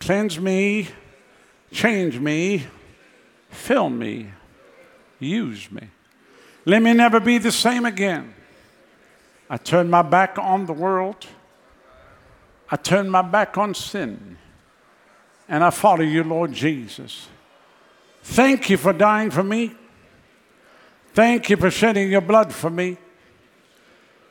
cleanse 0.00 0.40
me, 0.40 0.88
change 1.70 2.18
me, 2.18 2.66
fill 3.50 3.90
me, 3.90 4.32
use 5.20 5.70
me. 5.70 5.88
Let 6.64 6.82
me 6.82 6.92
never 6.92 7.20
be 7.20 7.38
the 7.38 7.52
same 7.52 7.84
again. 7.84 8.34
I 9.48 9.56
turn 9.56 9.88
my 9.90 10.02
back 10.02 10.38
on 10.38 10.66
the 10.66 10.72
world. 10.72 11.26
I 12.70 12.76
turn 12.76 13.10
my 13.10 13.22
back 13.22 13.58
on 13.58 13.74
sin. 13.74 14.36
And 15.48 15.64
I 15.64 15.70
follow 15.70 16.02
you, 16.02 16.22
Lord 16.22 16.52
Jesus. 16.52 17.28
Thank 18.22 18.70
you 18.70 18.76
for 18.76 18.92
dying 18.92 19.30
for 19.30 19.42
me. 19.42 19.74
Thank 21.12 21.50
you 21.50 21.56
for 21.56 21.70
shedding 21.70 22.10
your 22.10 22.20
blood 22.20 22.52
for 22.52 22.70
me. 22.70 22.96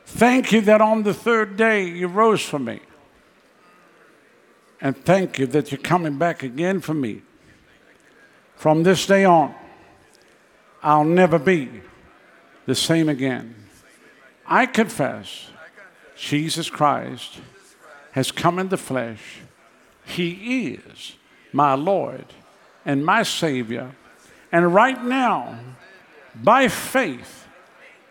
Thank 0.06 0.52
you 0.52 0.60
that 0.62 0.80
on 0.80 1.02
the 1.02 1.12
third 1.12 1.56
day 1.56 1.84
you 1.84 2.08
rose 2.08 2.42
for 2.42 2.58
me. 2.58 2.80
And 4.80 4.96
thank 4.96 5.38
you 5.38 5.46
that 5.48 5.70
you're 5.70 5.80
coming 5.80 6.16
back 6.16 6.42
again 6.42 6.80
for 6.80 6.94
me. 6.94 7.22
From 8.56 8.82
this 8.82 9.06
day 9.06 9.24
on, 9.24 9.54
I'll 10.82 11.04
never 11.04 11.38
be 11.38 11.82
the 12.66 12.74
same 12.74 13.08
again. 13.08 13.54
I 14.46 14.66
confess 14.66 15.50
Jesus 16.16 16.70
Christ 16.70 17.40
has 18.12 18.32
come 18.32 18.58
in 18.58 18.68
the 18.68 18.76
flesh. 18.76 19.40
He 20.04 20.72
is 20.72 21.16
my 21.52 21.74
Lord 21.74 22.26
and 22.84 23.04
my 23.04 23.22
Savior. 23.22 23.92
And 24.50 24.74
right 24.74 25.02
now, 25.02 25.58
by 26.34 26.68
faith 26.68 27.46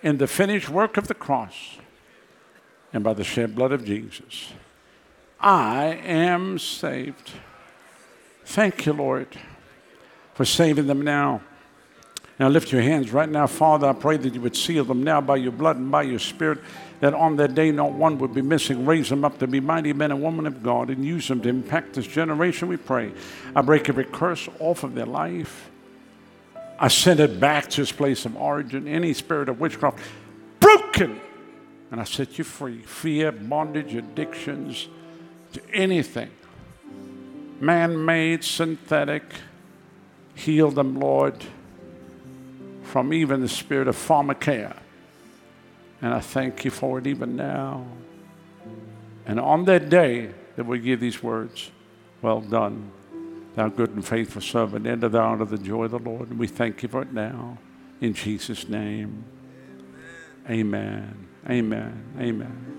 in 0.02 0.18
the 0.18 0.28
finished 0.28 0.70
work 0.70 0.98
of 0.98 1.08
the 1.08 1.14
cross 1.14 1.78
and 2.94 3.04
by 3.04 3.14
the 3.14 3.24
shed 3.24 3.56
blood 3.56 3.72
of 3.72 3.84
Jesus, 3.84 4.54
I 5.42 6.00
am 6.06 6.60
saved. 6.60 7.32
Thank 8.46 8.86
you, 8.86 8.94
Lord, 8.94 9.28
for 10.34 10.44
saving 10.44 10.88
them 10.88 11.02
now. 11.02 11.42
Now 12.40 12.48
lift 12.48 12.72
your 12.72 12.82
hands 12.82 13.12
right 13.12 13.30
now, 13.30 13.48
Father. 13.48 13.88
I 13.88 13.94
pray 13.94 14.18
that 14.18 14.34
you 14.34 14.42
would 14.42 14.56
seal 14.56 14.86
them 14.86 15.04
now 15.04 15.20
by 15.22 15.36
your 15.36 15.52
blood 15.52 15.76
and 15.76 15.92
by 15.92 16.04
your 16.04 16.20
spirit, 16.20 16.60
that 17.02 17.14
on 17.14 17.36
that 17.36 17.54
day 17.54 17.72
not 17.72 17.92
one 17.92 18.18
would 18.20 18.34
be 18.34 18.42
missing. 18.42 18.86
Raise 18.86 19.10
them 19.10 19.26
up 19.26 19.38
to 19.40 19.48
be 19.48 19.60
mighty 19.60 19.94
men 19.94 20.12
and 20.12 20.24
women 20.24 20.46
of 20.48 20.64
God 20.64 20.90
and 20.90 21.04
use 21.06 21.28
them 21.28 21.42
to 21.42 21.50
impact 21.50 21.94
this 21.94 22.08
generation, 22.08 22.68
we 22.68 22.78
pray. 22.78 23.12
I 23.56 23.62
break 23.62 23.90
every 23.90 24.06
curse 24.06 24.48
off 24.60 24.84
of 24.84 24.96
their 24.96 25.06
life. 25.06 25.70
I 26.80 26.88
send 26.88 27.20
it 27.20 27.42
back 27.42 27.70
to 27.72 27.82
its 27.82 27.92
place 27.92 28.26
of 28.26 28.38
origin. 28.38 28.88
Any 28.88 29.14
spirit 29.14 29.50
of 29.50 29.60
witchcraft, 29.60 30.00
broken. 30.62 31.20
And 31.92 32.00
I 32.00 32.06
set 32.06 32.38
you 32.38 32.46
free. 32.46 32.82
Fear, 32.84 33.34
bondage, 33.34 33.96
addictions, 33.96 34.88
to 35.54 35.62
anything 35.74 36.30
man 37.60 38.06
made, 38.06 38.44
synthetic. 38.44 39.24
Heal 40.36 40.72
them, 40.72 41.00
Lord, 41.00 41.36
from 42.84 43.14
even 43.14 43.42
the 43.42 43.50
spirit 43.50 43.88
of 43.88 43.96
pharmakeia. 43.96 44.78
And 46.02 46.14
I 46.14 46.22
thank 46.22 46.64
you 46.64 46.72
for 46.72 46.98
it 47.00 47.08
even 47.08 47.36
now. 47.36 47.86
And 49.26 49.40
on 49.40 49.66
that 49.66 49.90
day 49.90 50.32
that 50.56 50.66
we 50.66 50.80
give 50.80 51.00
these 51.00 51.22
words, 51.22 51.72
well 52.22 52.42
done, 52.42 52.92
thou 53.56 53.68
good 53.68 53.92
and 53.92 54.06
faithful 54.06 54.42
servant, 54.42 54.88
enter 54.88 55.10
thou 55.10 55.34
into 55.34 55.46
the 55.46 55.58
joy 55.58 55.86
of 55.86 55.92
the 55.92 56.00
Lord. 56.00 56.30
And 56.30 56.40
we 56.40 56.48
thank 56.48 56.82
you 56.84 56.90
for 56.90 57.02
it 57.02 57.12
now. 57.12 57.58
In 58.00 58.14
Jesus' 58.14 58.70
name. 58.70 59.26
Amen. 60.50 61.28
Amen. 61.50 62.04
Amen. 62.18 62.79